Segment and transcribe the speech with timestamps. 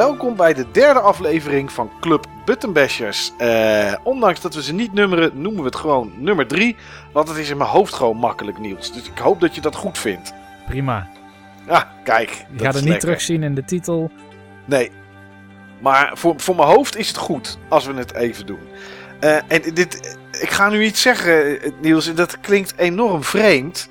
[0.00, 3.32] Welkom bij de derde aflevering van Club Buttonbashers.
[3.38, 6.76] Uh, ondanks dat we ze niet nummeren, noemen we het gewoon nummer 3.
[7.12, 8.92] Want het is in mijn hoofd gewoon makkelijk nieuws.
[8.92, 10.32] Dus ik hoop dat je dat goed vindt.
[10.66, 11.08] Prima.
[11.66, 12.44] Ah, kijk.
[12.56, 14.10] Je gaat het niet terugzien in de titel.
[14.64, 14.90] Nee.
[15.80, 18.68] Maar voor, voor mijn hoofd is het goed als we het even doen.
[19.20, 23.90] Uh, en dit, ik ga nu iets zeggen, Niels, en dat klinkt enorm vreemd.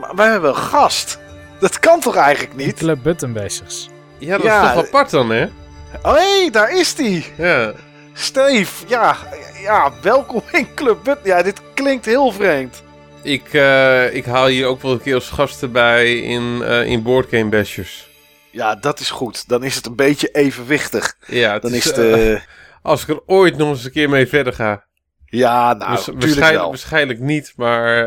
[0.00, 1.18] Maar wij hebben een gast.
[1.60, 2.74] Dat kan toch eigenlijk niet?
[2.74, 3.88] Club Buttonbashers.
[4.18, 5.46] Ja, dat is toch apart dan, hè?
[6.02, 7.24] Oh, hey, daar is hij.
[7.36, 7.72] Ja.
[8.12, 9.16] Steve, ja,
[9.62, 11.18] ja, welkom in Club But.
[11.22, 12.82] Ja, dit klinkt heel vreemd.
[13.22, 17.02] Ik, uh, ik haal hier ook wel een keer als gasten bij in, uh, in
[17.02, 18.08] Boardgame Bashers.
[18.50, 19.48] Ja, dat is goed.
[19.48, 21.16] Dan is het een beetje evenwichtig.
[21.26, 22.30] Ja, dan is, is de...
[22.32, 22.40] Uh,
[22.90, 24.84] als ik er ooit nog eens een keer mee verder ga.
[25.26, 26.68] Ja, nou, waarschijnlijk, wel.
[26.68, 28.04] waarschijnlijk niet, maar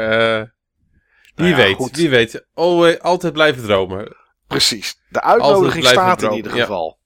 [1.35, 1.95] wie nou ja, weet, goed.
[1.95, 2.45] wie weet.
[2.53, 4.15] Always, altijd blijven dromen.
[4.47, 4.99] Precies.
[5.09, 6.97] De uitnodiging staat in ieder geval.
[6.97, 6.98] Ja.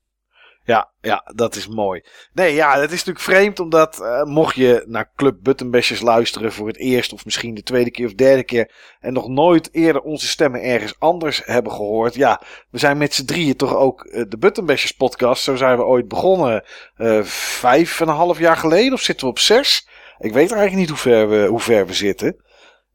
[0.64, 1.32] Ja.
[1.36, 2.04] dat is mooi.
[2.34, 6.68] Nee, ja, het is natuurlijk vreemd omdat uh, mocht je naar Club Buttonbashers luisteren voor
[6.68, 10.28] het eerst of misschien de tweede keer of derde keer en nog nooit eerder onze
[10.28, 12.16] stemmen ergens anders hebben gehoord.
[12.16, 15.44] Ja, we zijn met z'n drieën toch ook uh, de Buttonbashers podcast.
[15.44, 16.64] Zo zijn we ooit begonnen
[16.98, 19.88] uh, vijf en een half jaar geleden of zitten we op zes?
[20.20, 22.44] Ik weet eigenlijk niet hoe ver we, hoe ver we zitten.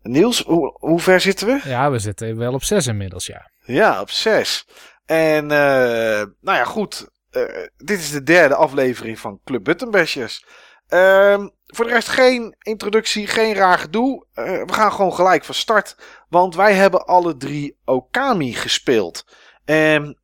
[0.02, 1.60] Niels, hoe, hoe ver zitten we?
[1.64, 3.50] Ja, we zitten wel op zes inmiddels, ja.
[3.64, 4.66] Ja, op zes.
[5.06, 7.06] En nou ja, goed.
[7.38, 10.44] Uh, dit is de derde aflevering van Club Buttonbashers.
[10.88, 14.26] Uh, voor de rest geen introductie, geen raar gedoe.
[14.34, 15.96] Uh, we gaan gewoon gelijk van start.
[16.28, 19.24] Want wij hebben alle drie Okami gespeeld.
[19.64, 20.14] Um,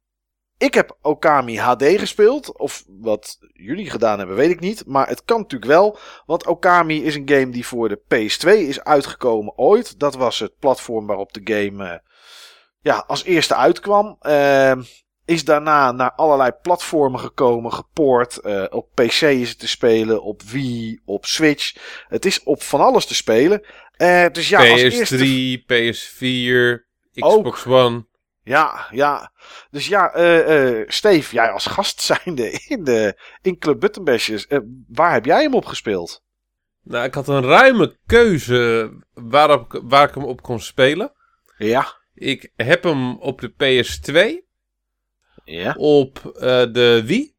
[0.58, 2.58] ik heb Okami HD gespeeld.
[2.58, 4.86] Of wat jullie gedaan hebben, weet ik niet.
[4.86, 5.98] Maar het kan natuurlijk wel.
[6.26, 9.98] Want Okami is een game die voor de PS2 is uitgekomen ooit.
[9.98, 12.02] Dat was het platform waarop de game
[12.80, 14.16] ja, als eerste uitkwam.
[14.22, 14.72] Uh,
[15.24, 18.38] is daarna naar allerlei platformen gekomen, gepoord.
[18.42, 21.74] Uh, op PC is het te spelen, op Wii, op Switch.
[22.08, 23.62] Het is op van alles te spelen.
[23.98, 25.62] Uh, dus ja, PS3, als eerste...
[25.62, 27.72] PS4, Xbox Ook.
[27.72, 28.06] One.
[28.42, 29.32] Ja, ja.
[29.70, 34.58] Dus ja, uh, uh, Steve, jij als gast zijnde in, de, in Club Buttonbashers, uh,
[34.88, 36.22] waar heb jij hem op gespeeld?
[36.82, 41.12] Nou, ik had een ruime keuze waarop, waar ik hem op kon spelen.
[41.56, 41.96] Ja.
[42.14, 44.44] Ik heb hem op de PS2.
[45.44, 45.74] Ja.
[45.78, 47.34] Op uh, de Wii.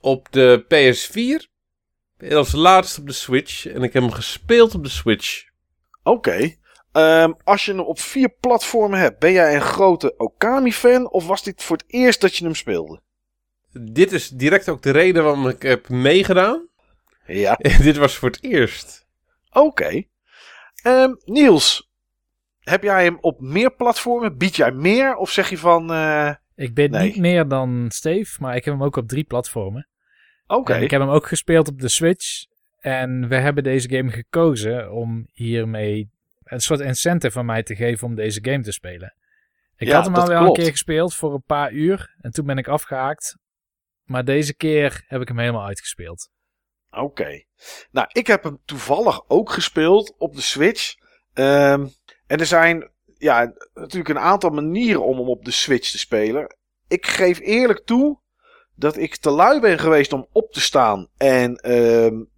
[0.00, 1.54] Op de PS4.
[2.16, 3.66] En als laatste op de Switch.
[3.66, 5.44] En ik heb hem gespeeld op de Switch.
[6.02, 6.16] Oké.
[6.16, 6.58] Okay.
[7.22, 11.10] Um, als je hem op vier platformen hebt, ben jij een grote Okami-fan?
[11.10, 13.00] Of was dit voor het eerst dat je hem speelde?
[13.72, 16.68] Dit is direct ook de reden waarom ik heb meegedaan.
[17.26, 17.58] Ja.
[17.82, 19.06] dit was voor het eerst.
[19.48, 19.58] Oké.
[19.66, 20.08] Okay.
[20.84, 21.90] Um, Niels,
[22.60, 24.36] heb jij hem op meer platformen?
[24.36, 25.16] Bied jij meer?
[25.16, 25.92] Of zeg je van.
[25.92, 27.02] Uh, ik ben nee.
[27.02, 29.88] niet meer dan Steve, maar ik heb hem ook op drie platformen.
[30.46, 30.60] Oké.
[30.60, 30.82] Okay.
[30.82, 32.44] Ik heb hem ook gespeeld op de Switch.
[32.78, 36.10] En we hebben deze game gekozen om hiermee
[36.44, 39.14] een soort incentive van mij te geven om deze game te spelen.
[39.76, 40.56] Ik ja, had hem al wel klopt.
[40.56, 42.14] een keer gespeeld voor een paar uur.
[42.20, 43.36] En toen ben ik afgehaakt.
[44.04, 46.30] Maar deze keer heb ik hem helemaal uitgespeeld.
[46.90, 47.02] Oké.
[47.02, 47.46] Okay.
[47.90, 50.94] Nou, ik heb hem toevallig ook gespeeld op de Switch.
[51.34, 51.90] Um,
[52.26, 56.56] en er zijn ja, natuurlijk een aantal manieren om hem op de Switch te spelen.
[56.88, 58.20] Ik geef eerlijk toe
[58.74, 62.28] dat ik te lui ben geweest om op te staan en um,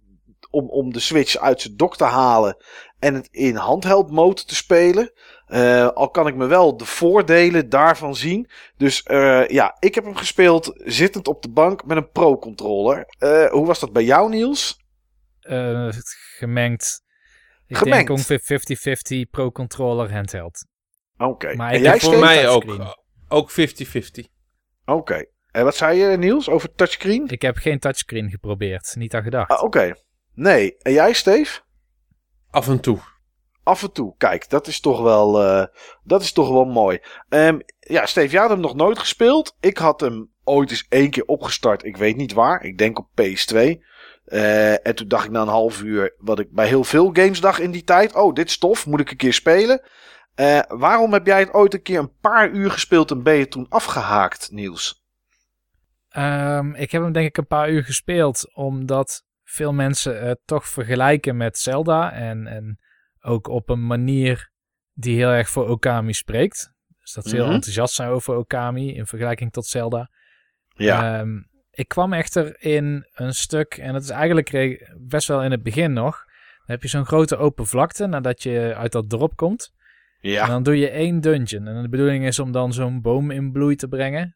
[0.49, 2.57] om, om de Switch uit zijn dock te halen
[2.99, 5.11] en het in handheld mode te spelen.
[5.47, 8.49] Uh, al kan ik me wel de voordelen daarvan zien.
[8.77, 13.05] Dus uh, ja, ik heb hem gespeeld zittend op de bank met een pro-controller.
[13.51, 14.79] Hoe was dat bij jou, Niels?
[16.37, 17.03] gemengd.
[17.67, 18.07] Ik Gemengd.
[18.07, 20.65] denk ongeveer 50-50 pro-controller handheld.
[21.19, 21.31] Oké.
[21.31, 21.55] Okay.
[21.55, 22.63] Maar en jij voor mij ook,
[23.27, 23.55] ook 50-50.
[23.55, 24.97] Oké.
[24.97, 25.29] Okay.
[25.51, 27.27] En wat zei je, Niels, over touchscreen?
[27.27, 28.95] Ik heb geen touchscreen geprobeerd.
[28.97, 29.49] Niet aan gedacht.
[29.49, 29.65] Ah, Oké.
[29.65, 29.95] Okay.
[30.33, 30.77] Nee.
[30.77, 31.59] En jij, Steve?
[32.49, 32.99] Af en toe.
[33.63, 34.13] Af en toe.
[34.17, 35.65] Kijk, dat is toch wel, uh,
[36.03, 36.99] dat is toch wel mooi.
[37.29, 39.55] Um, ja, Steve, jij had hem nog nooit gespeeld.
[39.59, 41.83] Ik had hem ooit eens één keer opgestart.
[41.83, 42.63] Ik weet niet waar.
[42.63, 43.57] Ik denk op PS2.
[44.25, 47.41] Uh, en toen dacht ik na een half uur, wat ik bij heel veel games
[47.41, 48.15] dacht in die tijd.
[48.15, 49.81] Oh, dit is tof, moet ik een keer spelen.
[50.39, 53.47] Uh, waarom heb jij het ooit een keer een paar uur gespeeld en ben je
[53.47, 55.03] toen afgehaakt, Niels?
[56.09, 60.67] Ehm, ik heb hem denk ik een paar uur gespeeld, omdat veel mensen het toch
[60.67, 62.11] vergelijken met Zelda.
[62.11, 62.79] En, en
[63.21, 64.51] ook op een manier
[64.93, 66.73] die heel erg voor Okami spreekt.
[67.01, 67.53] Dus dat ze heel Mhm.
[67.53, 70.09] enthousiast zijn over Okami in vergelijking tot Zelda.
[70.67, 71.19] Ja.
[71.19, 75.63] Ehm, ik kwam echter in een stuk, en dat is eigenlijk best wel in het
[75.63, 76.23] begin nog.
[76.57, 79.77] Dan heb je zo'n grote open vlakte nadat je uit dat dorp komt.
[80.21, 80.47] En ja.
[80.47, 81.67] dan doe je één dungeon.
[81.67, 84.35] En de bedoeling is om dan zo'n boom in bloei te brengen.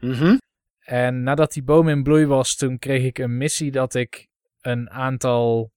[0.00, 0.36] Mhm.
[0.78, 4.28] En nadat die boom in bloei was, toen kreeg ik een missie dat ik
[4.60, 5.72] een aantal,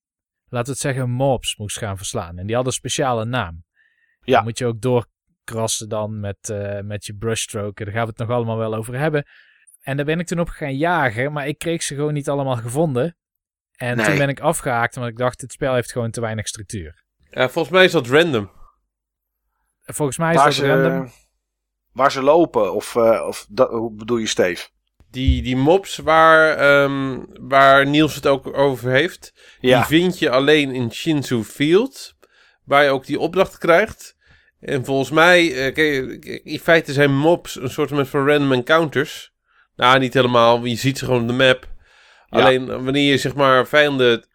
[0.48, 2.38] laten we het zeggen, mobs moest gaan verslaan.
[2.38, 3.64] En die hadden een speciale naam.
[4.20, 4.34] Ja.
[4.34, 7.84] Dan moet je ook doorkrassen dan met, eh, met je brushstroke.
[7.84, 9.24] Daar gaan we het nog allemaal wel over hebben.
[9.80, 12.56] En daar ben ik toen op gaan jagen, maar ik kreeg ze gewoon niet allemaal
[12.56, 13.16] gevonden.
[13.76, 14.06] En Nee.
[14.06, 17.04] toen ben ik afgehaakt, omdat ik dacht, dit spel heeft gewoon te weinig structuur.
[17.30, 18.50] Ja, volgens mij is dat random.
[19.86, 21.10] Volgens mij is Waar dat ze, random.
[21.92, 24.66] waar ze lopen, of, eh, of dat, hoe bedoel je, Steve?
[25.10, 29.76] Die, die mobs waar, ehm, waar Niels het ook over heeft, Ja.
[29.78, 32.14] die vind je alleen in Shinzu Field,
[32.64, 34.16] waar je ook die opdracht krijgt.
[34.60, 39.32] En volgens mij, eh, kijk, in feite zijn mobs een soort van random encounters.
[39.76, 41.68] Nou, niet helemaal, je ziet ze gewoon op de map.
[42.28, 42.38] Ja.
[42.40, 44.26] Alleen wanneer je zeg maar vijanden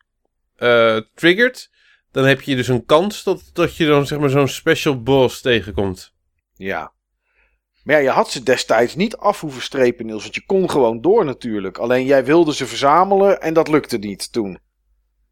[0.56, 1.71] eh, triggert,
[2.12, 5.42] dan heb je dus een kans dat, dat je dan zeg maar zo'n special boss
[5.42, 6.14] tegenkomt.
[6.54, 6.94] Ja.
[7.84, 10.22] Maar ja, je had ze destijds niet af hoeven strepen, Niels.
[10.22, 11.78] Want je kon gewoon door natuurlijk.
[11.78, 14.60] Alleen jij wilde ze verzamelen en dat lukte niet toen.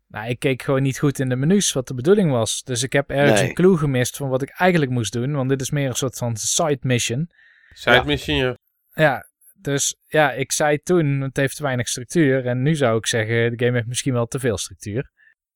[0.08, 2.64] Nou, ik keek gewoon niet goed in de menus wat de bedoeling was.
[2.64, 3.50] Dus ik heb ergens Nee.
[3.50, 5.34] een clue gemist van wat ik eigenlijk moest doen.
[5.34, 7.30] Want dit is meer een soort van side mission.
[7.74, 8.04] Side Ja.
[8.04, 8.58] mission, ja.
[8.94, 12.46] Ja, dus ja, ik zei toen, het heeft te weinig structuur.
[12.46, 15.12] En nu zou ik zeggen, de game heeft misschien wel te veel structuur.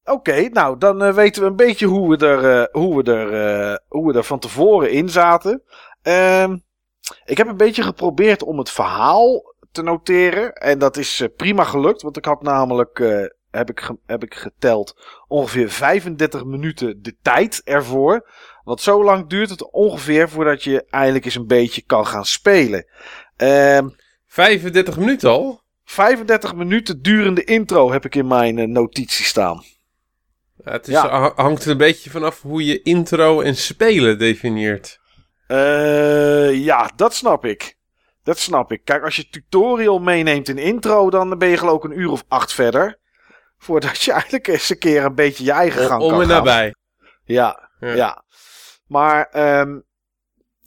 [0.06, 3.34] Oké, nou dan eh, weten we een beetje hoe we er, eh, hoe we er,
[3.34, 5.64] eh, hoe we er van tevoren in zaten.
[6.02, 6.58] Ehm,
[7.26, 10.54] ik heb een beetje geprobeerd om het verhaal te noteren.
[10.54, 12.02] En dat is prima gelukt.
[12.02, 12.98] Want ik had namelijk,
[13.52, 14.96] heb, ik heb ik geteld,
[15.28, 18.30] ongeveer 35 minuten de tijd ervoor.
[18.64, 22.88] Want zo lang duurt het ongeveer voordat je eigenlijk eens een beetje kan gaan spelen.
[23.36, 23.90] Ehm
[24.28, 25.62] 35 minuten al?
[25.84, 29.64] 35 minuten durende intro heb ik in mijn notitie staan.
[30.64, 31.10] Het is, Ja.
[31.10, 35.00] ha- hangt er een beetje vanaf hoe je intro en spelen definieert.
[35.48, 37.78] Eh, ja, dat snap ik.
[38.24, 38.82] Dat snap ik.
[38.84, 42.24] Kijk, als je tutorial meeneemt in intro, dan ben je geloof ik een uur of
[42.28, 43.00] acht verder.
[43.58, 46.36] Voordat je eigenlijk eens een keer een beetje je eigen gang Om kan en gaan.
[46.38, 46.76] nabij.
[47.24, 47.94] Ja, Ja.
[47.94, 48.24] ja.
[48.88, 49.80] Maar, ehm,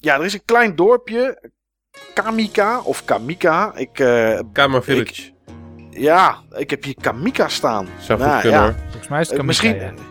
[0.01, 1.51] ja, er is een klein dorpje.
[2.15, 3.75] Kamika of Kamika.
[3.75, 5.31] Ik, eh, Kama Village.
[5.97, 7.87] Ja, ik heb hier Kamika staan.
[7.99, 8.65] Zou goed Nou, kunnen ja.
[8.65, 8.75] hoor.
[8.89, 10.03] Volgens mij is het Eh, Kamika, misschien, ja.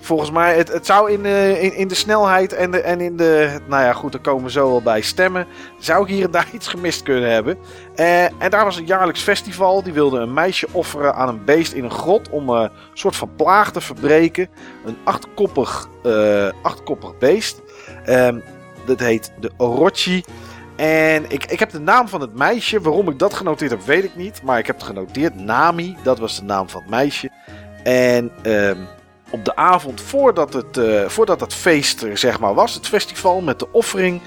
[0.00, 3.16] volgens mij, het, het zou in, de in, in de snelheid en, de, en in
[3.16, 5.46] de, nou ja goed, daar komen we zo wel bij stemmen.
[5.78, 7.58] Zou ik hier en daar iets gemist kunnen hebben.
[7.94, 9.82] Eh, en daar was een jaarlijks festival.
[9.82, 13.16] Die wilde een meisje offeren aan een beest in een grot om eh, een soort
[13.16, 14.48] van plaag te verbreken.
[14.84, 17.62] Een achtkoppig, eh, achtkoppig beest.
[18.04, 18.38] Ehm,
[18.86, 20.24] dat heet de Orochi.
[20.76, 22.80] En ik, ik heb de naam van het meisje.
[22.80, 24.42] Waarom ik dat genoteerd heb, weet ik niet.
[24.42, 25.34] Maar ik heb het genoteerd.
[25.34, 27.30] Nami, dat was de naam van het meisje.
[27.82, 28.78] En ehm,
[29.30, 33.40] op de avond voordat het, eh, voordat het feest er zeg maar was, het festival
[33.40, 34.20] met de offering,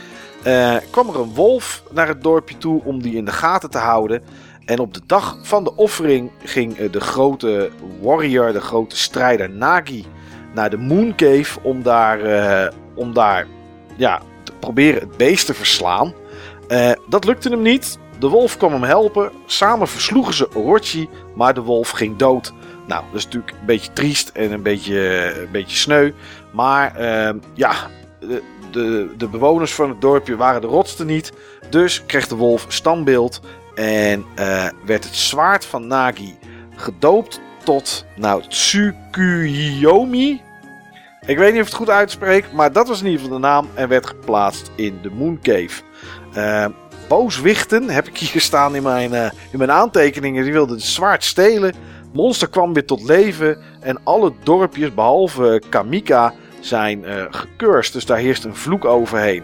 [0.44, 3.78] eh, kwam er een wolf naar het dorpje toe om die in de gaten te
[3.78, 4.24] houden.
[4.66, 7.70] En op de dag van de offering ging eh, de grote
[8.02, 10.06] warrior, de grote strijder Nagi,
[10.54, 12.20] naar de Moon Cave om daar,
[12.96, 13.48] om daar
[13.96, 16.14] ja, te proberen het beest te verslaan.
[16.70, 18.00] Eh, dat lukte hem niet.
[18.20, 19.32] De wolf kwam hem helpen.
[19.46, 22.54] Samen versloegen ze Orochi, maar de wolf ging dood.
[22.88, 26.12] Nou, dat is natuurlijk een beetje triest en een beetje, een beetje sneu.
[26.54, 27.74] Maar ehm, ja,
[28.20, 31.34] de, de, de bewoners van het dorpje waren de rotste niet.
[31.70, 33.42] Dus kreeg de wolf standbeeld
[33.76, 36.38] en eh, werd het zwaard van Nagi
[36.76, 40.42] gedoopt tot, nou, Tsukuyomi.
[41.26, 43.44] Ik weet niet of ik het goed uitspreek, maar dat was in ieder geval de
[43.48, 45.82] naam en werd geplaatst in de Moon Cave.
[46.34, 46.66] Eh,
[47.08, 50.44] booswichten heb ik hier staan in mijn, eh, in mijn aantekeningen.
[50.44, 51.74] Die wilden het zwaard stelen.
[52.14, 57.94] Monster kwam weer tot leven en alle dorpjes behalve Kamika zijn eh gecurst.
[57.94, 59.44] Dus daar heerst een vloek overheen.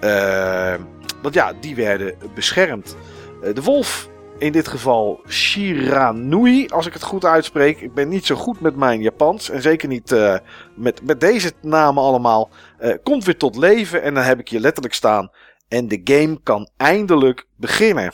[0.00, 0.74] Eh,
[1.22, 2.96] want ja, die werden beschermd.
[3.42, 4.08] Eh, de wolf,
[4.38, 7.80] in dit geval Shiranui, als ik het goed uitspreek.
[7.80, 10.36] Ik ben niet zo goed met mijn Japans en zeker niet eh,
[10.74, 12.50] met, met deze namen allemaal.
[12.78, 15.30] eh, komt weer tot leven en dan heb ik hier letterlijk staan.
[15.70, 18.12] En de game kan eindelijk beginnen.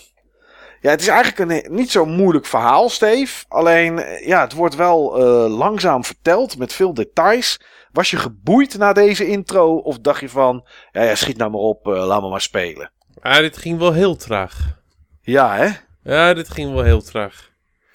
[0.81, 3.45] Ja, het is eigenlijk een niet zo moeilijk verhaal, Steve.
[3.49, 7.61] Alleen, eh, ja, het wordt wel eh, langzaam verteld met veel details.
[7.93, 9.77] Was je geboeid na deze intro?
[9.77, 12.93] Of dacht je van, ja, ja schiet nou maar op, eh, laat me maar spelen.
[13.23, 14.79] Ja, dit ging wel heel traag.
[15.23, 15.69] Ja, hè?
[16.03, 17.51] Ja, dit ging wel heel traag.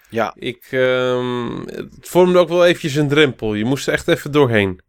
[0.09, 3.53] Ja, Ik, ehm, het vormde ook wel eventjes een drempel.
[3.53, 4.81] Je moest er echt even doorheen.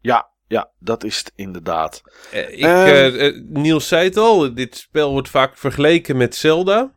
[0.00, 2.02] ja, ja, dat is het inderdaad.
[2.32, 2.86] Eh, ik, Ehm.
[2.86, 6.94] eh, eh, Niels zei het al, dit spel wordt vaak vergeleken met Zelda.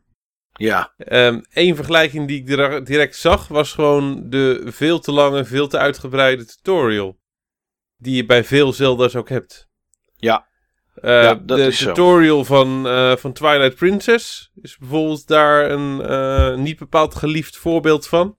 [0.53, 0.93] Ja,
[1.49, 6.45] Eén vergelijking die ik direct zag was gewoon de veel te lange, veel te uitgebreide
[6.45, 7.17] tutorial.
[7.97, 9.69] Die je bij veel Zelda's ook hebt.
[10.15, 10.47] ja,
[11.01, 11.85] Ja, dat de is zo.
[11.85, 12.87] tutorial van,
[13.19, 18.37] van Twilight Princess is bijvoorbeeld daar een niet bepaald geliefd voorbeeld van.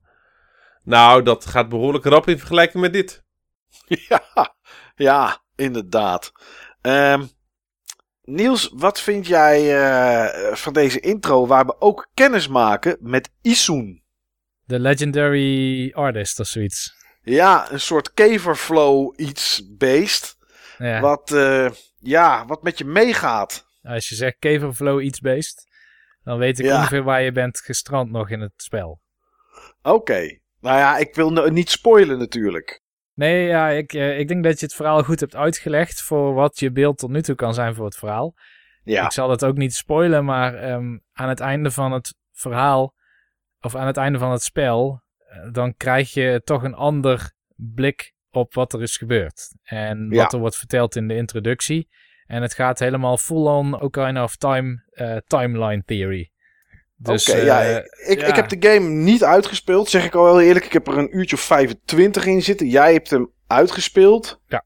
[0.83, 3.23] Nou, dat gaat behoorlijk rap in vergelijking met dit.
[4.09, 4.54] ja,
[4.95, 6.31] ja, inderdaad.
[6.81, 7.25] Ehm,
[8.21, 14.03] Niels, wat vind jij eh, van deze intro waar we ook kennis maken met Isun?
[14.63, 16.93] De Legendary Artist of zoiets.
[17.21, 20.37] Ja, een soort keverflow iets beest.
[20.77, 20.99] Ja.
[20.99, 23.65] Wat, eh, ja, wat met je meegaat.
[23.83, 25.67] Als je zegt Keverflow iets beest,
[26.23, 26.77] dan weet ik Ja.
[26.77, 29.01] ongeveer waar je bent gestrand nog in het spel.
[29.81, 30.39] Oké.
[30.59, 32.81] Nou ja, ik wil niet spoilen natuurlijk.
[33.15, 36.59] Nee, ja, ik, eh, ik denk dat je het verhaal goed hebt uitgelegd voor wat
[36.59, 38.33] je beeld tot nu toe kan zijn voor het verhaal.
[38.83, 42.93] Ja, Ik zal het ook niet spoilen, maar ehm, aan het einde van het verhaal,
[43.61, 48.13] of aan het einde van het spel, eh, dan krijg je toch een ander blik
[48.31, 49.55] op wat er is gebeurd.
[49.63, 50.21] En Ja.
[50.21, 51.89] wat er wordt verteld in de introductie.
[52.25, 56.31] En het gaat helemaal full-on Ocarina of Time eh, timeline theory.
[56.97, 57.61] Dus, Oké, eh, ja,
[58.07, 58.25] ik, ja.
[58.25, 60.65] ik heb de game niet uitgespeeld, zeg ik al heel eerlijk.
[60.65, 62.67] Ik heb er een uurtje of 25 in zitten.
[62.67, 64.41] Jij hebt hem uitgespeeld.
[64.47, 64.63] Ja,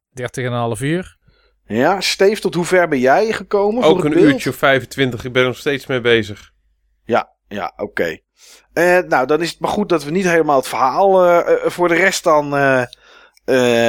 [0.75, 1.17] 30,5 uur.
[1.65, 3.83] Ja, Steve, tot hoe ver ben jij gekomen?
[3.83, 4.23] voor Ook een beeld?
[4.23, 6.51] uurtje of 25, ik ben er nog steeds mee bezig.
[7.03, 8.17] Ja, ja, oké.
[8.73, 11.71] Eh, nou, dan is het maar goed dat we niet helemaal het verhaal eh, eh,
[11.71, 12.81] voor de rest dan, eh,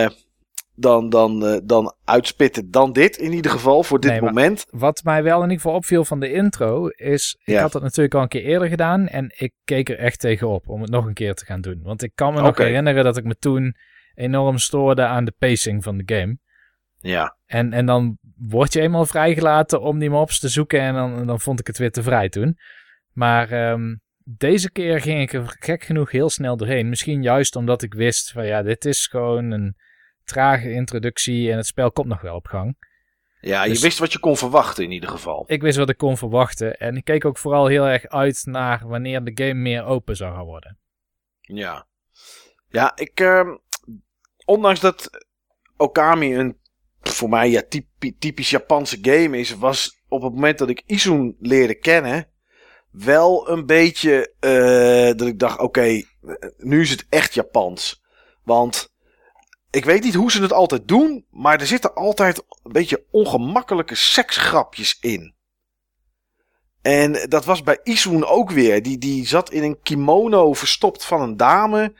[0.05, 0.11] eh,
[0.81, 3.17] dan, dan, eh, dan uitspitten dan dit.
[3.17, 4.67] In ieder geval, voor dit Nee, moment.
[4.71, 7.61] Wat mij wel in ieder geval opviel van de intro is, ik Ja.
[7.61, 10.81] had dat natuurlijk al een keer eerder gedaan en ik keek er echt tegenop om
[10.81, 11.81] het nog een keer te gaan doen.
[11.83, 13.77] Want ik kan me nog herinneren dat ik me toen
[14.15, 16.39] enorm stoorde aan de pacing van de game.
[16.99, 21.27] Ja, En, en dan word je eenmaal vrijgelaten om die mobs te zoeken en dan,
[21.27, 22.57] dan vond ik het weer te vrij toen.
[23.13, 26.89] Maar ehm, deze keer ging ik er gek genoeg heel snel doorheen.
[26.89, 29.77] Misschien juist omdat ik wist van ja, dit is gewoon een
[30.31, 32.77] trage introductie en het spel komt nog wel op gang.
[33.41, 35.45] ja je Dus- wist wat je kon verwachten in ieder geval.
[35.47, 36.77] Ik wist wat ik kon verwachten.
[36.79, 40.35] En ik keek ook vooral heel erg uit naar wanneer de game meer open zou
[40.35, 40.79] gaan worden.
[41.41, 41.87] Ja.
[42.69, 43.21] Ja, ik.
[43.21, 43.57] ehm,
[44.45, 45.11] ondanks dat
[45.77, 46.59] Okami een
[47.01, 51.37] voor mij ja, typi- typisch Japanse game is, was op het moment dat ik Isun
[51.41, 52.29] leerde kennen.
[52.91, 54.35] wel een beetje.
[54.41, 56.03] eh, dat ik dacht: oké, eh,
[56.57, 58.03] nu is het echt Japans.
[58.45, 58.89] Want.
[59.71, 63.95] Ik weet niet hoe ze het altijd doen, maar er zitten altijd een beetje ongemakkelijke
[63.95, 65.35] seksgrapjes in.
[66.83, 68.83] En dat was bij Isun ook weer.
[68.83, 71.95] Die, die zat in een kimono verstopt van een dame.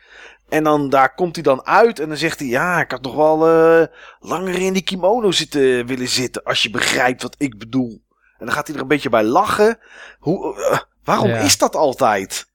[0.49, 3.15] En dan daar komt hij dan uit en dan zegt hij: Ja, ik had nog
[3.15, 3.87] wel eh,
[4.21, 6.43] langer in die kimono zitten willen zitten.
[6.45, 8.03] Als je begrijpt wat ik bedoel.
[8.39, 9.79] En dan gaat hij er een beetje bij lachen.
[10.19, 11.37] Hoe, eh, waarom Ja.
[11.39, 12.47] is dat altijd?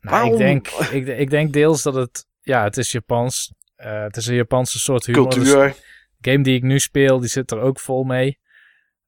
[0.00, 2.26] Nou, Waarom- ik, denk, ik, ik denk deels dat het.
[2.40, 3.52] Ja, het is Japans.
[3.76, 5.24] Eh, het is een Japanse soort humor.
[5.24, 5.76] Dus Cultuur.
[6.18, 8.38] de game die ik nu speel, die zit er ook vol mee.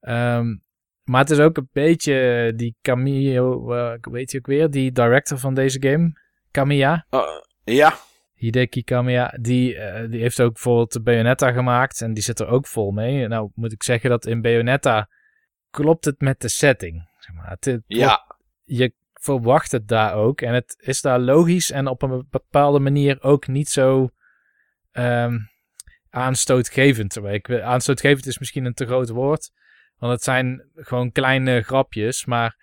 [0.01, 0.57] Ehm,
[1.03, 3.73] maar het is ook een beetje die Camio.
[3.73, 4.71] eh, weet je ook weer?
[4.71, 6.13] Die director van deze game.
[6.51, 7.07] Kamiya.
[7.11, 7.21] Eh,
[7.65, 7.99] ja,
[8.35, 12.47] Hideki Kamiya, die, eh, die heeft ook bijvoorbeeld de Bayonetta gemaakt en die zit er
[12.47, 13.29] ook vol mee.
[13.29, 15.09] Nou moet ik zeggen dat in Bayonetta
[15.71, 17.09] klopt het met de setting.
[17.19, 17.57] Zeg maar.
[17.59, 22.27] het, ja, je verwacht het daar ook en het is daar logisch en op een
[22.31, 24.09] bepaalde manier ook niet zo
[24.93, 25.39] ehm,
[26.11, 27.17] aanstootgevend.
[27.17, 29.51] Ik, aanstootgevend is misschien een te groot woord,
[29.99, 32.57] want het zijn gewoon kleine grapjes, maar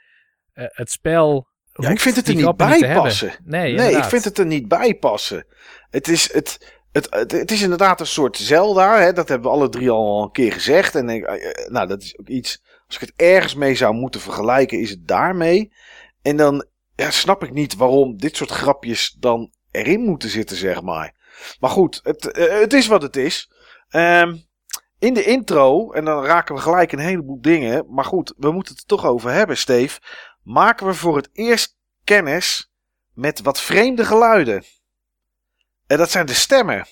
[0.53, 1.47] eh, het spel...
[1.73, 3.31] ja, ik vind het er niet bij passen.
[3.43, 5.45] Nee, Nee, ik vind het er niet bij passen.
[5.89, 8.99] Het is, het, het, het, het is inderdaad een soort Zelda.
[8.99, 9.13] Hè?
[9.13, 10.95] Dat hebben we alle drie al een keer gezegd.
[10.95, 12.63] En ik, eh, nou, dat is ook iets.
[12.87, 15.73] Als ik het ergens mee zou moeten vergelijken, is het daarmee.
[16.21, 16.65] En dan
[16.95, 21.14] ja, snap ik niet waarom dit soort grapjes dan erin moeten zitten, zeg maar.
[21.59, 23.51] Maar goed, het, eh, het is wat het is.
[23.89, 24.35] Ehm,
[24.99, 27.85] in de intro, en dan raken we gelijk een heleboel dingen.
[27.89, 29.99] Maar goed, we moeten het er toch over hebben, Steve.
[30.43, 32.71] Maken we voor het eerst kennis
[33.13, 34.63] met wat vreemde geluiden.
[35.87, 36.87] En dat zijn de stemmen.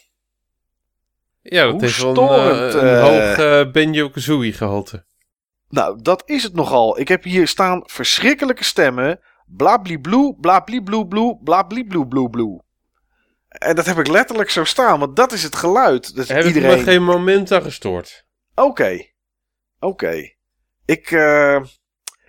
[1.41, 5.05] Ja, dat Hoe wel een, storend, eh, een eh, hoog eh, Benjo-Kazooie gehalte.
[5.69, 6.99] Nou, dat is het nogal.
[6.99, 9.19] Ik heb hier staan verschrikkelijke stemmen.
[9.45, 12.63] Blablibloe, blablibloe, blablibloe.
[13.53, 16.15] En dat heb ik letterlijk zo staan, want dat is het geluid.
[16.15, 16.77] Dus Heb ik iedereen...
[16.77, 18.25] me geen moment aan gestoord.
[18.55, 19.05] Oké.
[19.79, 20.31] Oké.
[20.85, 21.61] Ik, eh,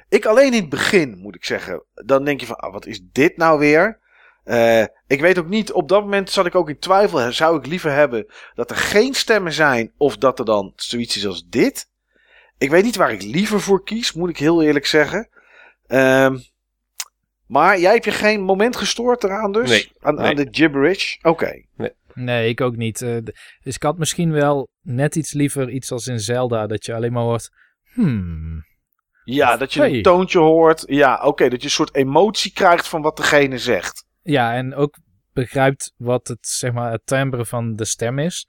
[0.09, 1.85] Ik alleen in het begin, moet ik zeggen.
[1.95, 4.02] Dan denk je van, ah, wat is dit nou weer?
[4.45, 7.33] Uh, ik weet ook niet, op dat moment zat ik ook in twijfel.
[7.33, 11.26] Zou ik liever hebben dat er geen stemmen zijn of dat er dan zoiets is
[11.26, 11.88] als dit?
[12.59, 15.28] Ik weet niet waar ik liever voor kies, moet ik heel eerlijk zeggen.
[15.87, 16.43] Um,
[17.46, 19.70] maar jij hebt je geen moment gestoord eraan dus?
[19.70, 19.92] Nee.
[20.00, 21.16] Aan, aan de gibberish?
[21.22, 21.62] Oké.
[21.76, 21.90] Nee.
[22.14, 22.48] nee.
[22.48, 23.00] ik ook niet.
[23.00, 23.16] Uh,
[23.62, 27.12] dus ik had misschien wel net iets liever iets als in Zelda, dat je alleen
[27.12, 27.50] maar hoort...
[27.84, 28.64] Hmm,
[29.24, 30.84] ja, dat je een toontje hoort.
[30.86, 34.06] Ja, oké, dat je een soort emotie krijgt van wat degene zegt.
[34.22, 34.98] Ja, en ook
[35.32, 38.48] begrijpt wat het, zeg maar, het timbre van de stem is.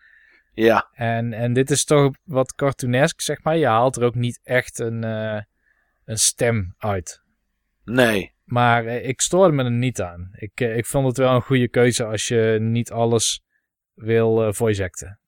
[0.53, 0.89] Ja.
[0.93, 3.57] En, en dit is toch wat cartoonesk, zeg maar.
[3.57, 5.41] Je haalt er ook niet echt een, uh,
[6.05, 7.21] een stem uit.
[7.83, 8.34] Nee.
[8.45, 10.29] Maar uh, ik stoorde me er niet aan.
[10.35, 13.43] Ik, uh, ik vond het wel een goede keuze als je niet alles
[13.93, 15.19] wil voice acten.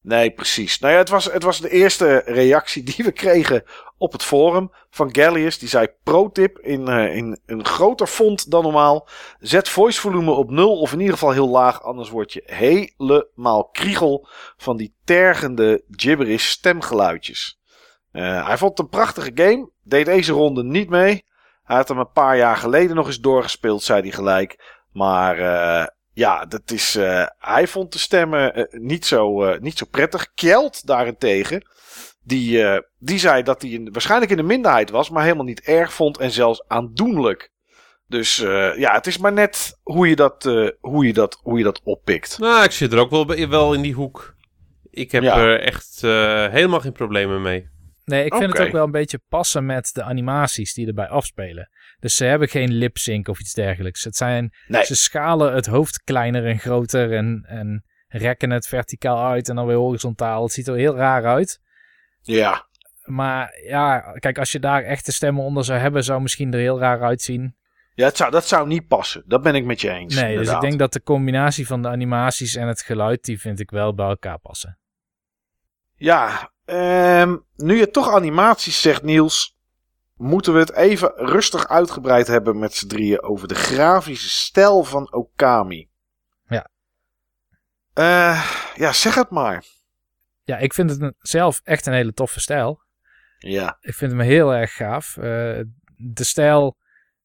[0.00, 0.78] Nee, precies.
[0.78, 3.64] Nou ja, het was, het was de eerste reactie die we kregen
[3.98, 5.58] op het forum van Gallius.
[5.58, 9.08] Die zei: Pro-tip in, in een groter font dan normaal.
[9.38, 11.82] Zet voice volume op nul of in ieder geval heel laag.
[11.82, 17.60] Anders word je helemaal kriegel van die tergende gibberish stemgeluidjes.
[18.10, 19.70] Hij vond het een prachtige game.
[19.82, 21.24] Deed deze ronde niet mee.
[21.64, 24.82] Hij had hem een paar jaar geleden nog eens doorgespeeld, zei hij gelijk.
[24.92, 29.86] Maar uh, ja, dat is, uh, hij vond de stemmen uh, niet, zo, niet zo
[29.90, 30.32] prettig.
[30.34, 31.66] Kjeld daarentegen,
[32.22, 35.92] die, die zei dat hij in, waarschijnlijk in de minderheid was, maar helemaal niet erg
[35.92, 37.52] vond en zelfs aandoenlijk.
[38.06, 38.36] Dus
[38.76, 40.42] ja, het is maar net hoe je dat,
[40.80, 42.38] hoe je dat, hoe je dat oppikt.
[42.38, 44.34] Nou, ik zit er ook wel, wel in die hoek.
[44.90, 45.36] Ik heb ja.
[45.36, 46.00] er echt
[46.50, 47.68] helemaal geen problemen mee.
[48.04, 48.58] Nee, ik vind okay.
[48.58, 51.68] het ook wel een beetje passen met de animaties die erbij afspelen.
[51.98, 54.04] Dus ze hebben geen lip sync of iets dergelijks.
[54.04, 54.84] Het zijn, nee.
[54.84, 59.66] Ze schalen het hoofd kleiner en groter en, en rekken het verticaal uit en dan
[59.66, 60.42] weer horizontaal.
[60.42, 61.60] Het ziet er heel raar uit.
[62.20, 62.66] Ja.
[63.02, 66.78] Maar ja, kijk, als je daar echte stemmen onder zou hebben, zou misschien er heel
[66.78, 67.56] raar uitzien.
[67.94, 69.22] Ja, het zou, dat zou niet passen.
[69.26, 70.14] Dat ben ik met je eens.
[70.14, 70.46] Nee, inderdaad.
[70.46, 73.70] dus ik denk dat de combinatie van de animaties en het geluid, die vind ik
[73.70, 74.78] wel bij elkaar passen.
[75.94, 79.54] Ja, um, nu je toch animaties zegt, Niels
[80.16, 85.12] moeten we het even rustig uitgebreid hebben met z'n drieën over de grafische stijl van
[85.12, 85.88] Okami.
[86.48, 86.70] Ja.
[87.94, 89.64] Uh, ja, zeg het maar.
[90.42, 92.82] Ja, ik vind het zelf echt een hele toffe stijl.
[93.38, 93.78] Ja.
[93.80, 95.16] Ik vind hem heel erg gaaf.
[95.16, 95.22] Uh,
[95.96, 96.78] de stijl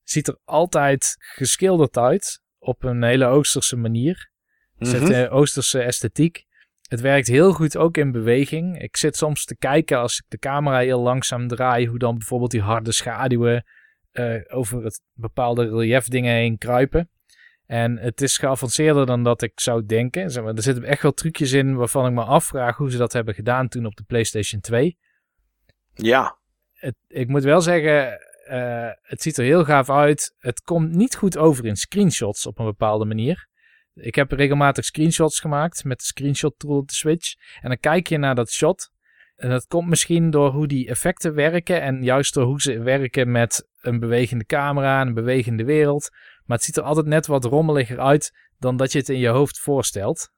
[0.04, 2.41] ziet er altijd geschilderd uit.
[2.60, 4.32] Op een hele Oosterse manier.
[4.78, 5.12] Mm -hmm.
[5.12, 6.45] een Oosterse esthetiek.
[6.89, 8.82] Het werkt heel goed ook in beweging.
[8.82, 12.52] Ik zit soms te kijken als ik de camera heel langzaam draai, hoe dan bijvoorbeeld
[12.52, 13.65] die harde schaduwen
[14.13, 17.10] uh, over het bepaalde relief dingen heen kruipen.
[17.65, 20.32] En het is geavanceerder dan dat ik zou denken.
[20.32, 23.13] Zeg maar, er zitten echt wel trucjes in waarvan ik me afvraag hoe ze dat
[23.13, 24.97] hebben gedaan toen op de PlayStation 2.
[25.93, 26.38] Ja.
[26.73, 28.19] Het, ik moet wel zeggen,
[28.52, 30.36] uh, het ziet er heel gaaf uit.
[30.38, 33.48] Het komt niet goed over in screenshots op een bepaalde manier.
[34.01, 37.33] Ik heb regelmatig screenshots gemaakt met de screenshot tool op de Switch.
[37.62, 38.91] En dan kijk je naar dat shot.
[39.35, 41.81] En dat komt misschien door hoe die effecten werken.
[41.81, 46.09] En juist door hoe ze werken met een bewegende camera en een bewegende wereld.
[46.45, 49.27] Maar het ziet er altijd net wat rommeliger uit dan dat je het in je
[49.27, 50.31] hoofd voorstelt.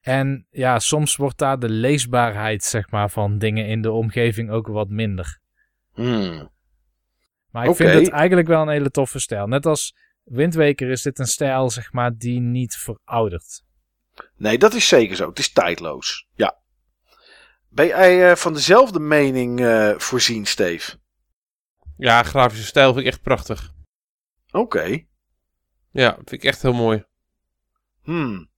[0.00, 4.66] En ja, soms wordt daar de leesbaarheid zeg maar, van dingen in de omgeving ook
[4.66, 5.40] wat minder.
[5.92, 6.52] Hmm.
[7.50, 7.86] Maar ik okay.
[7.86, 9.46] vind het eigenlijk wel een hele toffe stijl.
[9.46, 13.62] Net als Windweker is dit een stijl, zeg maar, die niet veroudert.
[14.36, 15.28] Nee, dat is zeker zo.
[15.28, 16.26] Het is tijdloos.
[16.34, 16.58] Ja.
[17.68, 20.96] Ben jij uh, van dezelfde mening uh, voorzien, Steve?
[21.96, 23.72] Ja, grafische stijl vind ik echt prachtig.
[24.46, 24.58] Oké.
[24.58, 25.08] Okay.
[25.90, 27.04] Ja, vind ik echt heel mooi.
[28.02, 28.50] Hmm.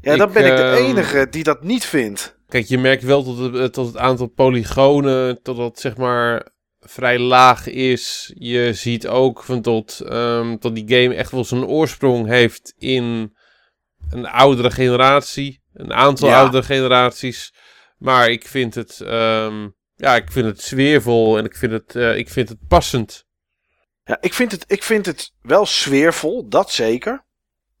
[0.00, 2.38] Ja, ik, dan ben ik de uh, enige die dat niet vindt.
[2.48, 6.48] Kijk, je merkt wel tot het, tot het aantal polygonen, tot dat zeg maar
[6.90, 8.32] vrij laag is.
[8.34, 13.36] Je ziet ook van tot, um, tot die game echt wel zijn oorsprong heeft in
[14.10, 15.62] een oudere generatie.
[15.72, 16.38] Een aantal ja.
[16.38, 17.54] oudere generaties.
[17.98, 22.16] Maar ik vind het, um, ja, ik vind het sfeervol en ik vind het, uh,
[22.16, 23.24] ik vind het passend.
[24.04, 27.24] Ja, ik vind het, ik vind het wel sfeervol, dat zeker.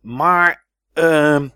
[0.00, 1.52] Maar um,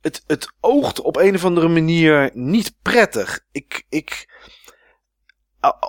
[0.00, 3.40] het, het oogt op een of andere manier niet prettig.
[3.52, 4.26] Ik, ik,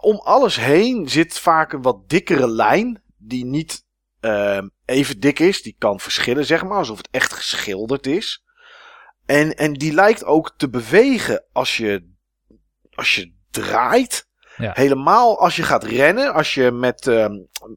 [0.01, 3.03] om alles heen zit vaak een wat dikkere lijn.
[3.17, 3.85] Die niet
[4.21, 5.61] uh, even dik is.
[5.61, 6.77] Die kan verschillen, zeg maar.
[6.77, 8.43] Alsof het echt geschilderd is.
[9.25, 12.11] En, en die lijkt ook te bewegen als je,
[12.95, 14.27] als je draait.
[14.57, 14.71] Ja.
[14.73, 16.33] Helemaal als je gaat rennen.
[16.33, 17.25] Als je met, uh,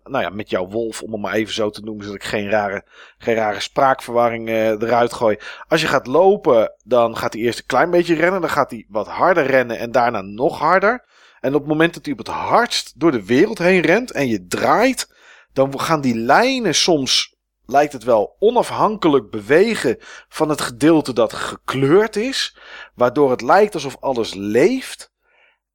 [0.03, 2.05] nou ja, met jouw wolf, om het maar even zo te noemen.
[2.05, 2.85] Zodat ik geen rare,
[3.19, 5.39] geen rare spraakverwarring uh, eruit gooi.
[5.69, 8.41] Als je gaat lopen, dan gaat hij eerst een klein beetje rennen.
[8.41, 11.07] Dan gaat hij wat harder rennen en daarna nog harder.
[11.41, 14.29] En op het moment dat hij op het hardst door de wereld heen rent en
[14.29, 15.13] je draait,
[15.53, 19.97] dan gaan die lijnen soms, lijkt het wel, onafhankelijk bewegen
[20.29, 22.59] van het gedeelte dat gekleurd is.
[22.95, 25.13] Waardoor het lijkt alsof alles leeft.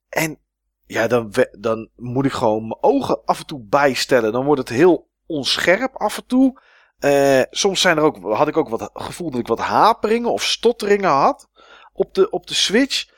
[0.09, 0.39] En
[0.85, 4.31] ja, dan, dan moet ik gewoon mijn ogen af en toe bijstellen.
[4.31, 6.61] Dan wordt het heel onscherp af en toe.
[6.99, 10.43] Uh, soms zijn er ook, had ik ook wat gevoel dat ik wat haperingen of
[10.43, 11.49] stotteringen had
[11.93, 13.11] op de, op de Switch.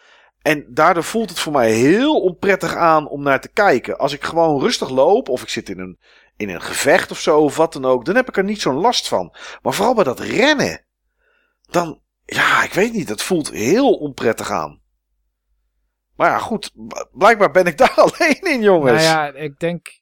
[0.45, 3.97] En daardoor voelt het voor mij heel onprettig aan om naar te kijken.
[3.97, 5.99] Als ik gewoon rustig loop of ik zit in een,
[6.37, 8.75] in een gevecht of zo of wat dan ook, dan heb ik er niet zo'n
[8.75, 9.35] last van.
[9.61, 10.85] Maar vooral bij dat rennen,
[11.61, 14.81] dan, ja, ik weet niet, dat voelt heel onprettig aan.
[16.15, 16.71] Maar ja, goed,
[17.11, 19.03] blijkbaar ben ik daar alleen in, jongens.
[19.03, 20.01] Nou ja, ik denk,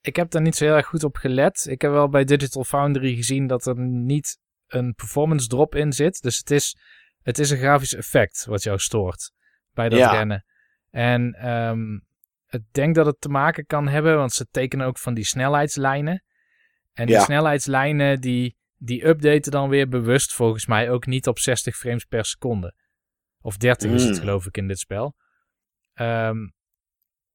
[0.00, 1.66] ik heb daar niet zo heel erg goed op gelet.
[1.68, 6.22] Ik heb wel bij Digital Foundry gezien dat er niet een performance drop in zit.
[6.22, 6.76] Dus het is,
[7.22, 9.38] het is een grafisch effect wat jou stoort
[9.88, 10.44] bij dat rennen.
[10.90, 12.06] En um,
[12.48, 16.24] ik denk dat het te maken kan hebben, want ze tekenen ook van die snelheidslijnen.
[16.92, 21.76] En die snelheidslijnen die, die updaten dan weer bewust volgens mij ook niet op 60
[21.76, 22.74] frames per seconde.
[23.40, 24.20] Of 30 is het hmm.
[24.20, 25.14] geloof ik in dit spel.
[25.94, 26.52] Um,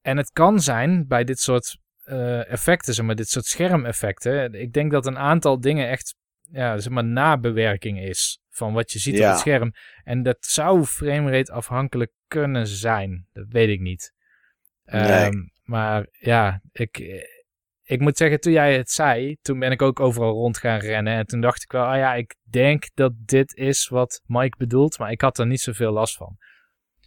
[0.01, 4.53] en het kan zijn bij dit soort uh, effecten, zeg maar, dit soort schermeffecten.
[4.53, 6.15] Ik denk dat een aantal dingen echt,
[6.51, 9.71] ja, zeg maar, nabewerking is van wat je ziet op het scherm.
[10.03, 13.27] En dat zou framerate afhankelijk kunnen zijn.
[13.33, 14.13] Dat weet ik niet.
[14.85, 15.25] Nee.
[15.25, 16.97] Um, maar ja, ik,
[17.83, 21.13] ik moet zeggen, toen jij het zei, toen ben ik ook overal rond gaan rennen.
[21.13, 24.97] En toen dacht ik wel, ah ja, ik denk dat dit is wat Mike bedoelt,
[24.97, 26.37] maar ik had er niet zoveel last van.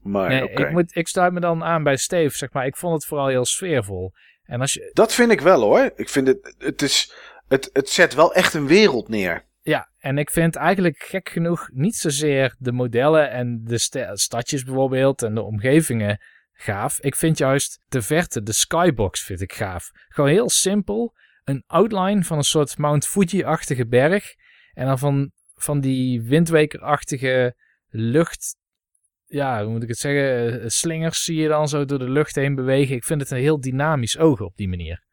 [0.02, 2.66] Maar, nee, ik, moet, ik sluit me dan aan bij Steve, zeg maar.
[2.66, 4.12] Ik vond het vooral heel sfeervol.
[4.42, 4.90] En als je...
[4.92, 5.92] Dat vind ik wel hoor.
[5.96, 7.12] Ik vind het, het, is,
[7.48, 9.44] het, het zet wel echt een wereld neer.
[9.68, 13.78] Ja, en ik vind eigenlijk gek genoeg niet zozeer de modellen en de
[14.14, 16.20] stadjes bijvoorbeeld en de omgevingen
[16.52, 17.00] gaaf.
[17.00, 19.90] Ik vind juist de verte, de skybox vind ik gaaf.
[20.08, 24.34] Gewoon heel simpel, een outline van een soort Mount Fuji-achtige berg.
[24.72, 27.56] En dan van, van die windwekerachtige
[27.88, 28.56] lucht
[29.26, 32.34] ja, hoe moet ik het zeggen, eh, slingers zie je dan zo door de lucht
[32.34, 32.96] heen bewegen.
[32.96, 35.06] Ik vind het een heel dynamisch oog op die manier.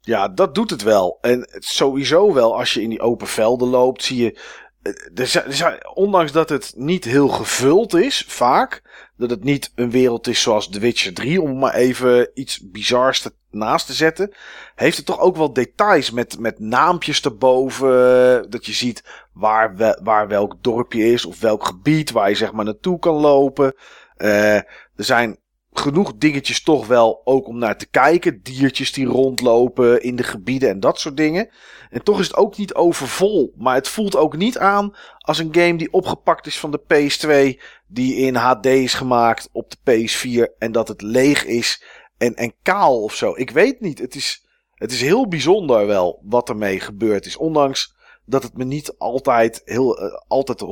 [0.00, 1.18] Ja, dat doet het wel.
[1.20, 4.40] En sowieso wel, als je in die open velden loopt, zie je.
[4.82, 8.82] Eh, er ondanks dat het niet heel gevuld is, vaak.
[9.16, 13.28] Dat het niet een wereld is zoals The Witcher 3, om maar even iets bizars
[13.50, 14.34] naast te zetten.
[14.74, 18.50] Heeft het toch ook wel details met, met naampjes erboven.
[18.50, 22.64] Dat je ziet waar, waar welk dorpje is of welk gebied waar je zeg maar
[22.64, 23.74] naartoe kan lopen.
[24.16, 24.64] Uh, er
[24.96, 25.38] zijn
[25.78, 28.42] genoeg dingetjes toch wel ook om naar te kijken.
[28.42, 31.50] Diertjes die rondlopen in de gebieden en dat soort dingen.
[31.90, 33.54] En toch is het ook niet overvol.
[33.56, 37.62] Maar het voelt ook niet aan als een game die opgepakt is van de PS2.
[37.86, 40.58] Die in HD is gemaakt op de PS4.
[40.58, 41.82] En dat het leeg is
[42.18, 43.32] en, en kaal of zo.
[43.36, 43.98] Ik weet niet.
[43.98, 47.36] Het is, het is heel bijzonder wel wat ermee gebeurd is.
[47.36, 50.64] Ondanks dat het me niet altijd, heel, uh, altijd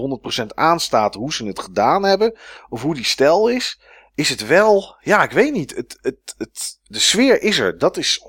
[0.42, 2.36] 100% aanstaat hoe ze het gedaan hebben.
[2.68, 3.80] Of hoe die stijl is.
[4.16, 5.76] Is het wel, ja, ik weet niet.
[5.76, 7.78] Het, het, het, de sfeer is er.
[7.78, 8.24] Dat is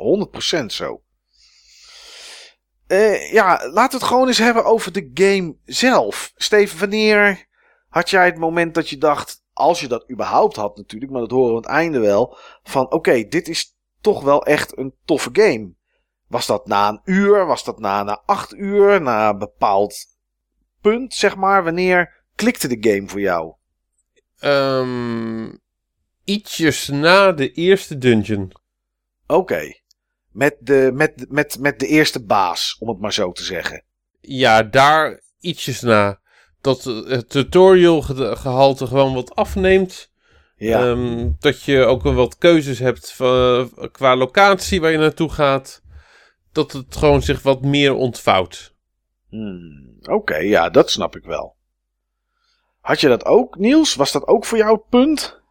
[0.61, 1.01] 100% zo.
[2.87, 6.33] Uh, ja, laten we het gewoon eens hebben over de game zelf.
[6.35, 7.47] Steven, wanneer
[7.89, 11.31] had jij het moment dat je dacht, als je dat überhaupt had natuurlijk, maar dat
[11.31, 15.29] horen we aan het einde wel, van oké, dit is toch wel echt een toffe
[15.33, 15.73] game.
[16.27, 17.45] Was dat na een uur?
[17.45, 19.01] Was dat na, na acht uur?
[19.01, 20.05] Na een bepaald
[20.81, 21.63] punt, zeg maar?
[21.63, 23.53] Wanneer klikte de game voor jou?
[24.39, 25.61] Um,
[26.27, 28.51] ietsjes na de eerste dungeon.
[29.27, 29.79] Oké.
[30.31, 33.83] Met, de, met, met, met de eerste baas, om het maar zo te zeggen.
[34.19, 36.19] Ja, daar ietsjes na.
[36.61, 40.11] Dat het tutorial gehalte gewoon wat afneemt.
[40.55, 40.81] Ja.
[40.81, 45.81] Um, dat je ook wel wat keuzes hebt van, qua locatie waar je naartoe gaat
[46.51, 48.75] dat het gewoon zich wat meer ontvouwt.
[49.29, 51.55] Hmm, Oké, ja, dat snap ik wel.
[52.79, 53.95] Had je dat ook, Niels?
[53.95, 55.41] Was dat ook voor jou het punt?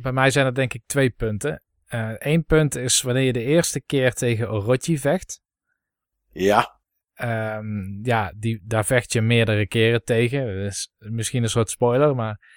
[0.00, 1.62] Bij mij zijn er denk ik twee punten.
[1.86, 5.40] Eén eh, punt is wanneer je de eerste keer tegen Orochi vecht.
[6.32, 6.80] Ja.
[7.56, 10.46] Um, ja, die, daar vecht je meerdere keren tegen.
[10.46, 12.56] Dus misschien een soort spoiler, maar...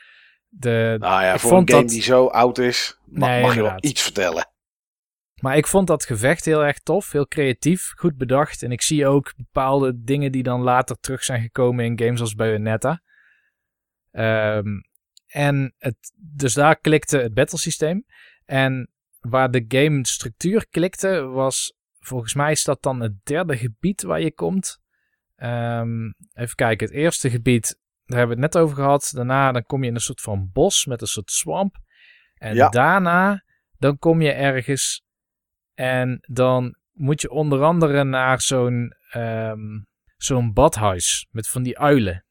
[0.53, 4.01] De, nou ja, voor een game die zo oud is, mag, mag je wel iets
[4.01, 4.49] vertellen.
[5.41, 8.63] Maar ik vond dat gevecht heel erg tof, heel creatief, goed bedacht.
[8.63, 12.35] En ik zie ook bepaalde dingen die dan later terug zijn gekomen in games als
[12.35, 13.01] Bayonetta.
[14.11, 14.89] Um,
[15.31, 18.05] en het, dus daar klikte het battlesysteem.
[18.45, 18.89] En
[19.19, 24.21] waar de game structuur klikte, was volgens mij is dat dan het derde gebied waar
[24.21, 24.79] je komt.
[25.37, 29.11] Um, even kijken, het eerste gebied, daar hebben we het net over gehad.
[29.15, 31.75] Daarna dan kom je in een soort van bos met een soort swamp.
[32.33, 33.43] En daarna
[33.77, 35.03] dan kom je ergens
[35.73, 39.79] en dan moet je onder andere naar zo'n ehm,
[40.17, 42.25] zo'n badhuis met van die uilen.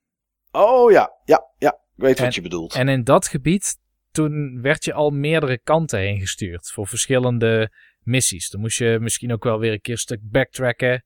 [0.50, 1.78] Oh ja, ja, ja.
[2.00, 2.74] Ik weet En- wat je bedoelt.
[2.74, 3.76] En in dat gebied,
[4.10, 8.50] toen werd je al meerdere kanten heen gestuurd voor verschillende missies.
[8.50, 11.04] Dan moest je misschien ook wel weer een keer een stuk backtracken.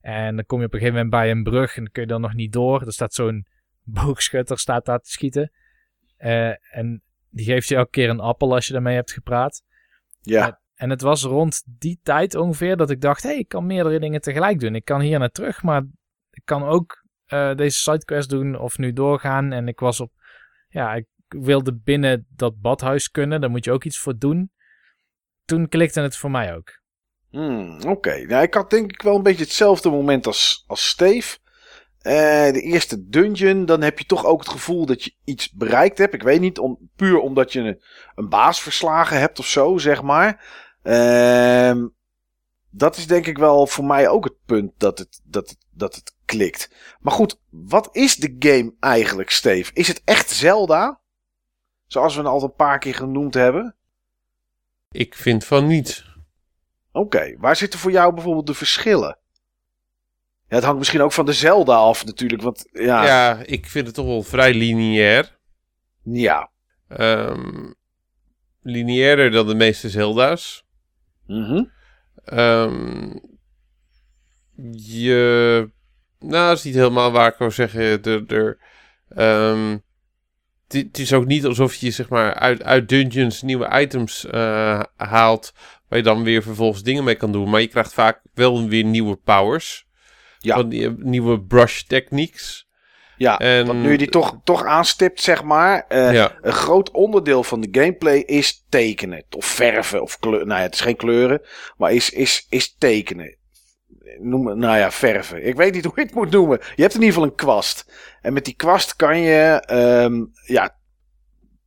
[0.00, 2.08] En dan kom je op een gegeven moment bij een brug en dan kun je
[2.08, 2.82] dan nog niet door.
[2.82, 3.46] Er staat zo'n
[3.82, 5.52] boogschutter staat daar te schieten.
[6.16, 9.62] Eh, en die geeft je elke keer een appel als je daarmee hebt gepraat.
[10.22, 10.64] ja.
[10.74, 14.00] En het was rond die tijd ongeveer dat ik dacht: hé, hey, ik kan meerdere
[14.00, 14.74] dingen tegelijk doen.
[14.74, 15.82] Ik kan hier naar terug, maar
[16.30, 19.52] ik kan ook eh, deze sidequest doen of nu doorgaan.
[19.52, 20.12] En ik was op,
[20.68, 23.40] ja, ik wilde binnen dat badhuis kunnen.
[23.40, 24.50] Daar moet je ook iets voor doen.
[25.44, 26.80] Toen klikte het voor mij ook.
[27.30, 31.38] Hmm, Oké, nou, ik had denk ik wel een beetje hetzelfde moment als, als Steve.
[31.98, 35.98] Eh, de eerste dungeon, dan heb je toch ook het gevoel dat je iets bereikt
[35.98, 36.14] hebt.
[36.14, 37.82] Ik weet niet, om, puur omdat je een,
[38.14, 40.44] een baas verslagen hebt of zo, zeg maar.
[40.82, 41.86] Ehm,
[42.70, 46.15] dat is denk ik wel voor mij ook het punt dat het, dat, dat het
[46.26, 46.70] klikt.
[47.00, 49.70] Maar goed, wat is de game eigenlijk, Steve?
[49.74, 51.00] Is het echt Zelda?
[51.86, 53.76] Zoals we het al een paar keer genoemd hebben.
[54.90, 56.04] Ik vind van niet.
[56.92, 59.18] Oké, waar zitten voor jou bijvoorbeeld de verschillen?
[60.48, 63.04] Ja, het hangt misschien ook van de Zelda af natuurlijk, want ja, ja.
[63.04, 65.38] Ja, ik vind het toch wel vrij lineair.
[66.88, 67.72] Ehm
[68.66, 70.64] lineairder dan de meeste Zelda's.
[71.26, 71.64] Mhm.
[72.24, 73.18] Ehm,
[74.72, 75.70] je...
[76.26, 78.02] Nou, dat is niet helemaal waar ik wou zeggen.
[78.02, 78.58] Er, er,
[79.08, 79.76] ehm,
[80.68, 85.52] het is ook niet alsof je zeg maar uit, uit dungeons nieuwe items eh, haalt...
[85.88, 87.50] waar je dan weer vervolgens dingen mee kan doen.
[87.50, 89.86] Maar je krijgt vaak wel weer nieuwe powers.
[90.38, 90.54] Ja.
[90.54, 92.66] Van die, eh, nieuwe brush techniques.
[93.16, 95.84] Ja, En- want nu je die toch, toch aanstipt, zeg maar.
[95.88, 96.36] eh, ja.
[96.40, 99.24] Een groot onderdeel van de gameplay is tekenen.
[99.30, 100.02] Of verven.
[100.02, 100.46] Of kleur.
[100.46, 101.40] Nou ja, het is geen kleuren.
[101.76, 103.36] Maar is, is, is tekenen.
[104.18, 105.46] Noem nou ja, verven.
[105.46, 106.58] Ik weet niet hoe je het moet noemen.
[106.74, 107.92] Je hebt in ieder geval een kwast.
[108.20, 110.76] En met die kwast kan je ehm, ja,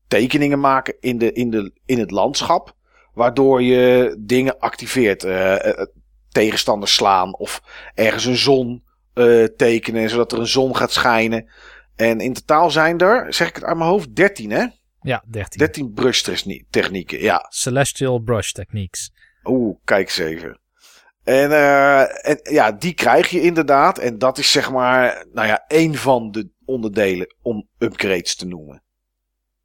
[0.08, 2.75] tekeningen maken in, de, in, de, in het landschap.
[3.13, 5.23] Waardoor je dingen activeert.
[5.23, 5.86] Eh, eh,
[6.29, 7.36] tegenstanders slaan.
[7.36, 7.62] Of
[7.95, 10.10] ergens een zon eh, tekenen.
[10.10, 11.49] Zodat er een zon gaat schijnen.
[11.95, 14.65] En in totaal zijn er, zeg ik het uit mijn hoofd, 13 hè?
[15.01, 15.60] Ja, 13.
[15.60, 16.21] 13 brush
[16.69, 17.45] technieken, ja.
[17.49, 19.12] Celestial Brush Techniques.
[19.43, 20.60] Oeh, kijk eens even.
[21.29, 23.97] En, eh, en ja, die krijg je inderdaad.
[23.97, 28.83] En dat is zeg maar, nou ja, één van de onderdelen om upgrades te noemen.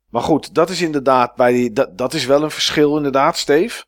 [0.08, 3.84] Maar goed, dat is inderdaad bij die, dat, dat is wel een verschil inderdaad, Steve.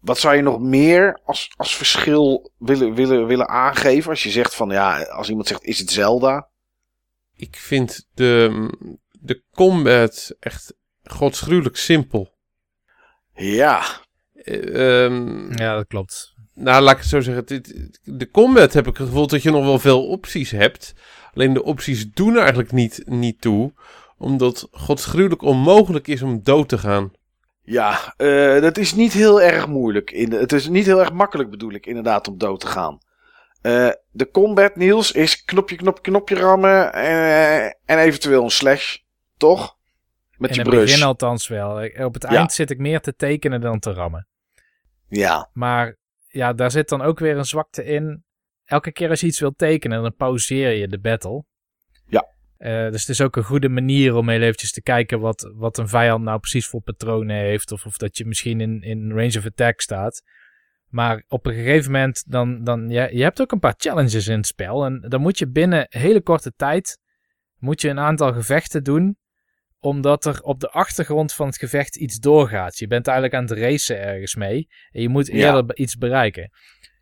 [0.00, 4.10] Wat zou je nog meer als, als verschil willen, willen, willen aangeven?
[4.10, 6.48] Als je zegt van, ja, als iemand zegt, is het Zelda?
[7.36, 8.70] Ik vind de,
[9.20, 12.34] de combat echt godsgruwelijk simpel.
[13.34, 13.84] Ja,
[14.34, 16.35] ehm, Ja, dat klopt.
[16.56, 17.46] Nou, laat ik het zo zeggen.
[17.46, 20.94] Dit, de combat heb ik het gevoel dat je nog wel veel opties hebt.
[21.34, 23.72] Alleen de opties doen er eigenlijk niet, niet toe.
[24.18, 27.10] Omdat godsgruwelijk onmogelijk is om dood te gaan.
[27.62, 30.10] Ja, eh, dat is niet heel erg moeilijk.
[30.10, 32.98] In de, het is niet heel erg makkelijk bedoel ik inderdaad om dood te gaan.
[33.62, 38.96] Eh, de combat, Niels, is knopje, knopje, knopje rammen eh, en eventueel een slash,
[39.36, 39.76] toch?
[40.36, 40.90] Met In die het brush.
[40.90, 41.88] begin althans wel.
[42.04, 42.28] Op het Ja.
[42.28, 44.26] eind zit ik meer te tekenen dan te rammen.
[45.08, 45.96] Ja, Maar
[46.36, 48.24] ja, daar zit dan ook weer een zwakte in.
[48.64, 51.44] Elke keer als je iets wilt tekenen, dan pauzeer je de battle.
[52.06, 52.26] Ja.
[52.56, 55.78] Eh, dus het is ook een goede manier om heel eventjes te kijken wat, wat
[55.78, 57.72] een vijand nou precies voor patronen heeft.
[57.72, 60.22] Of, of dat je misschien in, in range of attack staat.
[60.88, 64.36] Maar op een gegeven moment, dan, dan, ja, je hebt ook een paar challenges in
[64.36, 64.84] het spel.
[64.84, 66.98] En dan moet je binnen hele korte tijd,
[67.58, 69.16] moet je een aantal gevechten doen.
[69.80, 72.78] Omdat er op de achtergrond van het gevecht iets doorgaat.
[72.78, 74.68] Je bent eigenlijk aan het racen ergens mee.
[74.90, 76.50] En je moet eerder iets bereiken.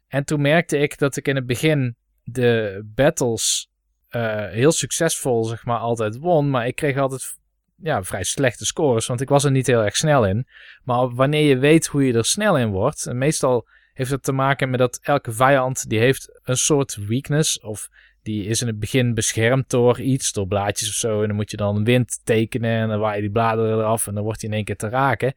[0.08, 3.70] En toen merkte ik dat ik in het begin de battles
[4.08, 6.50] eh, heel succesvol, zeg maar, altijd won.
[6.50, 7.38] Maar ik kreeg altijd
[7.76, 10.46] ja, vrij slechte scores, want ik was er niet heel erg snel in.
[10.82, 14.32] Maar wanneer je weet hoe je er snel in wordt, en meestal heeft het te
[14.32, 17.88] maken met dat elke vijand die heeft een soort weakness, of
[18.24, 21.20] die is in het begin beschermd door iets, door blaadjes of zo.
[21.20, 24.14] En dan moet je dan wind tekenen en dan waai je die bladeren eraf en
[24.14, 25.34] dan wordt hij in één keer te raken.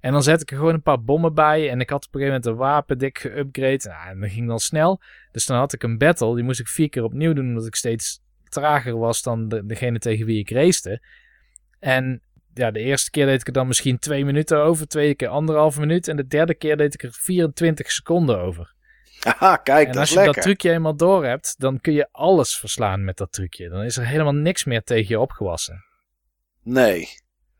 [0.00, 1.70] En dan zet ik er gewoon een paar bommen bij.
[1.70, 3.88] En ik had op een gegeven moment een wapen dik geüpgrade.
[3.88, 5.00] Nou, en dat ging dan snel.
[5.32, 6.34] Dus dan had ik een battle.
[6.34, 7.48] Die moest ik vier keer opnieuw doen.
[7.48, 11.02] Omdat ik steeds trager was dan de, degene tegen wie ik racete.
[11.78, 12.22] En
[12.54, 14.86] ja, de eerste keer deed ik er dan misschien twee minuten over.
[14.88, 16.08] Tweede keer anderhalve minuut.
[16.08, 18.74] En de derde keer deed ik er 24 seconden over.
[19.24, 20.34] Haha, kijk, en dat als is je lekker.
[20.34, 23.68] dat trucje eenmaal door hebt, dan kun je alles verslaan met dat trucje.
[23.68, 25.84] Dan is er helemaal niks meer tegen je opgewassen.
[26.62, 27.08] Nee.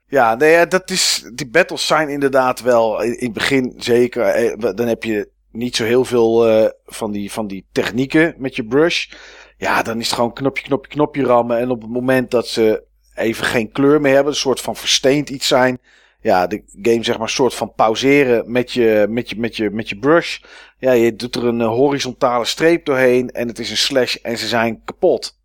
[0.07, 4.23] Ja, nee, ja, dat is, die battles zijn inderdaad wel in, in het begin zeker.
[4.23, 8.57] eh, Dan heb je niet zo heel veel eh, van, die, van die technieken met
[8.57, 9.11] je brush.
[9.57, 11.59] Ja, dan is het gewoon knopje, knopje, knopje rammen.
[11.59, 12.83] En op het moment dat ze
[13.15, 15.79] even geen kleur meer hebben, een soort van versteend iets zijn.
[16.23, 19.89] Ja, de game zeg maar soort van pauzeren met je, met je, met je, met
[19.89, 20.39] je brush.
[20.79, 24.39] Ja, je doet er een eh, horizontale streep doorheen en het is een slash en
[24.39, 25.41] ze zijn kapot.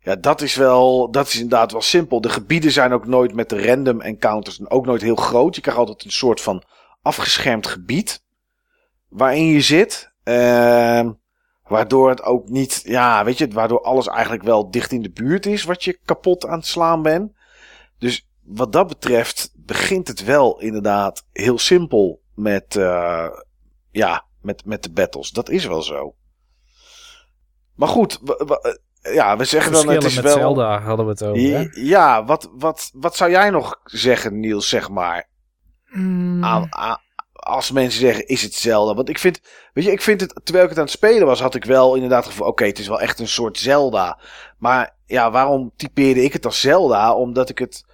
[0.00, 2.20] Ja, dat is wel, dat is inderdaad wel simpel.
[2.20, 5.54] De gebieden zijn ook nooit met de random encounters en ook nooit heel groot.
[5.54, 6.62] Je krijgt altijd een soort van
[7.02, 8.24] afgeschermd gebied
[9.08, 10.12] waarin je zit.
[10.24, 11.10] Ehm
[11.68, 15.46] waardoor het ook niet, ja, weet je, waardoor alles eigenlijk wel dicht in de buurt
[15.46, 17.32] is wat je kapot aan het slaan bent.
[17.98, 23.28] Dus wat dat betreft begint het wel inderdaad heel simpel met, uh,
[23.90, 25.30] ja, met, met de battles.
[25.30, 26.14] Dat is wel zo.
[27.74, 28.20] Maar goed,
[29.00, 30.34] ja, we zeggen dan het is met wel...
[30.34, 31.66] Zelda hadden we het over, hè?
[31.70, 35.28] Ja, wat, wat, wat zou jij nog zeggen, Niels, zeg maar?
[35.88, 36.44] Mm.
[36.44, 36.98] Aan, aan,
[37.32, 38.94] als mensen zeggen, is het Zelda?
[38.94, 39.40] Want ik vind,
[39.72, 41.94] weet je, ik vind het, terwijl ik het aan het spelen was, had ik wel
[41.94, 44.20] inderdaad het gevoel, oké, het is wel echt een soort Zelda.
[44.58, 47.14] Maar ja, waarom typeerde ik het als Zelda?
[47.14, 47.84] Omdat ik het,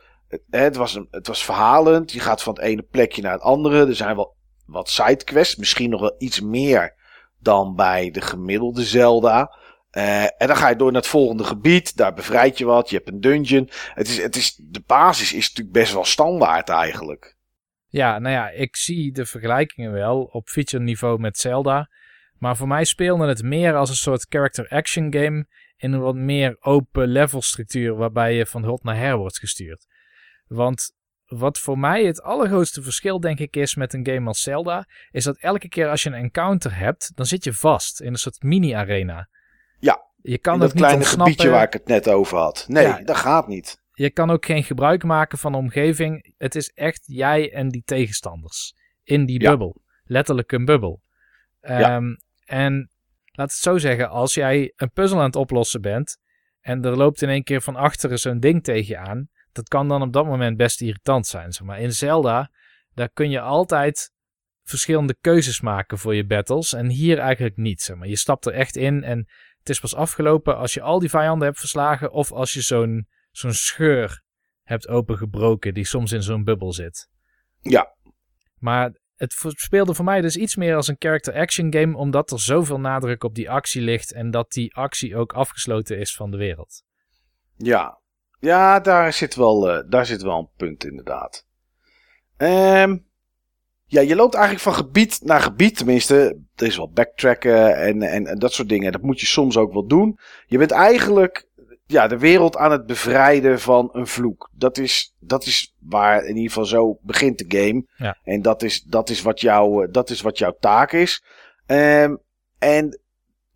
[0.51, 2.13] het, was, een, het was verhalend.
[2.13, 3.87] Je gaat van het ene plekje naar het andere.
[3.87, 6.95] Er zijn wel wat sidequests, misschien nog wel iets meer
[7.41, 9.57] dan bij de gemiddelde Zelda.
[9.97, 11.97] Uh, en dan ga je door naar het volgende gebied.
[11.97, 12.91] Daar bevrijd je wat.
[12.91, 13.71] Je hebt een dungeon.
[13.95, 17.37] Het is, het is, de basis is natuurlijk best wel standaard eigenlijk.
[17.89, 21.89] Ja, nou ja, ik zie de vergelijkingen wel op feature niveau met Zelda.
[22.39, 26.15] Maar voor mij speelde het meer als een soort character action game in een wat
[26.15, 29.87] meer open level structuur waarbij je van hot naar her wordt gestuurd.
[30.55, 30.93] Want
[31.25, 35.25] wat voor mij het allergrootste verschil denk ik is met een game als Zelda, is
[35.25, 38.43] dat elke keer als je een encounter hebt, dan zit je vast in een soort
[38.43, 39.29] mini-arena.
[39.79, 42.65] Ja, je kan dat kleine gebiedje waar ik het net over had.
[42.69, 43.03] Nee, Ja.
[43.03, 43.83] dat gaat niet.
[43.93, 46.35] Je kan ook geen gebruik maken van de omgeving.
[46.39, 49.51] Het is echt jij en die tegenstanders in die Ja.
[49.51, 49.83] bubbel.
[50.05, 51.03] Letterlijk een bubbel.
[51.61, 51.81] Ja.
[51.97, 52.15] Ehm,
[52.45, 52.91] En
[53.33, 56.19] laat het zo zeggen, als jij een puzzel aan het oplossen bent
[56.61, 59.89] en er loopt in één keer van achteren zo'n ding tegen je aan, dat kan
[59.89, 61.53] dan op dat moment best irritant zijn.
[61.53, 61.81] Zeg maar.
[61.81, 62.51] In Zelda,
[62.93, 64.13] daar kun je altijd
[64.63, 67.83] verschillende keuzes maken voor je battles en hier eigenlijk niet.
[67.83, 68.09] Zeg maar.
[68.09, 69.19] Je stapt er echt in en
[69.59, 73.09] het is pas afgelopen als je al die vijanden hebt verslagen of als je zo'n
[73.31, 74.23] zo'n scheur
[74.63, 77.09] hebt opengebroken die soms in zo'n bubbel zit.
[77.61, 77.97] Ja.
[78.59, 82.41] Maar het speelde voor mij dus iets meer als een character action game, omdat er
[82.41, 86.37] zoveel nadruk op die actie ligt en dat die actie ook afgesloten is van de
[86.37, 86.83] wereld.
[87.57, 88.03] Ja,
[88.45, 91.47] ja daar, zit wel, eh, daar zit wel een punt inderdaad.
[92.37, 92.97] Ehm,
[93.85, 95.77] ja, je loopt eigenlijk van gebied naar gebied.
[95.77, 98.93] Tenminste, er is wel backtracken en, en, en dat soort dingen.
[98.93, 100.19] Dat moet je soms ook wel doen.
[100.47, 101.49] Je bent eigenlijk
[101.87, 104.51] ja, de wereld aan het bevrijden van een vloek.
[104.53, 107.87] Dat is, dat is waar in ieder geval zo begint de game.
[107.97, 108.19] Ja.
[108.25, 111.25] En dat is, dat, is wat jouw, eh, dat is wat jouw taak is.
[111.67, 112.17] Ehm,
[112.59, 113.01] en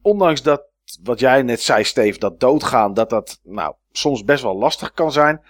[0.03, 0.67] ondanks dat,
[1.03, 5.13] wat jij net zei, Steve, dat doodgaan, dat dat nou, soms best wel lastig kan
[5.13, 5.41] zijn.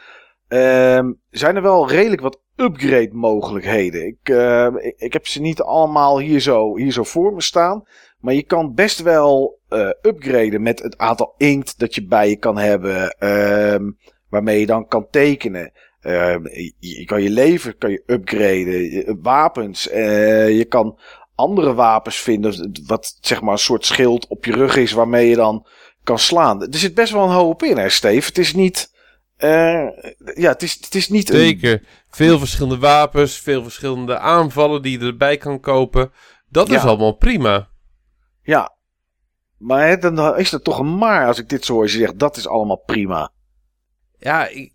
[0.49, 4.07] ehm, zijn er wel redelijk wat upgrade mogelijkheden.
[4.07, 7.83] Ik, eh, ik, ik heb ze niet allemaal hier zo, hier zo voor me staan.
[8.19, 12.37] Maar je kan best wel eh, upgraden met het aantal inkt dat je bij je
[12.37, 13.11] kan hebben.
[13.19, 13.91] ehm,
[14.29, 15.73] waarmee je dan kan tekenen.
[16.01, 16.47] Ehm,
[16.79, 18.91] je, kan je leven kan je upgraden.
[18.91, 19.89] Je- wapens.
[19.89, 20.99] eh, je kan
[21.35, 22.71] andere wapens vinden.
[22.87, 25.67] Wat zeg maar een soort schild op je rug is waarmee je dan
[26.09, 26.63] kan slaan.
[26.63, 28.27] Er zit best wel een hoop in, hè, Steve?
[28.27, 28.93] Het is niet.
[29.37, 29.87] eh,
[30.35, 31.37] ja, het is, het is niet een.
[31.39, 31.83] Zeker.
[32.11, 36.13] Veel verschillende wapens, veel verschillende aanvallen die je erbij kan kopen.
[36.49, 37.69] Dat is allemaal prima.
[38.43, 38.77] Ja.
[39.59, 41.85] Maar hè, dan is het toch een maar als ik dit zo hoor.
[41.85, 43.31] Je zegt dat is allemaal prima.
[44.19, 44.73] Ja, ik-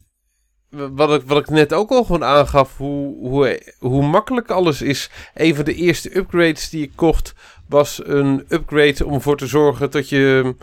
[0.69, 5.09] wat, ik, wat ik net ook al gewoon aangaf, hoe, hoe, hoe makkelijk alles is.
[5.33, 7.33] Een van de eerste upgrades die ik kocht,
[7.67, 10.55] was een upgrade om ervoor te zorgen dat je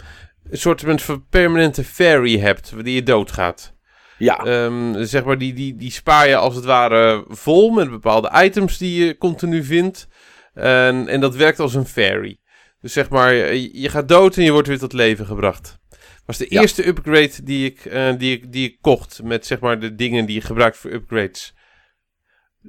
[0.50, 3.74] een soort van permanente fairy hebt, die je doodgaat.
[4.18, 4.44] Ja.
[4.44, 8.78] Ehm, zeg maar, die, die, die spaar je als het ware vol met bepaalde items
[8.78, 10.08] die je continu vindt.
[10.54, 12.38] En, en dat werkt als een fairy.
[12.80, 15.78] Dus zeg maar, je je gaat dood en je wordt weer tot leven gebracht.
[16.26, 16.60] was de Ja.
[16.60, 19.20] eerste upgrade die ik, eh, die, ik, die ik kocht.
[19.22, 21.54] Met zeg maar de dingen die je gebruikt voor upgrades.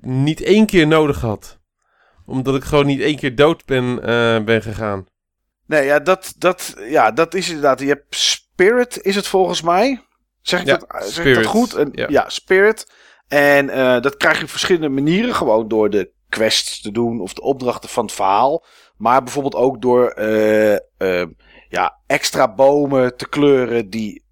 [0.02, 1.60] Niet één keer nodig had.
[2.26, 5.06] Omdat ik gewoon niet één keer dood ben, eh, ben gegaan.
[5.72, 7.80] Nee, ja dat, dat, ja, dat is inderdaad.
[7.80, 10.02] Je hebt Spirit, is het volgens mij.
[10.42, 11.74] Zeg ik, Ja, dat, zeg ik Spirit, dat goed?
[11.74, 12.06] En, ja.
[12.10, 12.30] ja.
[12.30, 12.92] Spirit.
[13.28, 15.36] En eh, dat krijg je op verschillende manieren.
[15.36, 18.66] Gewoon door de quests te doen of de opdrachten van het verhaal.
[18.98, 21.28] Maar bijvoorbeeld ook door eh, eh,
[21.70, 24.24] ja, extra bomen te kleuren die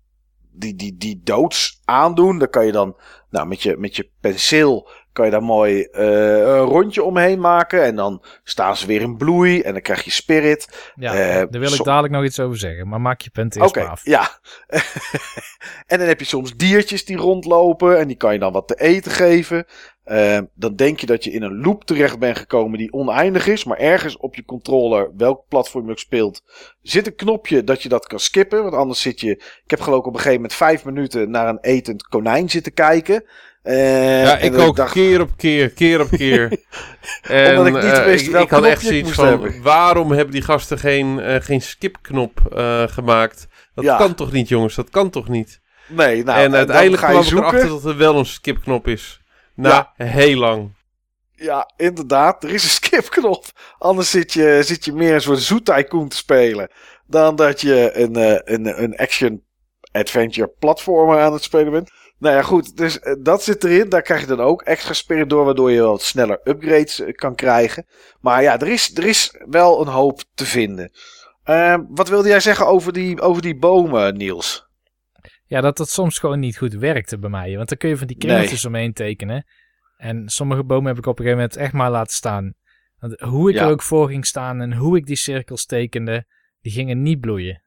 [0.52, 2.38] die, die, die doods aandoen.
[2.40, 2.96] Daar kan je dan
[3.30, 7.84] nou, met, je, met je penseel kan je daar mooi uh, een rondje omheen maken.
[7.84, 9.62] En dan staan ze weer in bloei.
[9.62, 10.92] En dan krijg je spirit.
[10.96, 12.88] Ja, uh, daar wil ik dadelijk nog iets over zeggen.
[12.88, 14.06] Maar maak je punt eerst okay, maar af.
[14.06, 14.40] Ja.
[15.92, 18.00] en dan heb je soms diertjes die rondlopen.
[18.00, 19.66] En die kan je dan wat te eten geven.
[20.06, 23.64] Uh, dan denk je dat je in een loop terecht bent gekomen die oneindig is.
[23.64, 26.44] Maar ergens op je controller, welk platform je ook speelt,
[26.82, 28.62] zit een knopje dat je dat kan skippen.
[28.64, 29.32] Want anders zit je.
[29.64, 32.74] Ik heb geloof ik op een gegeven moment vijf minuten naar een etend konijn zitten
[32.74, 33.24] kijken.
[33.64, 34.92] Uh, ja, ik ook dacht...
[34.92, 36.50] keer op keer, keer op keer.
[37.22, 39.62] en, Omdat ik niet uh, wist ik, ik had echt zoiets van, hebben.
[39.62, 42.40] waarom hebben die gasten geen, uh, geen skipknop
[42.90, 43.48] gemaakt?
[43.76, 43.98] Dat ja.
[43.98, 44.76] kan toch niet, jongens?
[44.76, 45.62] Dat kan toch niet?
[45.88, 49.22] Nee, nou, en uiteindelijk kwam ik erachter dat er wel een skipknop is.
[49.56, 50.06] Na ja.
[50.06, 50.72] heel lang.
[51.32, 52.44] Ja, inderdaad.
[52.44, 53.46] Er is een skipknop.
[53.78, 56.72] Anders zit je, zit je meer een soort zoetycoon te spelen.
[57.06, 58.16] Dan dat je een,
[58.54, 59.44] een, een action
[59.92, 61.92] adventure platformer aan het spelen bent.
[62.20, 62.78] Nou ja, goed.
[62.78, 63.90] Dus uh, dat zit erin.
[63.90, 67.36] Daar krijg je dan ook extra spirit door, waardoor je wat sneller upgrades uh, kan
[67.36, 67.86] krijgen.
[68.22, 70.92] Maar ja, er is, er is wel een hoop te vinden.
[71.46, 74.68] Uh, wat wilde jij zeggen over die, over die bomen, Niels?
[75.46, 77.56] Ja, dat dat soms gewoon niet goed werkte bij mij.
[77.56, 78.74] Want dan kun je van die kringeltjes nee.
[78.74, 79.46] omheen tekenen.
[79.98, 82.54] En sommige bomen heb ik op een gegeven moment echt maar laten staan.
[83.00, 83.64] Want hoe ik ja.
[83.64, 86.26] er ook voor ging staan en hoe ik die cirkels tekende,
[86.62, 87.62] die gingen niet bloeien.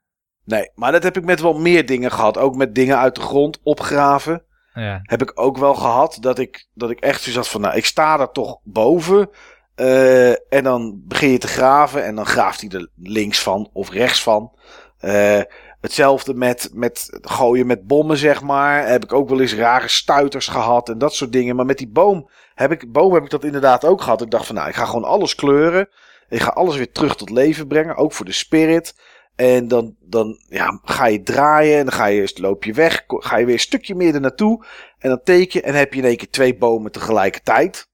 [0.45, 2.39] Nee, maar dat heb ik met wel meer dingen gehad.
[2.39, 4.45] Ook met dingen uit de grond opgraven.
[4.75, 5.01] Ja.
[5.03, 7.87] Heb ik ook wel gehad dat ik, dat ik echt zoiets had van, nou, ik
[7.87, 9.31] sta er toch boven.
[9.77, 13.91] Uh, en dan begin je te graven en dan graaft hij er links van of
[13.91, 14.53] rechts van.
[15.01, 15.41] Uh,
[15.81, 18.87] hetzelfde met, met gooien met bommen, zeg maar.
[18.87, 21.57] Heb ik ook wel eens rare stuiters gehad en dat soort dingen.
[21.57, 24.23] Maar met die boom heb ik, boom heb ik dat inderdaad ook gehad.
[24.23, 25.89] Ik dacht van, nou, ik ga gewoon alles kleuren.
[26.29, 28.95] Ik ga alles weer terug tot leven brengen, ook voor de spirit.
[29.43, 33.05] En dan, dan ja, ga je draaien en dan ga je, loop je weg.
[33.07, 34.67] Ga je weer een stukje meer naartoe.
[34.99, 37.89] En dan teken en heb je in één keer twee bomen tegelijkertijd.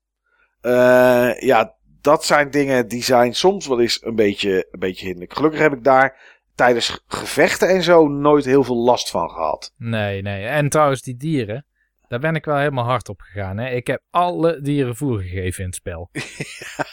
[0.62, 5.34] Uh, ja, dat zijn dingen die zijn soms wel eens een beetje, een beetje hinderlijk.
[5.34, 6.18] Gelukkig heb ik daar
[6.54, 9.74] tijdens gevechten en zo nooit heel veel last van gehad.
[9.76, 10.46] Nee, nee.
[10.46, 11.66] En trouwens, die dieren.
[12.08, 13.58] Daar ben ik wel helemaal hard op gegaan.
[13.58, 13.70] Hè?
[13.70, 16.10] Ik heb alle dieren voer gegeven in het spel.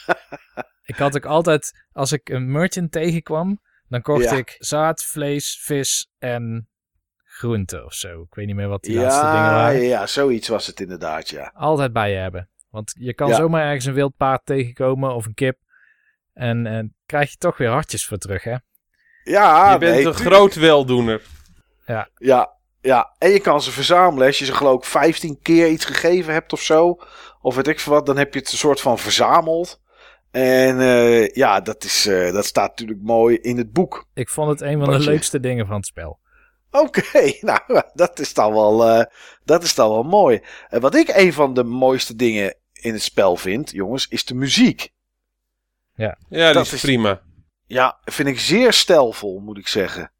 [0.92, 4.32] ik had ook altijd, als ik een merchant tegenkwam, dan kocht ja.
[4.32, 6.68] ik zaad, vlees, vis en
[7.24, 8.22] groente of zo.
[8.22, 9.80] Ik weet niet meer wat die ja, laatste dingen waren.
[9.80, 11.52] Ja, zoiets was het inderdaad, ja.
[11.54, 12.48] Altijd bij je hebben.
[12.70, 13.34] Want je kan ja.
[13.34, 15.58] zomaar ergens een wild paard tegenkomen of een kip.
[16.32, 18.56] En, en krijg je toch weer hartjes voor terug, hè?
[19.24, 21.22] Ja, Je bent nee, een groot weldoener.
[21.86, 22.08] Ja.
[22.14, 23.14] Ja, ja.
[23.18, 24.26] En je kan ze verzamelen.
[24.26, 26.98] Als je ze geloof ik 15 keer iets gegeven hebt of zo.
[27.40, 28.06] Of weet ik veel wat.
[28.06, 29.80] Dan heb je het een soort van verzameld.
[30.36, 34.06] En uh, ja, dat, is, uh, dat staat natuurlijk mooi in het boek.
[34.14, 36.18] Ik vond het een van de leukste dingen van het spel.
[36.70, 39.04] Oké, okay, nou, dat is dan wel, uh,
[39.44, 40.42] dat is dan wel mooi.
[40.68, 44.34] En wat ik een van de mooiste dingen in het spel vind, jongens, is de
[44.34, 44.92] muziek.
[45.94, 47.22] Ja, ja dat is, is prima.
[47.66, 50.12] Ja, vind ik zeer stijlvol, moet ik zeggen.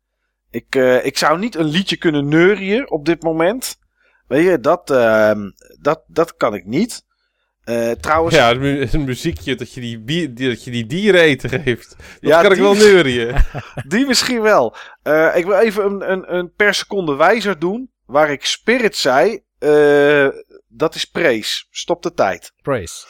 [0.50, 3.78] Ik, ik zou niet een liedje kunnen neurien op dit moment.
[4.26, 5.50] Weet je, dat, ehm,
[5.80, 7.05] dat, dat kan ik niet.
[7.66, 8.34] Uh, trouwens...
[8.34, 11.96] Ja, een muziekje dat je die, bier, dat je die dieren eten geeft.
[11.96, 13.44] Dat ja, kan ik wel neurien.
[13.88, 14.76] die misschien wel.
[15.02, 17.90] Uh, ik wil even een, een, een per seconde wijzer doen.
[18.04, 19.42] Waar ik Spirit zei.
[19.58, 20.28] Uh,
[20.68, 21.64] dat is praise.
[21.70, 22.52] Stop de tijd.
[22.62, 23.06] Praise.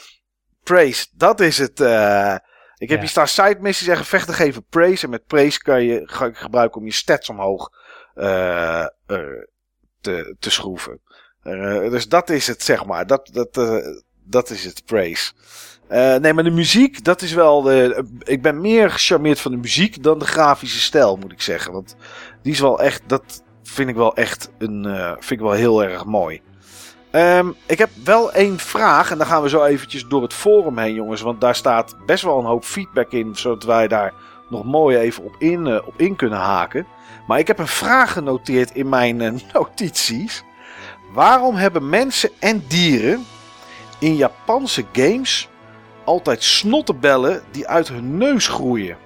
[0.63, 1.81] Praise, dat is het.
[1.81, 2.99] ik heb ja.
[2.99, 5.05] hier staan side missies en gevechten geven praise.
[5.05, 6.03] En met praise kan je
[6.33, 7.71] gebruiken om je stats omhoog
[10.01, 11.01] te, te schroeven.
[11.91, 13.07] dus dat is het, zeg maar.
[13.07, 13.59] Dat, dat,
[14.27, 15.33] dat is het, praise.
[15.93, 17.73] Uh, nee, maar de muziek, dat is wel.
[18.23, 21.73] Ik ben meer gecharmeerd van de muziek dan de grafische stijl, moet ik zeggen.
[21.73, 21.97] Want
[22.43, 23.03] die is wel echt.
[23.07, 24.85] Dat vind ik wel echt een.
[24.87, 26.41] Uh, vind ik wel heel erg mooi.
[27.13, 29.11] Um, ik heb wel één vraag.
[29.11, 31.21] En dan gaan we zo eventjes door het forum heen, jongens.
[31.21, 33.37] Want daar staat best wel een hoop feedback in.
[33.37, 34.13] Zodat wij daar
[34.49, 36.87] nog mooi even op in, uh, op in kunnen haken.
[37.27, 39.17] Maar ik heb een vraag genoteerd in mijn
[39.53, 40.45] notities.
[41.13, 43.25] Waarom hebben mensen en dieren
[43.99, 45.49] in Japanse games
[46.05, 48.97] altijd snottenbellen die uit hun neus groeien.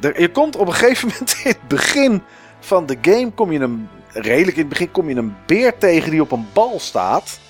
[0.00, 2.22] Er, je komt op een gegeven moment in het begin
[2.60, 6.10] van de game, kom je een, redelijk in het begin, kom je een beer tegen
[6.10, 7.40] die op een bal staat.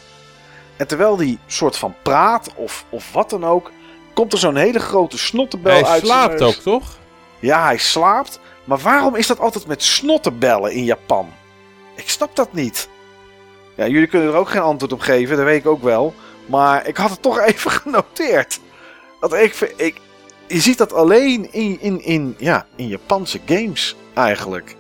[0.76, 3.70] En terwijl die soort van praat of, of wat dan ook,
[4.14, 6.98] komt er zo'n hele grote snottenbel hij uit Hij slaapt ook, toch?
[7.38, 8.40] Ja, hij slaapt.
[8.64, 11.30] Maar waarom is dat altijd met snottenbellen in Japan?
[11.94, 12.88] Ik snap dat niet.
[13.74, 16.14] Ja, jullie kunnen er ook geen antwoord op geven, dat weet ik ook wel.
[16.46, 18.60] Maar ik had het toch even genoteerd.
[19.20, 19.96] Dat ik, ik,
[20.46, 24.76] je ziet dat alleen in, in, in, ja, in Japanse games eigenlijk.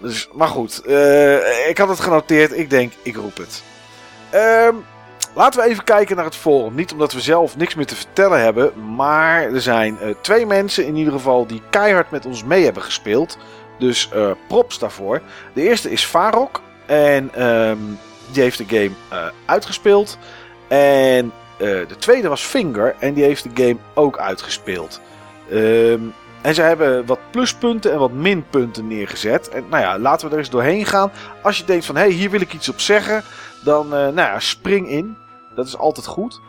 [0.00, 2.58] Dus, maar goed, eh, ik had het genoteerd.
[2.58, 3.62] Ik denk, ik roep het.
[4.30, 4.74] Ehm,
[5.34, 6.74] laten we even kijken naar het forum.
[6.74, 8.94] Niet omdat we zelf niks meer te vertellen hebben.
[8.94, 12.82] Maar er zijn eh, twee mensen in ieder geval die keihard met ons mee hebben
[12.82, 13.38] gespeeld.
[13.78, 15.20] Dus eh, props daarvoor.
[15.52, 16.62] De eerste is Farok.
[16.86, 17.78] En ehm,
[18.32, 20.18] die heeft de game eh, uitgespeeld.
[20.68, 22.94] En eh, de tweede was Finger.
[22.98, 25.00] En die heeft de game ook uitgespeeld.
[25.50, 26.00] Ehm,
[26.42, 29.48] en ze hebben wat pluspunten en wat minpunten neergezet.
[29.48, 31.12] En nou ja, laten we er eens doorheen gaan.
[31.42, 33.22] Als je denkt van, hé, hey, hier wil ik iets op zeggen.
[33.64, 35.16] Dan, eh, nou ja, spring in.
[35.54, 36.40] Dat is altijd goed.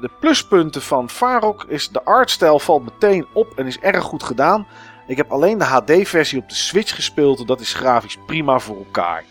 [0.00, 4.66] De pluspunten van Farok is de artstijl valt meteen op en is erg goed gedaan.
[5.06, 8.76] Ik heb alleen de HD-versie op de Switch gespeeld en dat is grafisch prima voor
[8.76, 9.24] elkaar.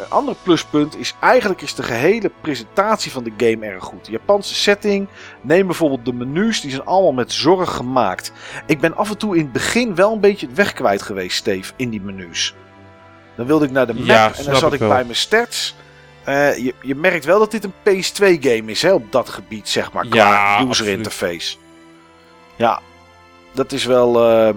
[0.00, 4.04] Een ander pluspunt is eigenlijk is de gehele presentatie van de game erg goed.
[4.04, 5.08] De Japanse setting,
[5.40, 8.32] neem bijvoorbeeld de menus, die zijn allemaal met zorg gemaakt.
[8.66, 11.36] Ik ben af en toe in het begin wel een beetje het weg kwijt geweest,
[11.36, 12.54] Steve, in die menus.
[13.36, 15.74] Dan wilde ik naar de map Ja, en dan zat ik bij mijn stats.
[16.24, 19.92] Eh, je, je merkt wel dat dit een PS2-game is, hè, op dat gebied, zeg
[19.92, 20.96] maar, qua Ja, user absoluut.
[20.96, 21.56] interface.
[22.56, 22.80] Ja,
[23.52, 24.30] dat is wel...
[24.30, 24.54] eh,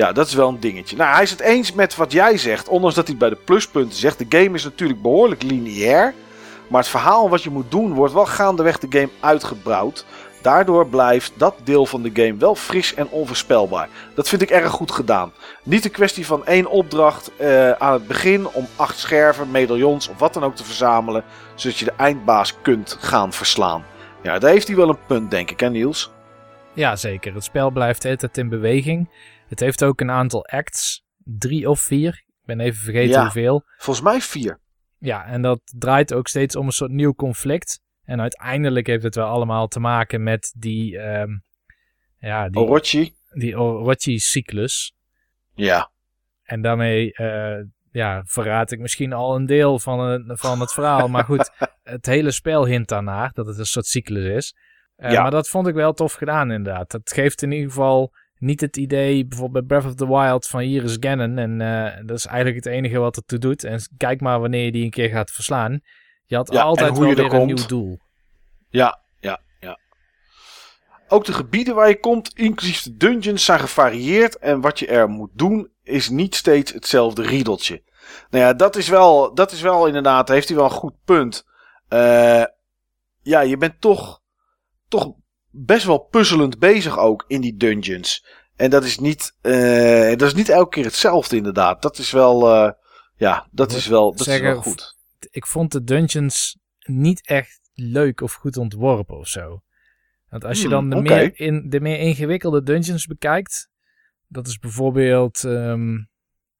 [0.00, 0.96] ja, dat is wel een dingetje.
[0.96, 2.68] Nou, hij is het eens met wat jij zegt.
[2.68, 4.18] Ondanks dat hij bij de pluspunten zegt.
[4.18, 6.14] De game is natuurlijk behoorlijk lineair.
[6.68, 10.04] Maar het verhaal wat je moet doen wordt wel gaandeweg de game uitgebouwd.
[10.42, 13.88] Daardoor blijft dat deel van de game wel fris en onvoorspelbaar.
[14.14, 15.32] Dat vind ik erg goed gedaan.
[15.62, 20.18] Niet een kwestie van één opdracht eh, aan het begin om acht scherven, medaillons of
[20.18, 21.24] wat dan ook te verzamelen.
[21.54, 23.84] Zodat je de eindbaas kunt gaan verslaan.
[24.22, 26.10] Ja, daar heeft hij wel een punt, denk ik, hè Niels?
[26.72, 27.34] Ja, zeker.
[27.34, 29.08] Het spel blijft de hele tijd in beweging.
[29.50, 31.04] Het heeft ook een aantal acts.
[31.24, 32.12] Drie of vier.
[32.12, 33.22] Ik ben even vergeten Ja.
[33.22, 33.62] hoeveel.
[33.76, 34.60] Volgens mij vier.
[34.98, 37.80] Ja, en dat draait ook steeds om een soort nieuw conflict.
[38.04, 41.30] En uiteindelijk heeft het wel allemaal te maken met die, ehm,
[42.18, 43.12] ja, die, Orochi.
[43.32, 44.94] die Orochi-cyclus.
[45.54, 45.90] Ja.
[46.42, 51.08] En daarmee eh, ja, verraad ik misschien al een deel van het, van het verhaal.
[51.08, 51.50] Maar goed,
[51.82, 54.54] het hele spel hint daarnaar dat het een soort cyclus is.
[54.96, 55.22] Eh, Ja.
[55.22, 56.90] Maar dat vond ik wel tof gedaan inderdaad.
[56.90, 60.60] Dat geeft in ieder geval niet het idee, bijvoorbeeld bij Breath of the Wild, van
[60.60, 61.38] hier is Ganon.
[61.38, 63.64] En eh, dat is eigenlijk het enige wat het toe doet.
[63.64, 65.80] En kijk maar wanneer je die een keer gaat verslaan.
[66.26, 67.98] Je had Ja, altijd wel er weer een nieuw doel.
[68.68, 69.78] Ja, ja, ja.
[71.08, 74.38] Ook de gebieden waar je komt, inclusief de dungeons, zijn gevarieerd.
[74.38, 77.82] En wat je er moet doen, is niet steeds hetzelfde riedeltje.
[78.30, 81.44] Nou ja, dat is wel, dat is wel inderdaad, heeft hij wel een goed punt.
[81.88, 82.44] Eh,
[83.22, 84.20] ja, je bent toch,
[84.88, 85.12] toch
[85.50, 88.26] best wel puzzelend bezig ook in die dungeons.
[88.56, 91.82] En dat is niet, eh, dat is niet elke keer hetzelfde inderdaad.
[91.82, 92.72] Dat is wel, eh,
[93.16, 94.96] ja, dat is wel, dat is Zeggen, wel goed.
[95.30, 99.62] ik vond de dungeons niet echt leuk of goed ontworpen of zo.
[100.28, 103.70] Want als je Hmm, dan de, meer in, de meer ingewikkelde dungeons bekijkt,
[104.28, 105.96] dat is bijvoorbeeld, ehm,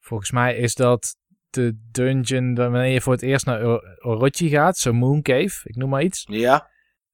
[0.01, 1.17] volgens mij is dat
[1.51, 5.77] de dungeon wanneer je voor het eerst naar Or- Orochi gaat, zo'n Moon Cave, ik
[5.77, 6.25] noem maar iets.
[6.29, 6.71] Ja,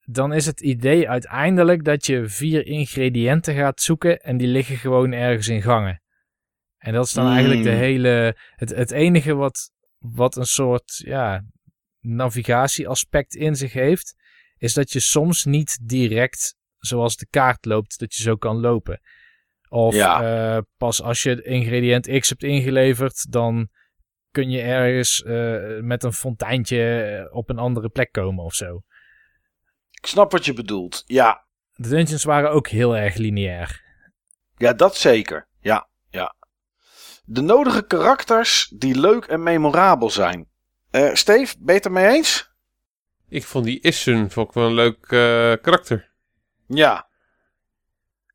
[0.08, 5.12] Dan is het idee uiteindelijk dat je vier ingrediënten gaat zoeken en die liggen gewoon
[5.12, 6.02] ergens in gangen.
[6.78, 7.32] En dat is dan Hmm.
[7.34, 11.44] eigenlijk de hele, het, het enige wat, wat een soort, ja,
[12.00, 14.14] navigatieaspect in zich heeft,
[14.58, 19.00] is dat je soms niet direct zoals de kaart loopt, dat je zo kan lopen.
[19.68, 20.22] Of Ja.
[20.56, 23.68] eh, pas als je ingrediënt X hebt ingeleverd, dan
[24.30, 28.80] kun je ergens eh, met een fonteintje eh, op een andere plek komen of zo.
[30.06, 31.02] Ik snap wat je bedoelt.
[31.06, 31.44] Ja,
[31.74, 33.82] De dungeons waren ook heel erg lineair.
[34.56, 35.48] Ja, dat zeker.
[35.60, 36.34] Ja, ja.
[37.24, 40.48] De nodige karakters die leuk en memorabel zijn.
[40.90, 42.50] Eh Steve, ben je het ermee eens?
[43.28, 43.92] Ik vond die
[44.28, 46.12] vond ik wel een leuk eh, karakter.
[46.66, 47.08] Ja.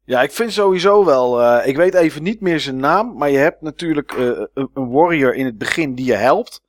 [0.05, 1.41] Ja, ik vind sowieso wel.
[1.41, 3.17] eh, ik weet even niet meer zijn naam.
[3.17, 6.61] Maar je hebt natuurlijk eh, een, een warrior in het begin die je helpt.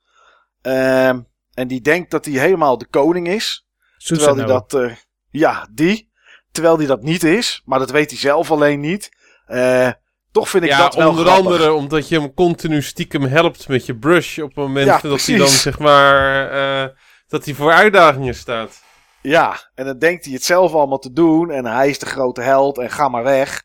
[0.61, 1.21] Ehm,
[1.53, 3.67] en die denkt dat hij helemaal de koning is.
[4.03, 4.73] Terwijl hij dat.
[4.73, 4.95] eh,
[5.29, 6.11] ja, die.
[6.51, 7.61] Terwijl hij dat niet is.
[7.65, 9.11] Maar dat weet hij zelf alleen niet.
[9.45, 9.89] Eh,
[10.31, 11.45] toch vind ik ja, dat wel onder grappig.
[11.45, 15.25] andere omdat je hem continu stiekem helpt met je brush op het moment Ja, dat
[15.25, 16.89] hij dan zeg maar eh,
[17.27, 18.81] dat hij voor uitdagingen staat.
[19.21, 21.51] Ja, en dan denkt hij het zelf allemaal te doen.
[21.51, 23.63] En hij is de grote held en ga maar weg.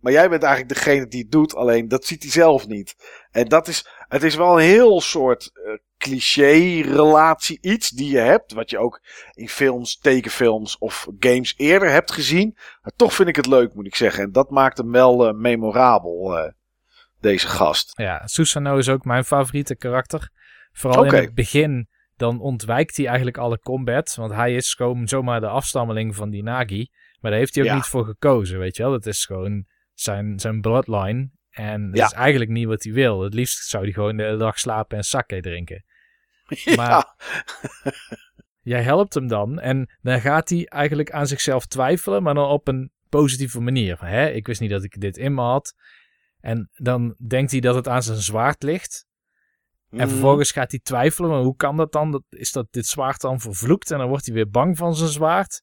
[0.00, 1.54] Maar jij bent eigenlijk degene die het doet.
[1.54, 2.94] Alleen dat ziet hij zelf niet.
[3.30, 5.50] En dat is, het is wel een heel soort
[6.02, 7.58] cliché-relatie.
[7.60, 8.52] Iets die je hebt.
[8.52, 9.00] Wat je ook
[9.32, 12.52] in films, tekenfilms of games eerder hebt gezien.
[12.82, 14.24] Maar toch vind ik het leuk, moet ik zeggen.
[14.24, 16.52] En dat maakt hem wel eh, memorabel, eh,
[17.20, 17.92] deze gast.
[17.94, 20.30] Ja, Susanoo is ook mijn favoriete karakter.
[20.72, 24.14] Vooral in het begin, dan ontwijkt hij eigenlijk alle combat.
[24.14, 26.90] Want hij is gewoon zomaar de afstammeling van die Nagi.
[27.20, 27.76] Maar daar heeft hij ook Ja.
[27.76, 28.92] niet voor gekozen, weet je wel.
[28.92, 31.30] Dat is gewoon zijn, zijn bloodline.
[31.50, 32.04] En dat Ja.
[32.04, 33.20] is eigenlijk niet wat hij wil.
[33.22, 35.84] Het liefst zou hij gewoon de hele dag slapen en sake drinken.
[36.76, 37.14] Maar-.
[38.62, 42.68] Jij helpt hem dan en dan gaat hij eigenlijk aan zichzelf twijfelen, maar dan op
[42.68, 43.98] een positieve manier.
[44.04, 45.74] Hè, ik wist niet dat ik dit in me had.
[46.40, 49.06] En dan denkt hij dat het aan zijn zwaard ligt.
[49.90, 50.08] En Mm.
[50.08, 52.24] vervolgens gaat hij twijfelen, maar hoe kan dat dan?
[52.28, 53.90] Is dat dit zwaard dan vervloekt?
[53.90, 55.62] En dan wordt hij weer bang van zijn zwaard.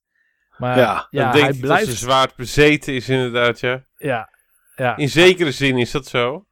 [0.57, 1.85] Maar Ja, ja, hij dat blijft...
[1.89, 3.85] ze zwaard bezeten is inderdaad, ja.
[3.95, 4.29] Ja,
[4.75, 6.45] ja, In zekere zin is dat zo.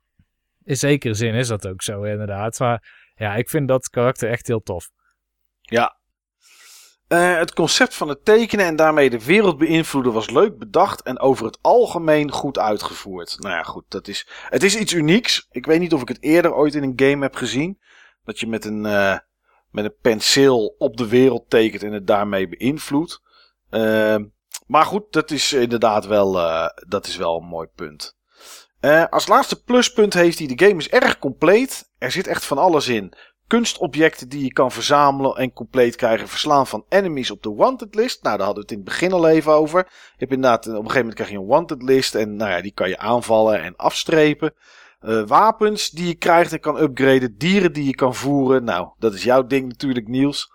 [0.64, 2.60] in zekere zin is dat ook zo inderdaad.
[2.60, 4.90] Maar ja, ik vind dat karakter echt heel tof.
[5.62, 5.98] Ja.
[7.08, 11.20] Eh, het concept van het tekenen en daarmee de wereld beïnvloeden was leuk bedacht en
[11.20, 13.36] over het algemeen goed uitgevoerd.
[13.40, 15.48] Nou ja, goed, dat is, het is iets unieks.
[15.52, 17.80] Ik weet niet of ik het eerder ooit in een game heb gezien.
[18.24, 19.18] Dat je met een, eh,
[19.72, 23.22] met een penseel op de wereld tekent en het daarmee beïnvloedt.
[23.70, 24.26] Ehm,
[24.66, 28.17] maar goed, dat is inderdaad wel, eh, dat is wel een mooi punt.
[28.80, 31.92] Eh, als laatste pluspunt heeft hij, de game is erg compleet.
[31.98, 33.14] Er zit echt van alles in
[33.48, 36.28] kunstobjecten die je kan verzamelen en compleet krijgen.
[36.28, 38.24] Verslaan van enemies op de wanted list.
[38.24, 39.80] Nou, daar hadden we het in het begin al even over.
[39.88, 42.16] Je hebt inderdaad, op een gegeven moment krijg je een wanted list.
[42.16, 44.54] En nou ja, die kan je aanvallen en afstrepen.
[45.00, 47.38] Eh, wapens die je krijgt en kan upgraden.
[47.38, 48.64] Dieren die je kan voeren.
[48.64, 50.52] Nou, dat is jouw ding natuurlijk, Niels.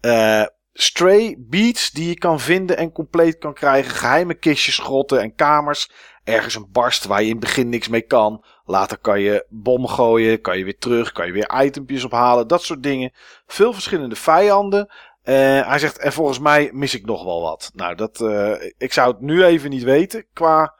[0.00, 3.94] Eh, stray beats die je kan vinden en compleet kan krijgen.
[3.94, 5.90] Geheime kistjes, grotten en kamers.
[6.24, 8.44] Ergens een barst waar je in het begin niks mee kan.
[8.64, 12.62] Later kan je bommen gooien, kan je weer terug, kan je weer itempjes ophalen, dat
[12.62, 13.12] soort dingen.
[13.46, 14.88] Veel verschillende vijanden.
[15.22, 17.70] Eh, hij zegt, en volgens mij mis ik nog wel wat.
[17.74, 20.74] Nou, dat, eh, ik zou het nu even niet weten qua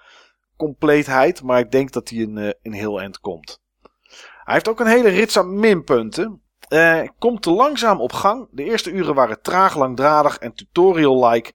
[0.56, 3.60] compleetheid, maar ik denk dat hij een, eh, een heel eind komt.
[4.44, 6.42] Hij heeft ook een hele rits aan minpunten.
[7.18, 8.48] Komt te langzaam op gang.
[8.50, 11.52] De eerste uren waren traag, langdradig en tutorial-like.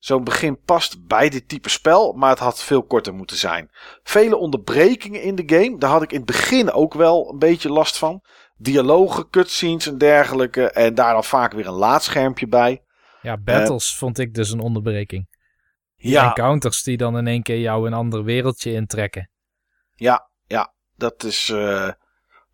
[0.00, 3.70] Zo'n begin past bij dit type spel, maar het had veel korter moeten zijn.
[4.02, 5.78] Vele onderbrekingen in de game.
[5.78, 8.22] Daar had ik in het begin ook wel een beetje last van.
[8.56, 10.70] Dialogen, cutscenes en dergelijke.
[10.70, 12.82] En daar dan vaak weer een laadschermpje bij.
[13.22, 15.28] Ja, battles vond ik dus een onderbreking.
[15.96, 19.30] Ja, Encounters die dan in één keer jou een ander wereldje intrekken.
[19.94, 20.72] ja, ja.
[20.96, 21.48] Dat is.
[21.48, 21.90] eh,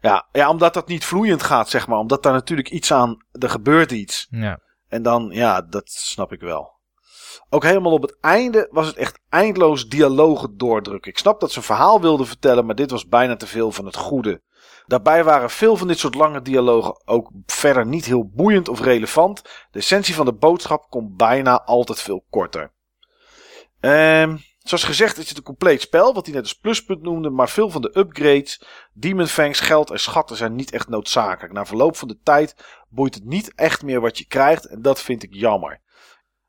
[0.00, 1.98] ja, ja, omdat dat niet vloeiend gaat, zeg maar.
[1.98, 3.16] Omdat daar natuurlijk iets aan.
[3.32, 4.26] Er gebeurt iets.
[4.30, 4.60] Ja.
[4.88, 6.74] En dan, ja, dat snap ik wel.
[7.50, 11.10] Ook helemaal op het einde was het echt eindeloos dialogen doordrukken.
[11.10, 13.86] Ik snap dat ze een verhaal wilden vertellen, maar dit was bijna te veel van
[13.86, 14.42] het goede.
[14.86, 19.42] Daarbij waren veel van dit soort lange dialogen ook verder niet heel boeiend of relevant.
[19.70, 22.72] De essentie van de boodschap komt bijna altijd veel korter.
[23.80, 27.48] Ehm, zoals gezegd is het een compleet spel, wat hij net als pluspunt noemde, maar
[27.48, 28.62] veel van de upgrades,
[28.92, 31.52] Demon Fangs, geld en schatten zijn niet echt noodzakelijk.
[31.52, 32.54] Na verloop van de tijd
[32.88, 35.80] boeit het niet echt meer wat je krijgt en dat vind ik jammer.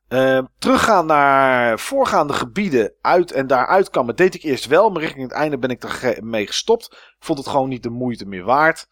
[0.10, 4.06] Uh, teruggaan naar voorgaande gebieden uit en daaruit kan.
[4.06, 7.16] Maar deed ik eerst wel, maar richting het einde ben ik er mee gestopt.
[7.20, 8.88] Vond het gewoon niet de moeite meer waard.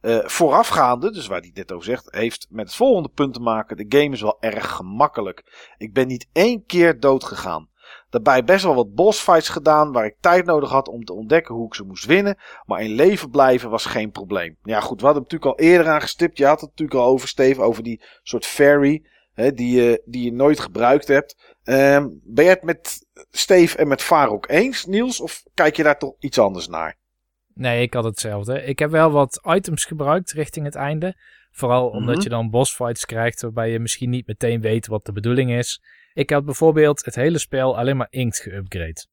[0.00, 3.76] Uh, voorafgaande, dus waar hij net over zegt, heeft met het volgende punt te maken.
[3.76, 5.70] De game is wel erg gemakkelijk.
[5.76, 7.68] Ik ben niet één keer dood gegaan.
[8.10, 11.66] Daarbij best wel wat bossfights gedaan waar ik tijd nodig had om te ontdekken hoe
[11.66, 12.38] ik ze moest winnen.
[12.66, 14.56] Maar in leven blijven was geen probleem.
[14.62, 16.38] Ja goed, we hadden hem natuurlijk al eerder aangestipt.
[16.38, 19.04] Je had het natuurlijk al over, Steve, over die soort fairy.
[19.38, 21.56] Hè, die, je, die je nooit gebruikt hebt.
[21.64, 25.20] Um, ben je het met Steve en met Farok eens, Niels?
[25.20, 26.96] Of kijk je daar toch iets anders naar?
[27.54, 28.62] Nee, ik had hetzelfde.
[28.62, 31.14] Ik heb wel wat items gebruikt richting het einde.
[31.50, 32.22] Vooral omdat Mhm.
[32.22, 35.82] je dan bossfights krijgt waarbij je misschien niet meteen weet wat de bedoeling is.
[36.12, 39.06] Ik had bijvoorbeeld het hele spel alleen maar inkt geupgrade.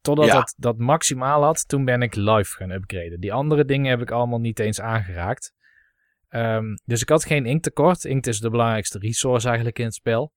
[0.00, 0.38] Totdat Ja.
[0.38, 3.20] het dat maximaal had, toen ben ik live gaan upgraden.
[3.20, 5.52] Die andere dingen heb ik allemaal niet eens aangeraakt.
[6.32, 8.04] Ehm, dus ik had geen inkttekort.
[8.04, 10.32] Inkt is de belangrijkste resource eigenlijk in het spel.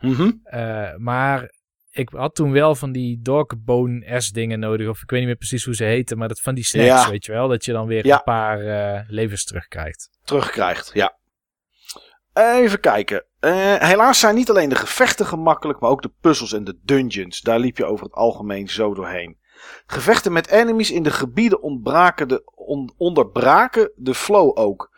[0.00, 0.30] Mhm.
[0.42, 1.52] Eh, maar
[1.90, 4.88] ik had toen wel van die Dorkbone S dingen nodig.
[4.88, 6.18] Of ik weet niet meer precies hoe ze heten.
[6.18, 7.10] Maar dat van die snacks, Ja.
[7.10, 7.48] weet je wel.
[7.48, 8.16] Dat je dan weer Ja.
[8.16, 10.10] een paar eh, levens terugkrijgt.
[10.24, 11.16] Terugkrijgt, ja.
[12.32, 13.24] Even kijken.
[13.40, 17.40] Eh, helaas zijn niet alleen de gevechten gemakkelijk, maar ook de puzzels en de dungeons.
[17.40, 19.36] Daar liep je over het algemeen zo doorheen.
[19.86, 24.96] Gevechten met enemies in de gebieden ontbraken de, on- onderbraken de flow ook.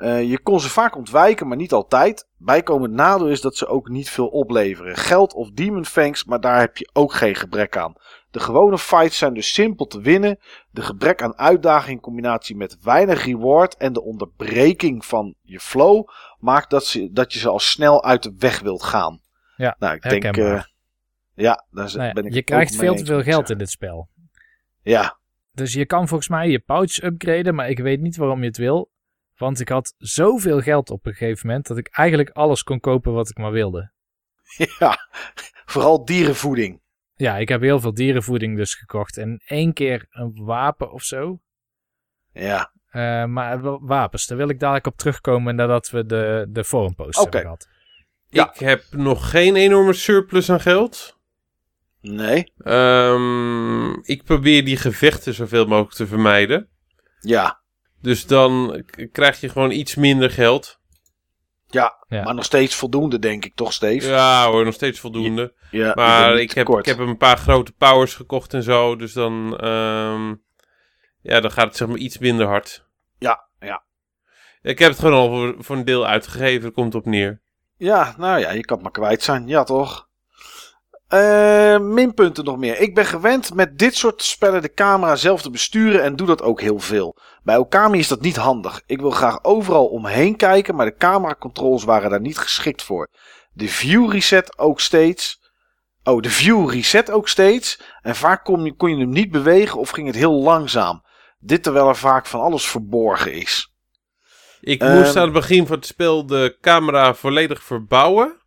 [0.00, 2.28] Eh, je kon ze vaak ontwijken, maar niet altijd.
[2.36, 4.96] Bijkomend nadeel is dat ze ook niet veel opleveren.
[4.96, 7.94] Geld of demon fangs, maar daar heb je ook geen gebrek aan.
[8.30, 10.38] De gewone fights zijn dus simpel te winnen.
[10.70, 16.08] De gebrek aan uitdaging in combinatie met weinig reward en de onderbreking van je flow
[16.38, 19.20] maakt dat, ze, dat je ze al snel uit de weg wilt gaan.
[19.56, 20.36] Ja, nou, ik denk.
[20.36, 20.62] eh,
[21.34, 24.08] ja, daar Nou ja, ben ik je krijgt veel te veel geld in dit spel.
[24.82, 25.18] Ja,
[25.52, 28.56] Dus je kan volgens mij je pouch upgraden, maar ik weet niet waarom je het
[28.56, 28.90] wil.
[29.40, 33.12] Want ik had zoveel geld op een gegeven moment dat ik eigenlijk alles kon kopen
[33.12, 33.90] wat ik maar wilde.
[34.78, 35.08] ja,
[35.64, 36.80] vooral dierenvoeding.
[37.14, 39.16] ja, ik heb heel veel dierenvoeding dus gekocht.
[39.16, 41.40] En één keer een wapen of zo.
[42.32, 42.72] Ja.
[42.92, 47.22] Uh, maar wapens, daar wil ik dadelijk op terugkomen nadat we de, de forumpost Oké.
[47.22, 47.68] hebben gehad.
[48.28, 48.52] Ja.
[48.52, 51.18] Ik heb nog geen enorme surplus aan geld.
[52.00, 52.52] Nee.
[52.58, 56.68] Ehm, ik probeer die gevechten zoveel mogelijk te vermijden.
[57.20, 57.59] Ja.
[58.00, 58.82] Dus dan
[59.12, 60.78] krijg je gewoon iets minder geld.
[61.66, 62.04] Ja.
[62.08, 62.22] Ja.
[62.22, 64.08] Maar nog steeds voldoende, denk ik, toch, Steve?
[64.08, 65.54] Ja hoor, nog steeds voldoende.
[65.70, 68.96] Ja, maar ik heb, ik heb een paar grote powers gekocht en zo.
[68.96, 70.34] Dus dan, ehm,
[71.20, 72.84] ja, dan gaat het zeg maar iets minder hard.
[73.18, 73.82] Ja, ja.
[74.62, 76.72] Ik heb het gewoon al voor, voor een deel uitgegeven.
[76.72, 77.40] Komt op neer.
[77.76, 79.46] Ja, nou ja, je kan het maar kwijt zijn.
[79.46, 80.08] Ja, toch?
[81.10, 82.78] Eh, minpunten nog meer.
[82.78, 86.42] Ik ben gewend met dit soort spellen de camera zelf te besturen en doe dat
[86.42, 87.18] ook heel veel.
[87.42, 88.82] Bij Okami is dat niet handig.
[88.86, 93.08] Ik wil graag overal omheen kijken, maar de camera controls waren daar niet geschikt voor.
[93.52, 95.38] De view reset ook steeds.
[96.02, 97.80] Oh, de view reset ook steeds.
[98.02, 101.02] En vaak kon je, kon je hem niet bewegen of ging het heel langzaam.
[101.38, 103.72] Dit terwijl er vaak van alles verborgen is.
[104.60, 104.96] Ik Ehm.
[104.98, 108.40] moest aan het begin van het spel de camera volledig verbouwen.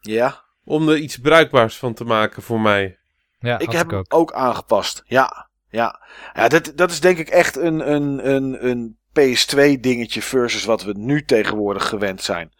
[0.00, 2.98] Ja, Om er iets bruikbaars van te maken voor mij.
[3.38, 4.14] Ja, ik heb ik hem ook.
[4.14, 5.02] ook aangepast.
[5.06, 6.00] Ja, ja.
[6.34, 10.82] ja dat, dat is denk ik echt een, een, een, een PS2 dingetje versus wat
[10.82, 12.52] we nu tegenwoordig gewend zijn.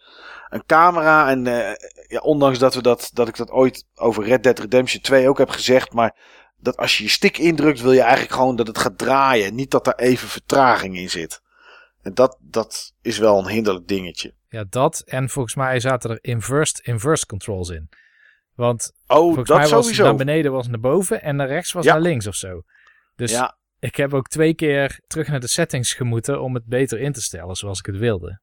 [0.49, 1.75] Een camera en eh,
[2.07, 5.37] ja, ondanks dat, we dat, dat ik dat ooit over Red Dead Redemption 2 ook
[5.37, 6.15] heb gezegd, maar
[6.57, 9.55] dat als je je stick indrukt wil je eigenlijk gewoon dat het gaat draaien.
[9.55, 11.41] Niet dat daar even vertraging in zit.
[12.01, 14.33] En dat, dat is wel een hinderlijk dingetje.
[14.49, 14.99] Ja, dat.
[15.05, 17.89] En volgens mij zaten er inversed, inverse controls in.
[18.55, 20.03] Want Oh, volgens dat mij was sowieso.
[20.03, 21.91] naar beneden was naar boven en naar rechts was Ja.
[21.93, 22.61] naar links of zo.
[23.15, 26.99] Dus Ja, ik heb ook twee keer terug naar de settings gemoeten om het beter
[26.99, 28.39] in te stellen zoals ik het wilde.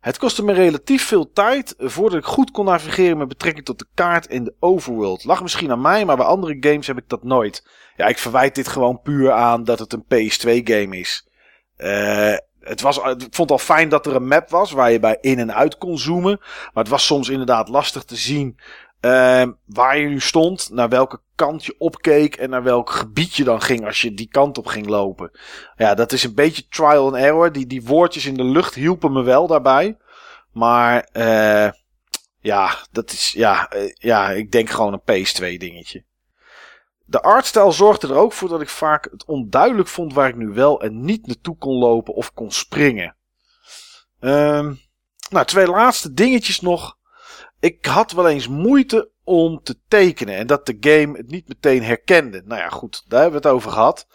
[0.00, 3.86] Het kostte me relatief veel tijd voordat ik goed kon navigeren met betrekking tot de
[3.94, 5.24] kaart in de overworld.
[5.24, 7.68] Lag misschien aan mij, maar bij andere games heb ik dat nooit.
[7.96, 11.28] Ja, ik verwijt dit gewoon puur aan dat het een PS2 game is.
[11.76, 15.18] Eh, het was, ik vond al fijn dat er een map was waar je bij
[15.20, 16.38] in en uit kon zoomen.
[16.40, 18.58] Maar het was soms inderdaad lastig te zien
[19.00, 23.44] eh, waar je nu stond, naar welke kant je opkeek en naar welk gebied je
[23.44, 25.30] dan ging als je die kant op ging lopen.
[25.76, 27.52] Ja, dat is een beetje trial and error.
[27.52, 29.96] Die, die woordjes in de lucht hielpen me wel daarbij.
[30.52, 31.70] Maar eh
[32.42, 36.04] ja, dat is, ja, eh, ja, ik denk gewoon een PS2 dingetje.
[37.04, 40.48] De artstijl zorgde er ook voor dat ik vaak het onduidelijk vond waar ik nu
[40.48, 43.16] wel en niet naartoe kon lopen of kon springen.
[44.20, 44.74] Ehm,
[45.30, 46.96] nou, twee laatste dingetjes nog.
[47.60, 51.82] Ik had wel eens moeite om te tekenen en dat de game het niet meteen
[51.82, 52.42] herkende.
[52.44, 54.06] Nou ja, goed, daar hebben we het over gehad.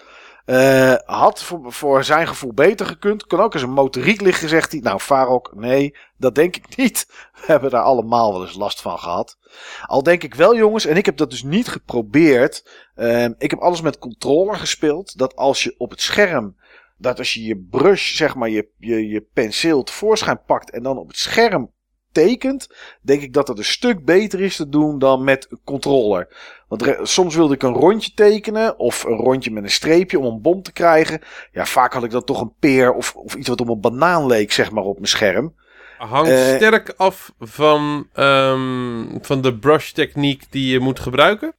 [0.47, 3.25] Eh, had voor, voor zijn gevoel beter gekund.
[3.25, 4.81] Kan ook eens een motoriek liggen, zegt hij.
[4.81, 7.07] Nou, Farok, nee, dat denk ik niet.
[7.33, 9.37] We hebben daar allemaal wel eens last van gehad.
[9.85, 12.69] Al denk ik wel, jongens, en ik heb dat dus niet geprobeerd.
[12.95, 15.17] Ehm, ik heb alles met controller gespeeld.
[15.17, 16.55] Dat als je op het scherm,
[16.97, 20.97] dat als je je brush, zeg maar, je, je, je penseel tevoorschijn pakt en dan
[20.97, 21.71] op het scherm
[22.11, 22.67] tekent,
[23.01, 26.35] denk ik dat dat een stuk beter is te doen dan met een controller.
[26.67, 30.41] Want soms wilde ik een rondje tekenen of een rondje met een streepje om een
[30.41, 31.21] bom te krijgen.
[31.51, 34.25] Ja, vaak had ik dan toch een peer of, of iets wat op een banaan
[34.25, 35.55] leek, zeg maar, op mijn scherm.
[35.97, 36.55] Hangt Eh.
[36.55, 41.55] sterk af van, ehm, van de brush techniek die je moet gebruiken.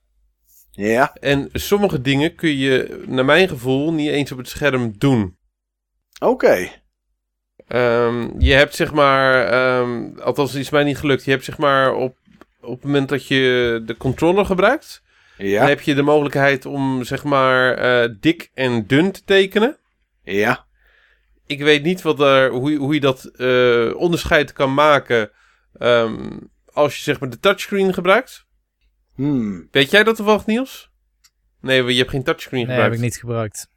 [0.70, 5.36] Ja, En sommige dingen kun je, naar mijn gevoel, niet eens op het scherm doen.
[6.20, 6.68] oké.
[7.69, 11.25] Ehm, je hebt zeg maar, ehm, althans is mij niet gelukt.
[11.25, 12.16] Je hebt zeg maar op,
[12.61, 15.03] op het moment dat je de controller gebruikt,
[15.37, 19.77] Ja, dan heb je de mogelijkheid om zeg maar eh, dik en dun te tekenen.
[20.23, 20.66] ja.
[21.47, 25.31] Ik weet niet wat er, hoe, je- hoe je dat eh, onderscheid kan maken
[25.79, 26.31] ehm,
[26.73, 28.47] als je zeg maar de touchscreen gebruikt.
[29.14, 29.69] Hmm.
[29.71, 30.91] Weet jij dat toevallig, Niels?
[31.61, 32.97] Nee, je hebt geen touchscreen Nee, heb gebruikt.
[33.05, 33.69] ik niet gebruikt.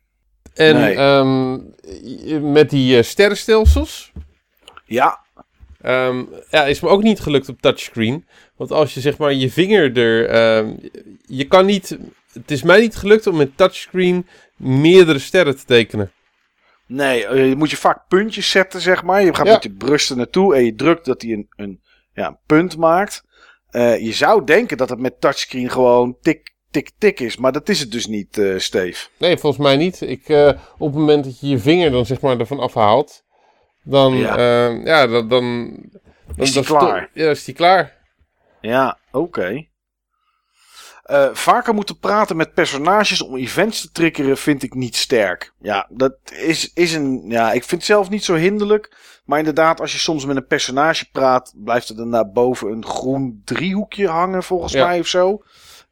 [0.53, 0.95] En Nee.
[0.95, 4.11] ehm, met die eh, sterrenstelsels,
[4.85, 5.19] Ja,
[5.81, 8.25] ehm, ja, is me ook niet gelukt op touchscreen.
[8.55, 10.73] Want als je zeg maar je vinger er, ehm,
[11.25, 11.97] je kan niet,
[12.33, 16.11] het is mij niet gelukt om met touchscreen meerdere sterren te tekenen.
[16.87, 19.23] nee, eh, je moet je vaak puntjes zetten, zeg maar.
[19.23, 19.53] Je gaat Ja.
[19.53, 21.81] met je brust er naartoe en je drukt dat hij een, een,
[22.13, 23.23] ja, een punt maakt.
[23.69, 27.37] Eh, je zou denken dat het met touchscreen gewoon tik, tik, tik is.
[27.37, 29.07] Maar dat is het dus niet, eh Steve.
[29.17, 30.01] Nee, volgens mij niet.
[30.01, 30.47] Ik, eh,
[30.77, 33.23] op het moment dat je je vinger dan zeg maar ervan afhaalt,
[33.83, 34.39] dan, Ja.
[34.39, 35.69] ja, ja dan, dan,
[36.27, 37.09] dan Is die dan klaar?
[37.13, 37.97] Ja, is die klaar.
[38.61, 39.65] Ja, oké.
[41.03, 45.53] Eh, vaker moeten praten met personages om events te triggeren vind ik niet sterk.
[45.61, 47.23] Ja, dat is, is een.
[47.27, 48.97] Ja, ik vind het zelf niet zo hinderlijk.
[49.25, 52.85] Maar inderdaad, als je soms met een personage praat, blijft er dan naar boven een
[52.85, 54.85] groen driehoekje hangen, volgens Ja.
[54.87, 55.43] mij of zo.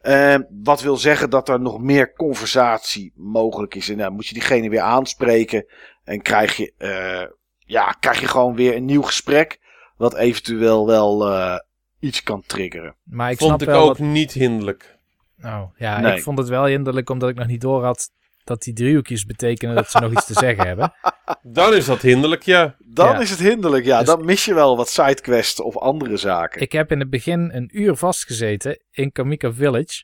[0.02, 3.90] Uh, wat wil zeggen dat er nog meer conversatie mogelijk is.
[3.90, 5.66] En dan moet je diegene weer aanspreken.
[6.04, 9.60] En krijg je, uh, ja, krijg je gewoon weer een nieuw gesprek.
[9.98, 11.56] Wat eventueel wel uh,
[12.00, 12.96] iets kan triggeren.
[13.04, 14.98] Maar ik vond ik ook niet hinderlijk.
[15.44, 18.12] Oh, ja, ik vond het wel hinderlijk omdat ik nog niet door had
[18.50, 20.94] dat die driehoekjes betekenen dat ze nog iets te zeggen hebben.
[21.42, 22.76] Dan is dat hinderlijk, ja.
[22.86, 23.98] Dan is het hinderlijk, ja.
[23.98, 26.62] Dus dan mis je wel wat sidequests of andere zaken.
[26.62, 30.04] Ik heb in het begin een uur vastgezeten in Kamika Village.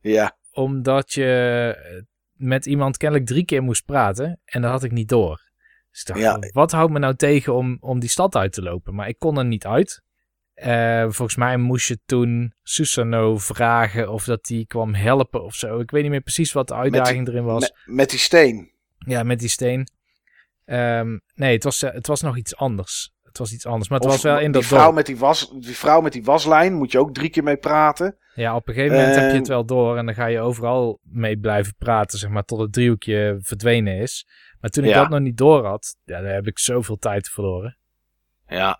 [0.00, 0.36] Ja.
[0.52, 5.40] Omdat je met iemand kennelijk drie keer moest praten en dat had ik niet door.
[5.90, 6.38] Dus dacht, ja.
[6.52, 8.94] wat houdt me nou tegen om, om die stad uit te lopen?
[8.94, 10.02] Maar ik kon er niet uit.
[10.64, 15.78] Uh, volgens mij moest je toen Susano vragen of dat die kwam helpen of zo.
[15.78, 17.60] Ik weet niet meer precies wat de uitdaging erin was.
[17.60, 18.70] Met, met, die steen.
[18.98, 19.88] Ja, met die steen.
[20.64, 23.12] Um, nee, het was, het was nog iets anders.
[23.22, 25.76] Het was iets anders, maar het was wel in dat vrouw met die, was, die
[25.76, 28.16] vrouw met die waslijn moet je ook drie keer mee praten.
[28.34, 31.00] Ja, op een gegeven moment heb je het wel door en dan ga je overal
[31.02, 34.28] mee blijven praten, zeg maar, tot het driehoekje verdwenen is.
[34.60, 37.78] Maar toen ik dat nog niet door had, ja, daar heb ik zoveel tijd verloren.
[38.46, 38.78] Ja,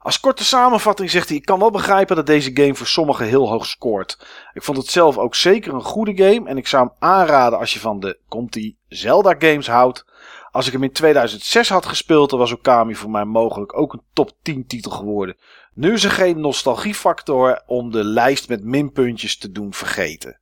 [0.00, 3.48] als korte samenvatting zegt hij: Ik kan wel begrijpen dat deze game voor sommigen heel
[3.48, 4.18] hoog scoort.
[4.52, 7.72] Ik vond het zelf ook zeker een goede game en ik zou hem aanraden als
[7.72, 8.58] je van de komt
[8.88, 10.04] Zelda games houdt.
[10.50, 14.02] Als ik hem in 2006 had gespeeld, dan was Okami voor mij mogelijk ook een
[14.12, 15.36] top 10 titel geworden.
[15.74, 20.40] Nu is er geen nostalgiefactor om de lijst met minpuntjes te doen vergeten.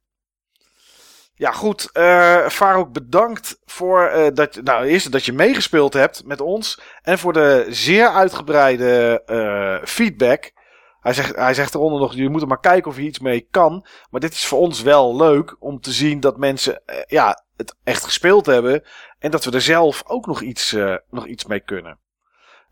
[1.34, 1.90] Ja, goed.
[1.92, 6.80] Uh, Farouk, bedankt voor uh, dat, nou, eerst dat je meegespeeld hebt met ons.
[7.02, 10.52] En voor de zeer uitgebreide uh, feedback.
[11.00, 13.46] Hij zegt, hij zegt eronder nog, je moet er maar kijken of je iets mee
[13.50, 13.86] kan.
[14.10, 18.04] Maar dit is voor ons wel leuk om te zien dat mensen ja, het echt
[18.04, 18.82] gespeeld hebben.
[19.18, 20.76] En dat we er zelf ook nog iets,
[21.10, 21.98] nog iets mee kunnen.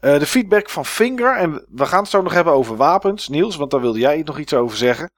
[0.01, 1.37] de feedback van Finger.
[1.37, 3.29] En we gaan het zo nog hebben over wapens.
[3.29, 5.11] Niels, want daar wilde jij nog iets over zeggen.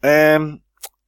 [0.00, 0.62] Um,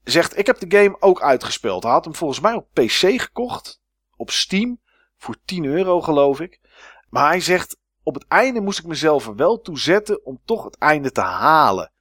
[0.04, 1.82] zegt, ik heb de game ook uitgespeeld.
[1.82, 3.80] Hij had hem volgens mij op PC gekocht.
[4.16, 4.80] Op Steam.
[5.16, 6.60] Voor 10 euro geloof ik.
[7.08, 10.64] Maar hij zegt, op het einde moest ik mezelf er wel toe zetten om toch
[10.64, 11.92] het einde te halen.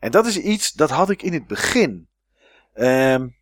[0.00, 2.08] En dat is iets, dat had ik in het begin.
[2.74, 3.35] Um,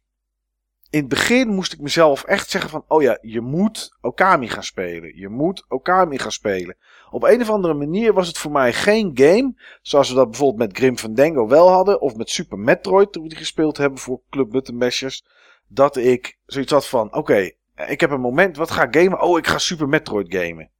[0.94, 4.62] in het begin moest ik mezelf echt zeggen van, oh ja, je moet Okami gaan
[4.62, 5.16] spelen.
[5.16, 6.76] Je moet Okami gaan spelen.
[7.10, 10.68] Op een of andere manier was het voor mij geen game, zoals we dat bijvoorbeeld
[10.68, 14.20] met Grim Fandango wel hadden, of met Super Metroid, toen we die gespeeld hebben voor
[14.30, 15.24] Club Button Mashers,
[15.68, 17.50] dat ik zoiets had van, oké,
[17.86, 19.20] ik heb een moment, wat ga ik gamen?
[19.20, 20.70] Oh, ik ga Super Metroid gamen.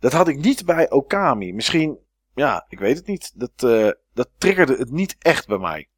[0.00, 1.52] Dat had ik niet bij Okami.
[1.52, 1.98] Misschien,
[2.34, 3.32] ja, ik weet het niet.
[3.34, 5.88] Dat, uh, dat triggerde het niet echt bij mij.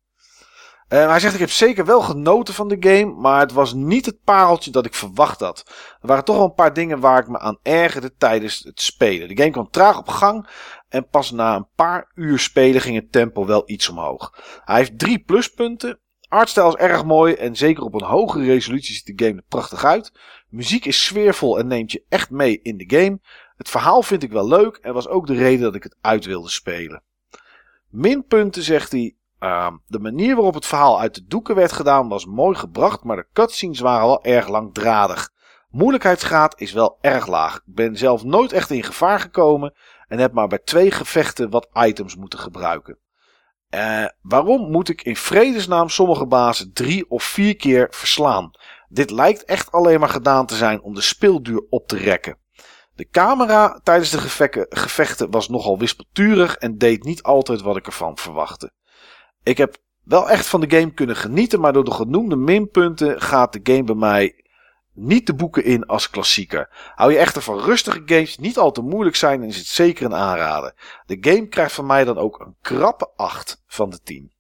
[0.89, 4.07] Uh, hij zegt, ik heb zeker wel genoten van de game, maar het was niet
[4.07, 5.65] het pareltje dat ik verwacht had.
[6.01, 9.29] Er waren toch wel een paar dingen waar ik me aan ergerde tijdens het spelen.
[9.29, 10.49] De game kwam traag op gang
[10.89, 14.35] en pas na een paar uur spelen ging het tempo wel iets omhoog.
[14.65, 16.01] Hij heeft drie pluspunten.
[16.29, 19.85] Artstyle is erg mooi en zeker op een hogere resolutie ziet de game er prachtig
[19.85, 20.13] uit.
[20.49, 23.21] Muziek is sfeervol en neemt je echt mee in de game.
[23.57, 26.25] Het verhaal vind ik wel leuk en was ook de reden dat ik het uit
[26.25, 27.03] wilde spelen.
[27.89, 29.18] Minpunten zegt hij.
[29.41, 33.17] Uh, de manier waarop het verhaal uit de doeken werd gedaan was mooi gebracht, maar
[33.17, 35.31] de cutscenes waren wel erg langdradig.
[35.71, 37.57] Moeilijkheidsgraad is wel erg laag.
[37.57, 39.75] Ik ben zelf nooit echt in gevaar gekomen
[40.09, 42.99] en heb maar bij twee gevechten wat items moeten gebruiken.
[43.75, 48.51] Uh, waarom moet ik in vredesnaam sommige bazen drie of vier keer verslaan?
[48.89, 52.39] Dit lijkt echt alleen maar gedaan te zijn om de speelduur op te rekken.
[52.95, 54.19] De camera tijdens de
[54.69, 58.73] gevechten was nogal wispelturig en deed niet altijd wat ik ervan verwachtte.
[59.49, 63.53] Ik heb wel echt van de game kunnen genieten, maar door de genoemde minpunten gaat
[63.53, 64.45] de game bij mij
[64.93, 66.69] niet de boeken in als klassieker.
[66.95, 70.05] Hou je echter van rustige games niet al te moeilijk zijn, dan is het zeker
[70.05, 70.75] een aanrader.
[71.07, 74.33] De game krijgt van mij dan ook een krappe 8 van de 10.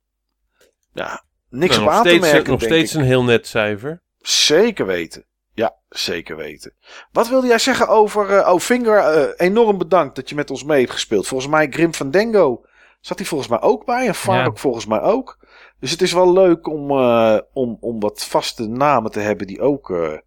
[0.93, 2.51] Ja, niks nou, op aan te merken.
[2.51, 4.03] Nog steeds een heel net cijfer.
[4.19, 5.25] Zeker weten.
[5.55, 6.75] Ja, zeker weten.
[7.13, 8.31] Wat wilde jij zeggen over.
[8.31, 11.27] Uh, oh, Finger, uh, enorm bedankt dat je met ons mee hebt gespeeld.
[11.27, 12.65] Volgens mij Grim van Dengo
[13.01, 15.47] Zat hij volgens mij ook bij en Farok volgens mij ook.
[15.81, 19.61] Dus het is wel leuk om, uh, om, om wat vaste namen te hebben die
[19.61, 20.19] ook uh,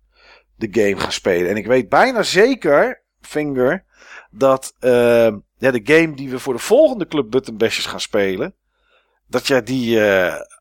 [0.56, 1.50] de game gaan spelen.
[1.50, 3.86] En ik weet bijna zeker, Finger,
[4.32, 8.56] dat uh, ja, de game die we voor de volgende Club Button Bashes gaan spelen,
[9.28, 9.96] dat, je die,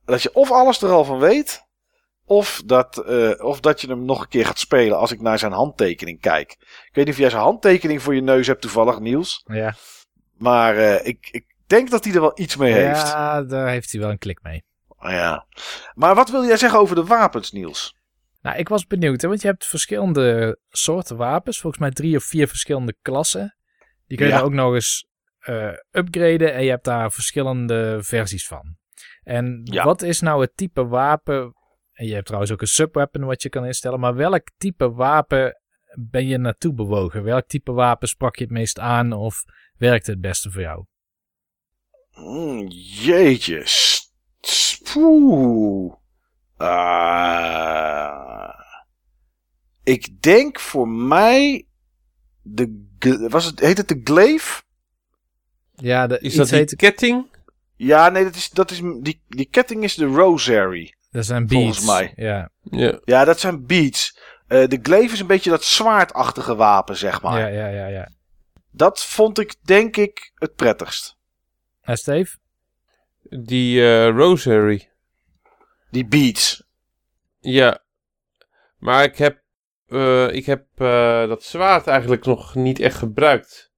[0.05, 1.69] dat je of alles er al van weet,
[2.25, 3.05] of dat,
[3.41, 6.51] of dat je hem nog een keer gaat spelen als ik naar zijn handtekening kijk.
[6.61, 9.45] Ik weet niet of jij zijn handtekening voor je neus hebt toevallig, Niels.
[9.47, 9.75] Ja.
[10.39, 13.07] Maar ik, ik denk dat hij er wel iets mee heeft.
[13.09, 14.65] Ja, daar heeft hij wel een klik mee.
[14.89, 15.47] Oh ja.
[15.95, 17.99] Maar wat wil jij zeggen over de wapens, Niels?
[18.43, 21.61] Nou, ik was benieuwd, hè, want je hebt verschillende soorten wapens.
[21.61, 23.57] Volgens mij drie of vier verschillende klassen.
[24.07, 25.07] Die kun je ook nog eens
[25.49, 28.77] uh, upgraden en je hebt daar verschillende versies van.
[29.23, 29.85] En Ja.
[29.85, 31.55] wat is nou het type wapen?
[31.93, 34.01] En je hebt trouwens ook een subweapon wat je kan instellen.
[34.01, 35.61] Maar welk type wapen
[35.99, 37.23] ben je naartoe bewogen?
[37.23, 39.45] Welk type wapen sprak je het meest aan of
[39.77, 40.85] werkte het beste voor jou?
[42.25, 42.67] Mm,
[43.03, 43.63] jeetje.
[43.65, 45.93] S- s- Poeh.
[46.57, 48.49] Ah.
[49.83, 51.65] ik denk voor mij.
[52.43, 54.63] De, was het, heet het de Glaive?
[55.75, 57.27] Ja, de, Is dat die heet- ketting?
[57.77, 60.95] Ja, nee, dat is, dat is, die, die ketting is de Rosary.
[61.11, 61.91] dat zijn volgens beats.
[61.91, 62.13] mij.
[62.17, 63.01] Ja, Ja.
[63.05, 64.19] Ja, dat zijn beats.
[64.47, 67.39] Eh, de Glaive is een beetje dat zwaardachtige wapen, zeg maar.
[67.41, 68.11] ja, ja, ja, ja.
[68.71, 71.19] Dat vond ik, denk ik, het prettigst.
[71.91, 72.37] En Steve?
[73.23, 74.91] Die eh, Rosary.
[75.91, 76.63] Die beats.
[77.41, 77.83] Ja.
[78.79, 79.43] Maar ik heb,
[79.87, 83.73] eh, ik heb eh, dat zwaard eigenlijk nog niet echt gebruikt.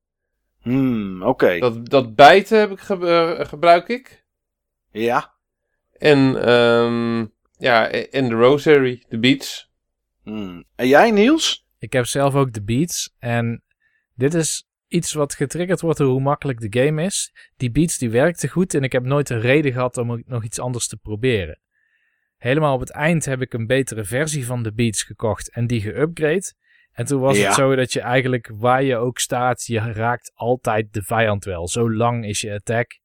[0.60, 1.58] Hmm, oké.
[1.58, 4.24] Dat, dat bijten heb ik ge- gebruik ik.
[4.90, 5.34] Ja.
[5.92, 7.18] En, ehm,
[7.58, 9.70] ja, en de Rosary, de beats.
[10.22, 10.64] Hmm.
[10.74, 11.66] En jij, Niels?
[11.78, 13.14] Ik heb zelf ook de beats.
[13.18, 13.62] En
[14.14, 17.32] dit is iets wat getriggerd wordt door hoe makkelijk de game is.
[17.56, 20.58] Die beats die werkten goed en ik heb nooit een reden gehad om nog iets
[20.60, 21.60] anders te proberen.
[22.36, 25.82] Helemaal op het eind heb ik een betere versie van de beats gekocht en die
[25.82, 26.60] geüpgrade.
[26.92, 27.44] En toen was Ja.
[27.46, 31.68] het zo dat je eigenlijk waar je ook staat, je raakt altijd de vijand wel.
[31.68, 33.00] Zo lang is je attack.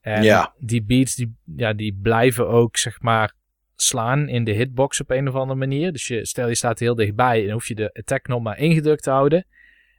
[0.00, 0.54] En Ja.
[0.58, 3.32] die beats die, ja, die blijven ook zeg maar
[3.76, 5.92] slaan in de hitbox op een of andere manier.
[5.92, 9.02] Dus je, stel je staat heel dichtbij en hoef je de attack knop maar ingedrukt
[9.02, 9.46] te houden.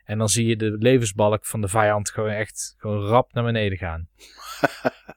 [0.03, 3.77] En dan zie je de levensbalk van de vijand gewoon echt gewoon rap naar beneden
[3.77, 4.07] gaan.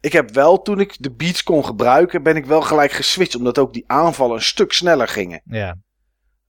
[0.00, 3.34] Ik heb wel, toen ik de beats kon gebruiken, ben ik wel gelijk geswitcht.
[3.34, 5.42] Omdat ook die aanvallen een stuk sneller gingen.
[5.44, 5.78] Ja,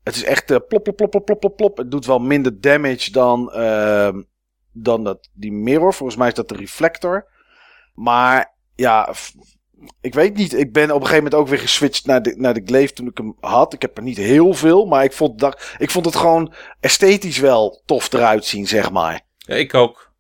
[0.04, 1.78] Het is echt eh, plop, plop, plop, plop, plop, plop, plop.
[1.78, 4.22] Het doet wel minder damage dan, ehm,
[4.72, 5.94] dan dat, die mirror.
[5.94, 7.32] Volgens mij is dat de reflector.
[7.94, 9.14] Maar ja,
[10.02, 10.54] ik weet niet.
[10.54, 13.08] Ik ben op een gegeven moment ook weer geswitcht naar de, naar de Glaive toen
[13.08, 13.74] ik hem had.
[13.74, 17.38] Ik heb er niet heel veel, maar ik vond, dat, ik vond het gewoon esthetisch
[17.38, 19.22] wel tof eruit zien, zeg maar.
[19.38, 20.12] Ja, ik ook.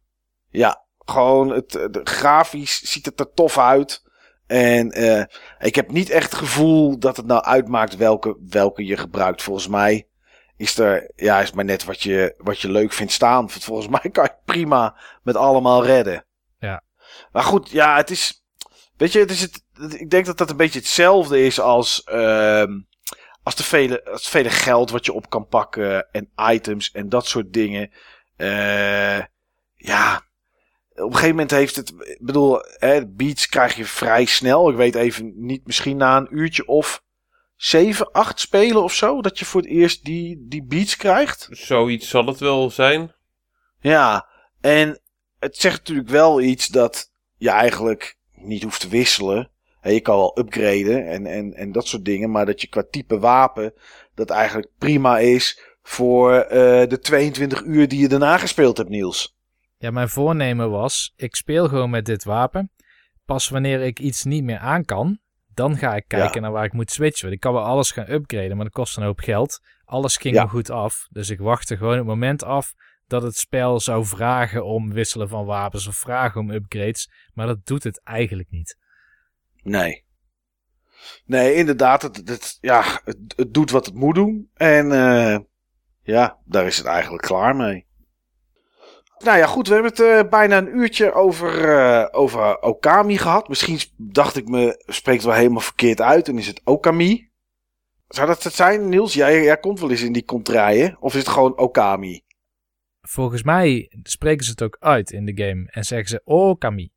[0.49, 4.03] Ja, gewoon het, de, grafisch ziet het er tof uit.
[4.47, 5.23] En eh,
[5.59, 9.41] ik heb niet echt het gevoel dat het nou uitmaakt welke, welke je gebruikt.
[9.41, 10.07] Volgens mij
[10.57, 13.49] is er, ja, is maar net wat je, wat je leuk vindt staan.
[13.49, 16.25] Volgens mij kan je prima met allemaal redden.
[16.59, 16.83] Ja.
[17.31, 18.40] Maar goed, ja, het is,
[19.01, 19.63] weet je, het is het,
[19.99, 22.79] ik denk dat dat een beetje hetzelfde is als, ehm,
[23.43, 27.09] als, de vele, als het vele geld wat je op kan pakken en items en
[27.09, 27.91] dat soort dingen.
[28.35, 29.19] Eh,
[29.75, 30.15] ja,
[30.89, 34.69] op een gegeven moment heeft het, ik bedoel, hè, beats krijg je vrij snel.
[34.69, 37.03] Ik weet even niet, misschien na een uurtje of
[37.55, 41.47] zeven, acht spelen of zo, dat je voor het eerst die, die beats krijgt.
[41.51, 43.15] Zoiets zal het wel zijn.
[43.79, 44.27] Ja,
[44.59, 45.01] en
[45.39, 49.49] het zegt natuurlijk wel iets dat je eigenlijk niet hoeft te wisselen.
[49.79, 52.83] Hè, je kan wel upgraden en, en, en dat soort dingen, maar dat je qua
[52.89, 53.73] type wapen
[54.15, 59.35] dat eigenlijk prima is voor eh, de 22 uur die je daarna gespeeld hebt, Niels.
[59.77, 62.71] Ja, mijn voornemen was, ik speel gewoon met dit wapen.
[63.25, 65.19] Pas wanneer ik iets niet meer aan kan,
[65.53, 66.39] dan ga ik kijken Ja.
[66.39, 67.21] naar waar ik moet switchen.
[67.21, 69.59] Want ik kan wel alles gaan upgraden, maar dat kost een hoop geld.
[69.85, 70.43] Alles ging Ja.
[70.43, 71.07] me goed af.
[71.09, 72.73] Dus ik wachtte gewoon het moment af
[73.11, 77.11] dat het spel zou vragen om wisselen van wapens of vragen om upgrades.
[77.33, 78.77] Maar dat doet het eigenlijk niet.
[79.63, 80.05] Nee.
[81.25, 82.01] Nee, inderdaad.
[82.01, 84.49] Het, het, ja, het, het doet wat het moet doen.
[84.53, 85.39] En eh,
[86.01, 87.89] ja, daar is het eigenlijk klaar mee.
[89.17, 89.67] Nou ja, goed.
[89.67, 93.47] We hebben het eh, bijna een uurtje over, eh, over Okami gehad.
[93.47, 96.27] Misschien dacht ik me, spreekt wel helemaal verkeerd uit.
[96.27, 97.29] En is het Okami?
[98.07, 99.13] Zou dat het zijn, Niels?
[99.13, 100.97] Jij, jij komt wel eens in die contraien.
[100.99, 102.23] Of is het gewoon Okami?
[103.01, 106.91] Volgens mij spreken ze het ook uit in de game en zeggen ze oh Kami.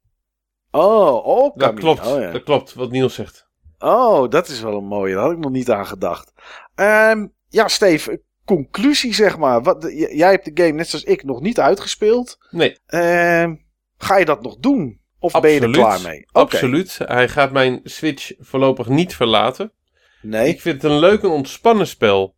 [0.71, 1.53] Oh, Okami.
[1.59, 2.07] Dat klopt.
[2.07, 2.31] Oh, ja.
[2.31, 3.49] Dat klopt, wat Niels zegt.
[3.79, 5.15] Oh, dat is wel een mooie.
[5.15, 6.33] Daar had ik nog niet aan gedacht.
[6.75, 9.63] Ehm, ja, Steve, conclusie zeg maar.
[9.63, 12.39] Wat, jij hebt de game net zoals ik nog niet uitgespeeld.
[12.51, 13.55] Nee, Ehm,
[13.97, 15.01] ga je dat nog doen?
[15.19, 16.27] Of ben je er klaar mee?
[16.33, 16.99] Absoluut.
[17.05, 19.73] Hij gaat mijn Switch voorlopig niet verlaten.
[20.23, 22.35] Nee, Ik vind het een leuk en ontspannen spel.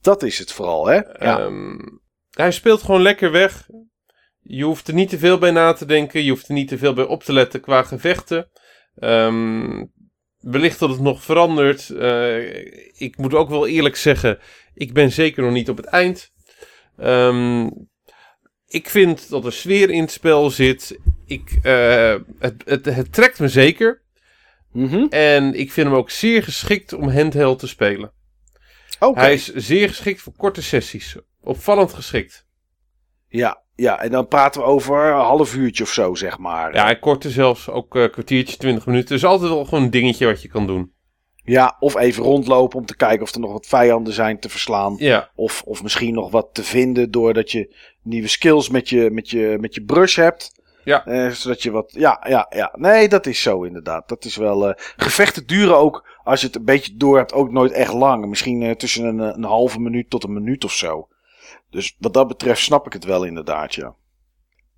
[0.00, 0.94] dat is het vooral, hè?
[0.94, 1.38] Ja.
[1.40, 1.78] Ehm,
[2.32, 3.68] hij speelt gewoon lekker weg.
[4.40, 6.22] Je hoeft er niet te veel bij na te denken.
[6.22, 8.50] Je hoeft er niet te veel bij op te letten qua gevechten.
[8.98, 9.84] Ehm,
[10.38, 11.90] wellicht dat het nog verandert.
[11.90, 12.56] Eh,
[13.00, 14.38] ik moet ook wel eerlijk zeggen,
[14.74, 16.32] ik ben zeker nog niet op het eind.
[16.96, 17.68] Ehm,
[18.66, 20.98] ik vind dat er sfeer in het spel zit.
[21.26, 24.02] Ik, eh, het, het, het trekt me zeker.
[24.72, 25.06] Mhm.
[25.10, 28.12] En ik vind hem ook zeer geschikt om handheld te spelen.
[29.14, 31.16] Hij is zeer geschikt voor korte sessies.
[31.42, 32.46] Opvallend geschikt.
[33.28, 36.74] Ja, ja, en dan praten we over een half uurtje of zo, zeg maar.
[36.74, 39.08] Ja, en korte zelfs ook een kwartiertje, 20 minuten.
[39.08, 40.92] Dus altijd wel gewoon een dingetje wat je kan doen.
[41.44, 44.94] Ja, of even rondlopen om te kijken of er nog wat vijanden zijn te verslaan.
[44.98, 49.30] Ja, Of, of misschien nog wat te vinden doordat je nieuwe skills met je, met
[49.30, 50.60] je, met je brush hebt.
[50.84, 51.06] Ja.
[51.06, 51.92] Eh, zodat je wat.
[51.96, 52.72] Ja, ja, ja.
[52.76, 54.08] Nee, dat is zo inderdaad.
[54.08, 54.68] Dat is wel.
[54.68, 58.26] eh, gevechten duren ook, als je het een beetje door hebt, ook nooit echt lang.
[58.26, 61.08] Misschien eh, tussen een, eh, een halve minuut tot een minuut of zo.
[61.70, 63.94] Dus wat dat betreft snap ik het wel inderdaad, ja.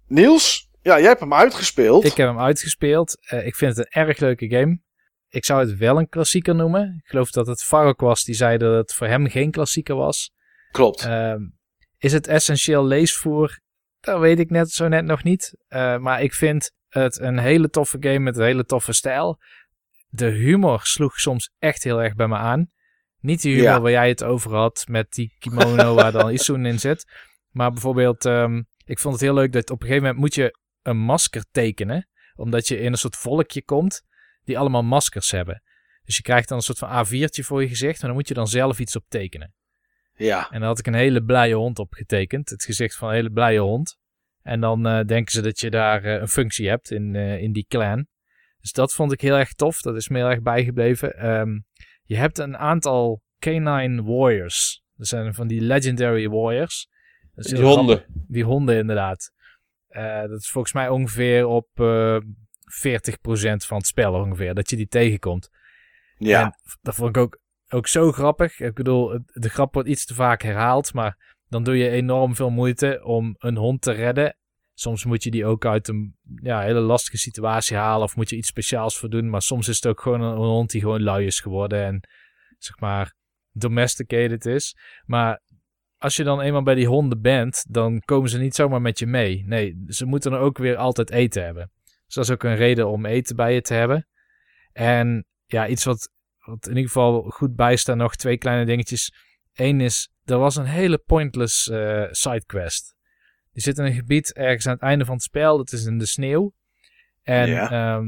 [0.07, 2.05] Niels, ja, jij hebt hem uitgespeeld.
[2.05, 3.17] Ik heb hem uitgespeeld.
[3.21, 4.81] Eh, ik vind het een erg leuke game.
[5.29, 7.01] Ik zou het wel een klassieker noemen.
[7.05, 10.33] Ik geloof dat het Farok was die zei dat het voor hem geen klassieker was.
[10.71, 11.05] Klopt.
[11.05, 11.41] Ehm,
[11.99, 13.61] is het essentieel leesvoer?
[14.01, 15.55] Dat weet ik net zo net nog niet.
[15.69, 19.39] Eh, maar ik vind het een hele toffe game met een hele toffe stijl.
[20.09, 22.71] De humor sloeg soms echt heel erg bij me aan.
[23.25, 23.81] Niet die humor Ja.
[23.81, 27.05] waar jij het over had met die kimono waar dan Isun in zit.
[27.51, 30.59] Maar bijvoorbeeld, ehm, ik vond het heel leuk dat op een gegeven moment moet je
[30.83, 32.09] een masker tekenen.
[32.37, 34.03] Omdat je in een soort volkje komt
[34.45, 35.63] die allemaal maskers hebben.
[36.05, 38.01] Dus je krijgt dan een soort van A4'tje voor je gezicht.
[38.01, 39.55] En dan moet je dan zelf iets op tekenen.
[40.17, 40.51] ja.
[40.51, 42.49] En dan had ik een hele blije hond opgetekend.
[42.51, 43.97] Het gezicht van een hele blije hond.
[44.43, 47.53] En dan eh, denken ze dat je daar eh, een functie hebt in, eh, in
[47.53, 48.07] die clan.
[48.61, 49.81] Dus dat vond ik heel erg tof.
[49.81, 51.17] Dat is me heel erg bijgebleven.
[51.19, 51.59] Ehm,
[52.05, 54.83] je hebt een aantal canine warriors.
[54.97, 56.89] Dat zijn van die legendary warriors.
[57.35, 58.05] Dat die honden.
[58.29, 59.33] Die honden inderdaad.
[59.89, 62.19] Eh, dat is volgens mij ongeveer op eh
[62.65, 64.55] 40% van het spel ongeveer.
[64.55, 65.51] Dat je die tegenkomt.
[66.19, 66.43] Ja.
[66.43, 67.39] En dat vond ik ook,
[67.69, 68.61] ook zo grappig.
[68.61, 72.51] Ik bedoel, de grap wordt iets te vaak herhaald, maar dan doe je enorm veel
[72.51, 74.37] moeite om een hond te redden.
[74.75, 78.37] Soms moet je die ook uit een ja, hele lastige situatie halen of moet je
[78.37, 79.31] iets speciaals voor doen.
[79.31, 82.09] Maar soms is het ook gewoon een, hond die gewoon lui is geworden en
[82.59, 83.15] zeg maar
[83.53, 84.77] domesticated is.
[85.05, 85.43] Maar
[85.99, 89.07] als je dan eenmaal bij die honden bent, dan komen ze niet zomaar met je
[89.07, 89.45] mee.
[89.47, 91.71] Nee, ze moeten er ook weer altijd eten hebben.
[91.83, 94.09] Dus dat is ook een reden om eten bij je te hebben.
[94.73, 99.13] En ja, iets wat, wat in ieder geval goed bijstaat, nog twee kleine dingetjes.
[99.53, 102.94] Eén is, er was een hele pointless eh sidequest.
[103.55, 105.99] Die zit in een gebied ergens aan het einde van het spel, dat is in
[105.99, 106.55] de sneeuw.
[107.23, 107.71] En Ja.
[107.71, 108.07] ehm,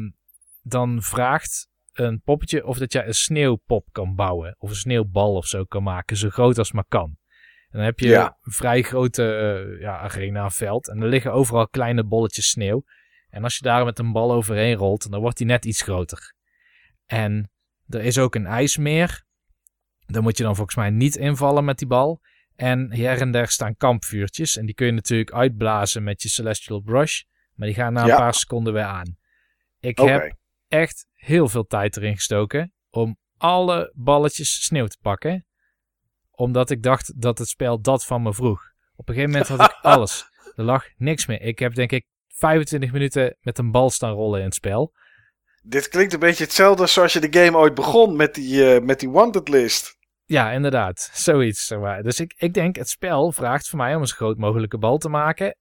[0.63, 4.55] dan vraagt een poppetje of dat jij een sneeuwpop kan bouwen.
[4.59, 7.17] Of een sneeuwbal of zo kan maken, zo groot als maar kan.
[7.71, 8.39] En dan heb je Ja.
[8.43, 10.89] een vrij grote eh, ja, arena veld.
[10.89, 12.85] En er liggen overal kleine bolletjes sneeuw.
[13.31, 16.35] En als je daar met een bal overheen rolt, dan wordt die net iets groter.
[17.07, 17.51] En
[17.89, 19.25] er is ook een ijsmeer.
[20.07, 22.21] Daar moet je dan volgens mij niet invallen met die bal.
[22.57, 24.57] En her en der staan kampvuurtjes.
[24.57, 27.23] En die kun je natuurlijk uitblazen met je Celestial Brush.
[27.55, 28.17] Maar die gaan na een Ja.
[28.17, 29.17] paar seconden weer aan.
[29.81, 30.37] Ik heb
[30.69, 35.47] echt heel veel tijd erin gestoken om alle balletjes sneeuw te pakken.
[36.31, 38.63] Omdat ik dacht dat het spel dat van me vroeg.
[38.97, 40.25] Op een gegeven moment had ik alles.
[40.55, 41.41] Er lag niks meer.
[41.41, 44.93] Ik heb denk ik 25 minuten met een bal staan rollen in het spel.
[45.63, 49.01] Dit klinkt een beetje hetzelfde zoals je de game ooit begon met die, eh, met
[49.01, 49.96] die wanted list.
[50.27, 51.11] Ja, inderdaad.
[51.13, 51.73] Zoiets.
[52.03, 54.99] Dus ik, ik denk, het spel vraagt voor mij om een zo groot mogelijke bal
[54.99, 55.57] te maken.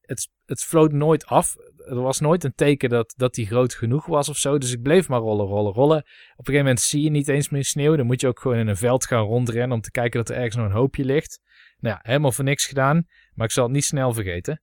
[0.00, 1.54] Het, het floot nooit af.
[1.76, 4.58] Er was nooit een teken dat, dat die groot genoeg was of zo.
[4.58, 5.98] Dus ik bleef maar rollen, rollen, rollen.
[5.98, 7.96] Op een gegeven moment zie je niet eens meer sneeuw.
[7.96, 10.36] Dan moet je ook gewoon in een veld gaan rondrennen om te kijken dat er
[10.36, 11.40] ergens nog een hoopje ligt.
[11.78, 13.06] Nou ja, helemaal voor niks gedaan.
[13.34, 14.60] Maar ik zal het niet snel vergeten.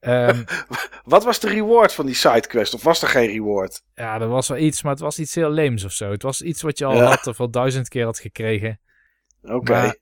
[0.00, 0.42] Ehm,
[1.04, 2.74] Wat was de reward van die sidequest?
[2.74, 3.82] Of was er geen reward?
[3.94, 6.10] ja, er was wel iets, maar het was iets heel leems of zo.
[6.10, 7.04] Het was iets wat je al Ja.
[7.04, 8.80] had of al duizend keer had gekregen.
[9.42, 9.92] Oké.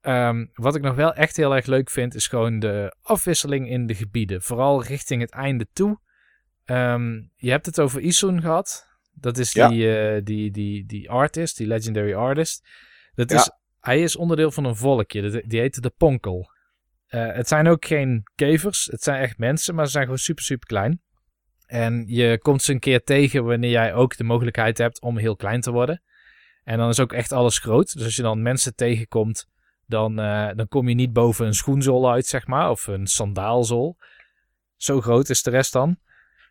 [0.00, 3.86] Ehm, wat ik nog wel echt heel erg leuk vind, is gewoon de afwisseling in
[3.86, 4.42] de gebieden.
[4.42, 5.98] Vooral richting het einde toe.
[6.64, 8.88] Ehm, je hebt het over Isun gehad.
[9.12, 9.68] Dat is Ja.
[9.68, 12.68] die, eh, die, die, die artist, die legendary artist.
[13.14, 13.36] Dat Ja.
[13.36, 13.50] is,
[13.80, 15.44] hij is onderdeel van een volkje.
[15.46, 16.50] Die heet de Ponkel.
[17.10, 18.88] Eh, het zijn ook geen kevers.
[18.90, 21.02] Het zijn echt mensen, maar ze zijn gewoon super, super klein.
[21.66, 25.36] En je komt ze een keer tegen wanneer jij ook de mogelijkheid hebt om heel
[25.36, 26.02] klein te worden.
[26.64, 27.92] En dan is ook echt alles groot.
[27.92, 29.48] Dus als je dan mensen tegenkomt,
[29.86, 32.70] dan, eh, dan kom je niet boven een schoenzool uit, zeg maar.
[32.70, 33.96] Of een sandaalzool.
[34.76, 35.98] Zo groot is de rest dan.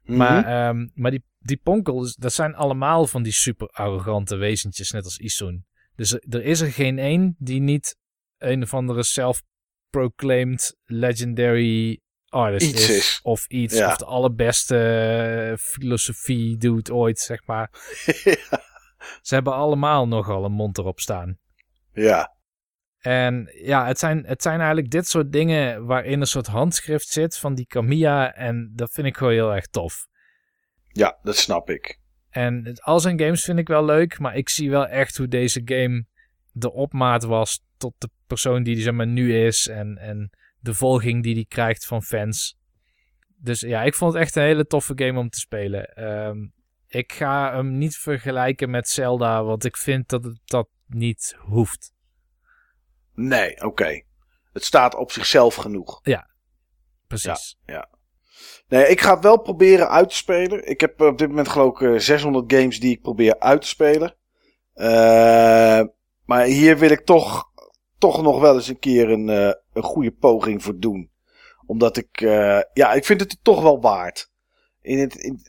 [0.04, 0.18] Mhm.
[0.18, 5.04] Maar, ehm, maar die, die ponkels, dat zijn allemaal van die super arrogante wezentjes, net
[5.04, 5.66] als Isun.
[5.96, 7.98] Dus er, is er geen één die niet
[8.38, 9.04] een of andere
[10.00, 12.00] self-proclaimed legendary
[12.30, 12.98] artist Iets is.
[12.98, 13.20] is.
[13.24, 13.88] Of iets, Ja.
[13.88, 14.78] of de allerbeste
[15.52, 17.70] eh, filosofie doet ooit, zeg maar.
[19.22, 21.38] Ze hebben allemaal nogal een mond erop staan.
[21.94, 22.38] ja.
[23.00, 27.38] En ja, het zijn, het zijn eigenlijk dit soort dingen waarin een soort handschrift zit
[27.38, 28.34] van die Kamiya.
[28.34, 30.08] En dat vind ik gewoon heel erg tof.
[30.88, 32.00] ja, dat snap ik.
[32.30, 35.28] En het, al zijn games vind ik wel leuk, maar ik zie wel echt hoe
[35.28, 36.06] deze game
[36.52, 39.68] de opmaat was tot de persoon die die zeg maar nu is.
[39.68, 42.58] En, en de volging die die krijgt van fans.
[43.38, 45.86] Dus ja, ik vond het echt een hele toffe game om te spelen.
[45.86, 46.38] Ehm,
[46.88, 51.94] ik ga hem niet vergelijken met Zelda, want ik vind dat het dat niet hoeft.
[53.14, 54.02] Nee, oké.
[54.54, 56.00] Het staat op zichzelf genoeg.
[57.08, 57.58] Precies.
[58.68, 60.68] Nee, ik ga het wel proberen uit te spelen.
[60.68, 63.68] Ik heb op dit moment geloof ik eh, 600 games die ik probeer uit te
[63.68, 64.16] spelen.
[64.74, 65.82] Eh,
[66.30, 67.52] maar hier wil ik toch,
[67.98, 71.12] toch nog wel eens een keer een, eh, een goede poging voor doen.
[71.66, 74.32] Omdat ik, eh, ja, ik vind het toch wel waard.
[74.82, 75.42] In het, in,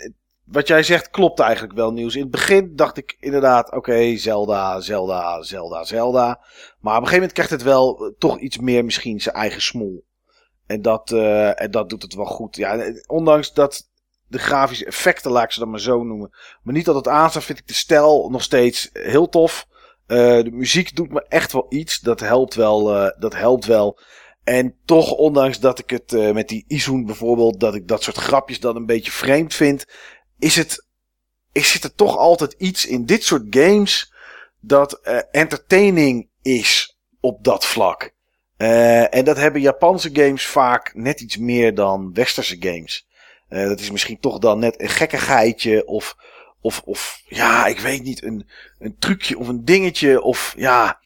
[0.44, 2.14] wat jij zegt klopt eigenlijk wel, Nieuws.
[2.14, 6.26] In het begin dacht ik inderdaad, oké, Zelda, Zelda, Zelda, Zelda.
[6.80, 9.62] Maar op een gegeven moment krijgt het wel eh, toch iets meer misschien zijn eigen
[9.62, 10.04] smoel.
[10.66, 11.12] En dat,
[11.54, 12.56] en dat doet het wel goed.
[12.56, 13.88] Ja, ondanks dat
[14.26, 16.30] de grafische effecten, laat ik ze dan maar zo noemen,
[16.62, 19.68] maar niet dat het vind ik de stijl nog steeds heel tof.
[20.10, 22.00] Eh, de muziek doet me echt wel iets.
[22.00, 22.96] Dat helpt wel.
[22.96, 23.98] eh, dat helpt wel.
[24.44, 28.16] En toch, ondanks dat ik het eh, met die Izoen bijvoorbeeld, dat ik dat soort
[28.16, 29.86] grapjes dan een beetje vreemd vind,
[30.38, 30.86] is het,
[31.52, 34.12] is zit er toch altijd iets in dit soort games
[34.60, 35.00] dat
[35.30, 38.14] entertaining is op dat vlak.
[38.56, 43.06] En dat hebben Japanse games vaak net iets meer dan westerse games.
[43.48, 46.16] Dat is misschien toch dan net een gekkigheidje of,
[46.60, 48.46] of, of ja, ik weet niet, een,
[48.78, 51.00] een trucje of een dingetje of ja,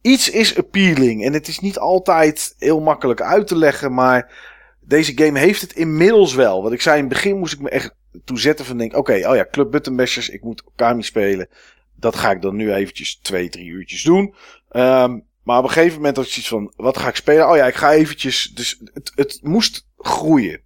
[0.00, 1.24] iets is appealing.
[1.24, 4.32] En het is niet altijd heel makkelijk uit te leggen, maar
[4.80, 6.62] deze game heeft het inmiddels wel.
[6.62, 7.94] Wat ik zei in het begin moest ik me echt
[8.24, 11.48] toe zetten van denk, oké, oh ja, Club Button Bashers, ik moet Okami spelen.
[11.96, 14.34] Dat ga ik dan nu eventjes twee, drie uurtjes doen.
[14.70, 17.48] Ehm, maar op een gegeven moment had ik zoiets van, wat ga ik spelen?
[17.48, 20.60] Oh ja, ik ga eventjes, dus het, het moest groeien.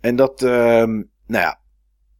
[0.00, 0.92] En dat, ehm,
[1.26, 1.60] nou ja,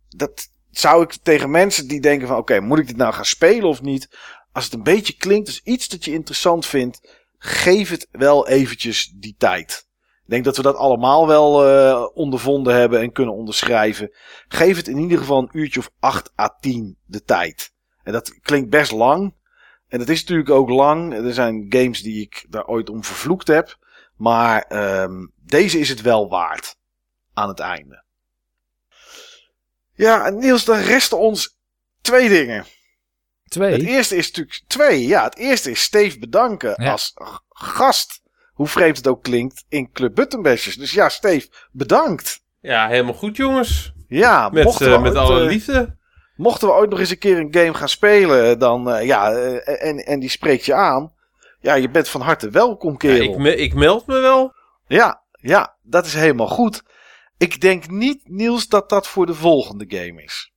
[0.09, 3.69] dat zou ik tegen mensen die denken van, oké, moet ik dit nou gaan spelen
[3.69, 4.09] of niet?
[4.53, 9.13] Als het een beetje klinkt als iets dat je interessant vindt, geef het wel eventjes
[9.17, 9.87] die tijd.
[10.25, 14.15] Ik denk dat we dat allemaal wel eh, ondervonden hebben en kunnen onderschrijven.
[14.49, 17.73] Geef het in ieder geval een uurtje of 8 à 10 de tijd.
[18.03, 19.35] En dat klinkt best lang.
[19.89, 21.15] En dat is natuurlijk ook lang.
[21.15, 23.79] Er zijn games die ik daar ooit om vervloekt heb.
[24.17, 26.77] Maar ehm, deze is het wel waard.
[27.35, 28.05] Aan het einde.
[30.03, 31.59] Ja, Niels, dan resten ons
[32.01, 32.65] twee dingen.
[33.49, 33.73] Twee.
[33.73, 35.07] Het eerste is natuurlijk twee.
[35.07, 36.91] Ja, het eerste is Steve bedanken Ja.
[36.91, 37.13] als
[37.49, 38.21] gast.
[38.53, 40.77] Hoe vreemd het ook klinkt in Club Buttonbashers.
[40.77, 42.41] Dus ja, Steve, bedankt.
[42.61, 43.93] Ja, helemaal goed, jongens.
[44.09, 45.97] Ja, Met, mochten, eh, we met ooit, alle eh, liefde.
[46.37, 49.89] mochten we ooit nog eens een keer een game gaan spelen, dan eh, ja, eh,
[49.89, 51.13] en, en die spreekt je aan.
[51.61, 53.23] Ja, je bent van harte welkom, Ja, kerel.
[53.33, 54.55] ik, me- ik meld me wel.
[54.87, 56.83] Ja, ja, dat is helemaal goed.
[57.43, 60.53] Ik denk niet, Niels, dat dat voor de volgende game is.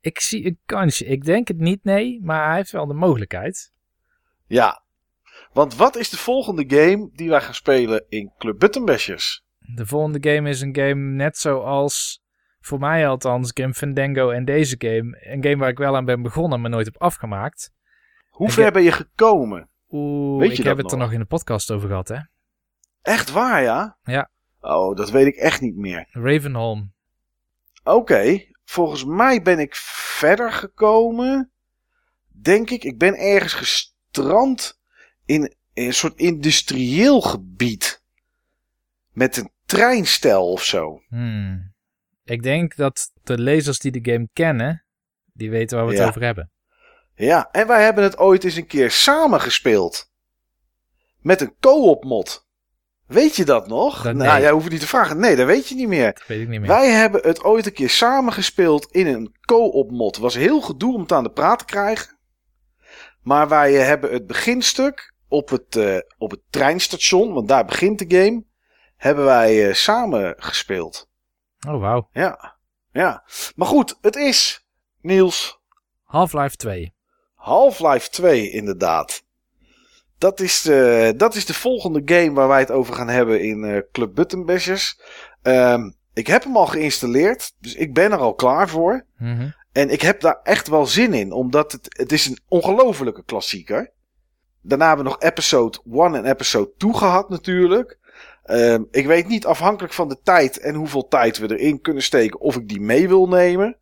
[0.00, 1.04] Ik zie een kansje.
[1.04, 2.20] Ik denk het niet, nee.
[2.22, 3.72] Maar hij heeft wel de mogelijkheid.
[4.46, 4.82] Ja.
[5.52, 9.44] Want wat is de volgende game die wij gaan spelen in Club Buttonbashers?
[9.58, 12.22] De volgende game is een game net zoals,
[12.60, 15.18] voor mij althans, Grim Fandango en deze game.
[15.20, 17.72] Een game waar ik wel aan ben begonnen, maar nooit heb afgemaakt.
[18.28, 19.68] Hoe ver heb- ben je gekomen?
[19.88, 21.06] Oeh, Weet je ik heb het er nog?
[21.06, 22.18] nog in de podcast over gehad, hè.
[23.02, 23.98] Echt waar, ja?
[24.02, 24.30] Ja.
[24.60, 26.08] Oh, dat weet ik echt niet meer.
[26.10, 26.92] Ravenholm.
[27.84, 31.52] Oké, volgens mij ben ik verder gekomen.
[32.28, 34.80] Denk ik, ik ben ergens gestrand
[35.24, 38.02] in, een soort industrieel gebied.
[39.12, 41.02] Met een treinstel of zo.
[41.08, 41.72] Hmm.
[42.24, 44.84] Ik denk dat de lezers die de game kennen,
[45.32, 46.50] die weten waar we het over hebben.
[47.14, 50.10] Ja, en wij hebben het ooit eens een keer samen gespeeld.
[51.18, 52.48] Met een co-op mod.
[53.10, 54.02] Weet je dat nog?
[54.02, 54.40] Dat- nou, nee.
[54.40, 55.18] jij hoeft het niet te vragen.
[55.18, 56.12] Nee, dat weet je niet meer.
[56.12, 56.68] Dat weet ik niet meer.
[56.68, 60.14] Wij hebben het ooit een keer samen gespeeld in een co-op mod.
[60.14, 62.18] Het was heel gedoe om het aan de praat te krijgen.
[63.22, 67.98] Maar wij eh, hebben het beginstuk op het, eh, op het treinstation, want daar begint
[67.98, 68.44] de game,
[68.96, 71.08] hebben wij eh, samen gespeeld.
[71.68, 72.08] Oh, wauw.
[72.12, 72.56] Ja,
[72.92, 73.24] ja.
[73.54, 74.66] Maar goed, het is,
[75.00, 75.60] Niels,
[76.04, 76.94] Half-Life 2.
[77.34, 79.22] Half-Life 2 inderdaad.
[80.20, 83.64] Dat is, de, dat is de volgende game waar wij het over gaan hebben in
[83.64, 85.00] eh, Club Button Bashers.
[85.42, 89.04] Ehm, ik heb hem al geïnstalleerd, dus ik ben er al klaar voor.
[89.18, 89.48] Mhm.
[89.72, 93.92] En ik heb daar echt wel zin in, omdat het, het is een ongelofelijke klassieker.
[94.62, 97.98] Daarna hebben we nog episode 1 en episode 2 gehad natuurlijk.
[98.44, 102.40] Ehm, ik weet niet afhankelijk van de tijd en hoeveel tijd we erin kunnen steken
[102.40, 103.76] of ik die mee wil nemen.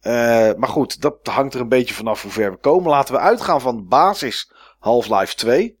[0.00, 0.12] Eh,
[0.56, 2.90] maar goed, dat hangt er een beetje vanaf hoe ver we komen.
[2.90, 5.80] Laten we uitgaan van de basis Half-Life 2.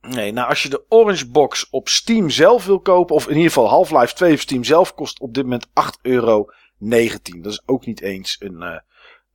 [0.00, 3.46] Nee, nou als je de Orange Box op Steam zelf wil kopen, of in ieder
[3.46, 5.72] geval Half-Life 2 op Steam zelf, kost op dit moment 8,19
[6.02, 6.48] euro.
[6.78, 8.78] Dat is ook niet eens een, uh,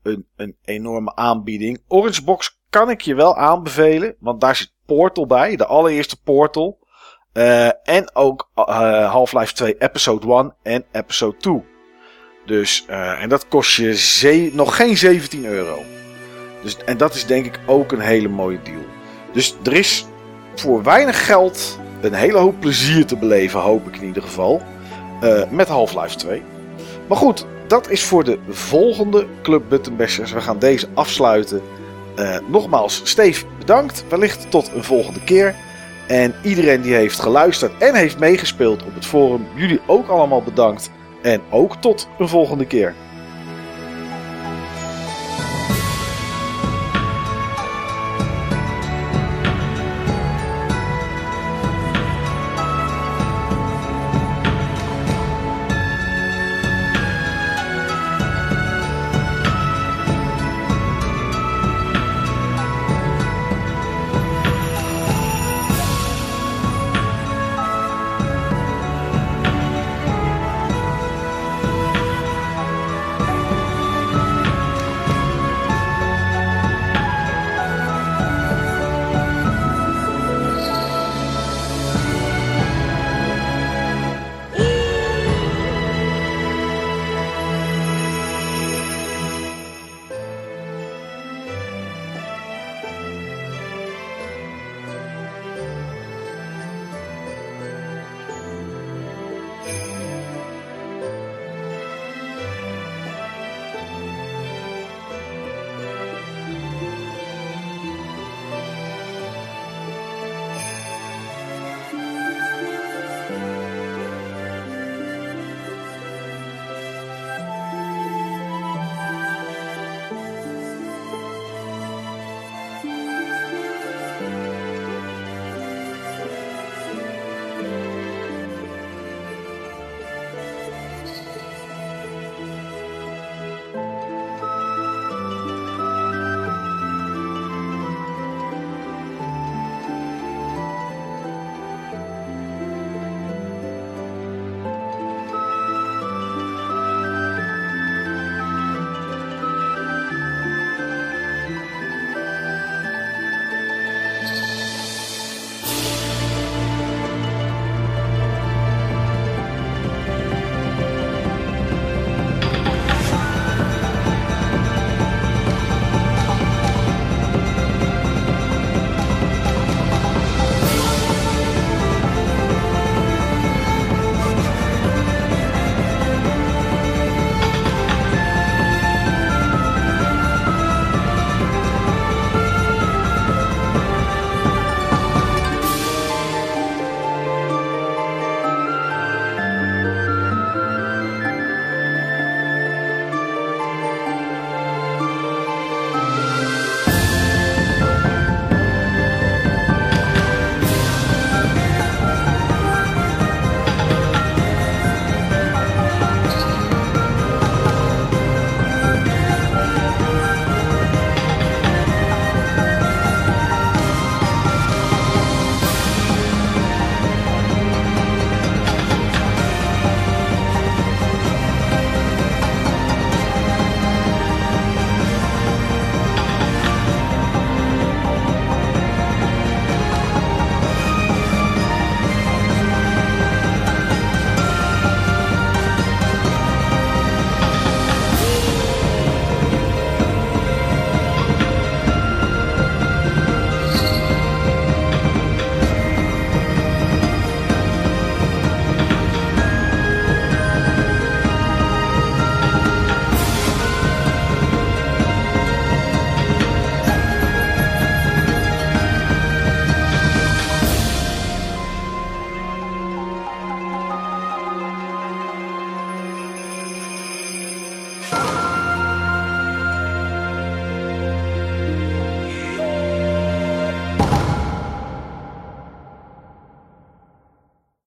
[0.03, 1.83] een, een enorme aanbieding.
[1.87, 6.77] Orange Box kan ik je wel aanbevelen, want daar zit Portal bij, de allereerste Portal.
[7.33, 11.63] Uh, en ook uh, Half-Life 2 Episode 1 en Episode 2.
[12.45, 15.81] Dus, uh, en dat kost je nog geen 17 euro.
[16.63, 18.85] Dus, en dat is denk ik ook een hele mooie deal.
[19.33, 20.05] Dus er is
[20.55, 24.61] voor weinig geld een hele hoop plezier te beleven, hoop ik in ieder geval.
[25.49, 26.43] Met Half-Life 2.
[27.07, 30.31] Maar goed, dat is voor de volgende Club Buttonbashers.
[30.31, 31.61] We gaan deze afsluiten.
[32.19, 34.03] Uh, nogmaals, Steve, bedankt.
[34.09, 35.55] Wellicht tot een volgende keer.
[36.07, 40.89] En iedereen die heeft geluisterd en heeft meegespeeld op het forum, jullie ook allemaal bedankt.
[41.21, 42.93] En ook tot een volgende keer.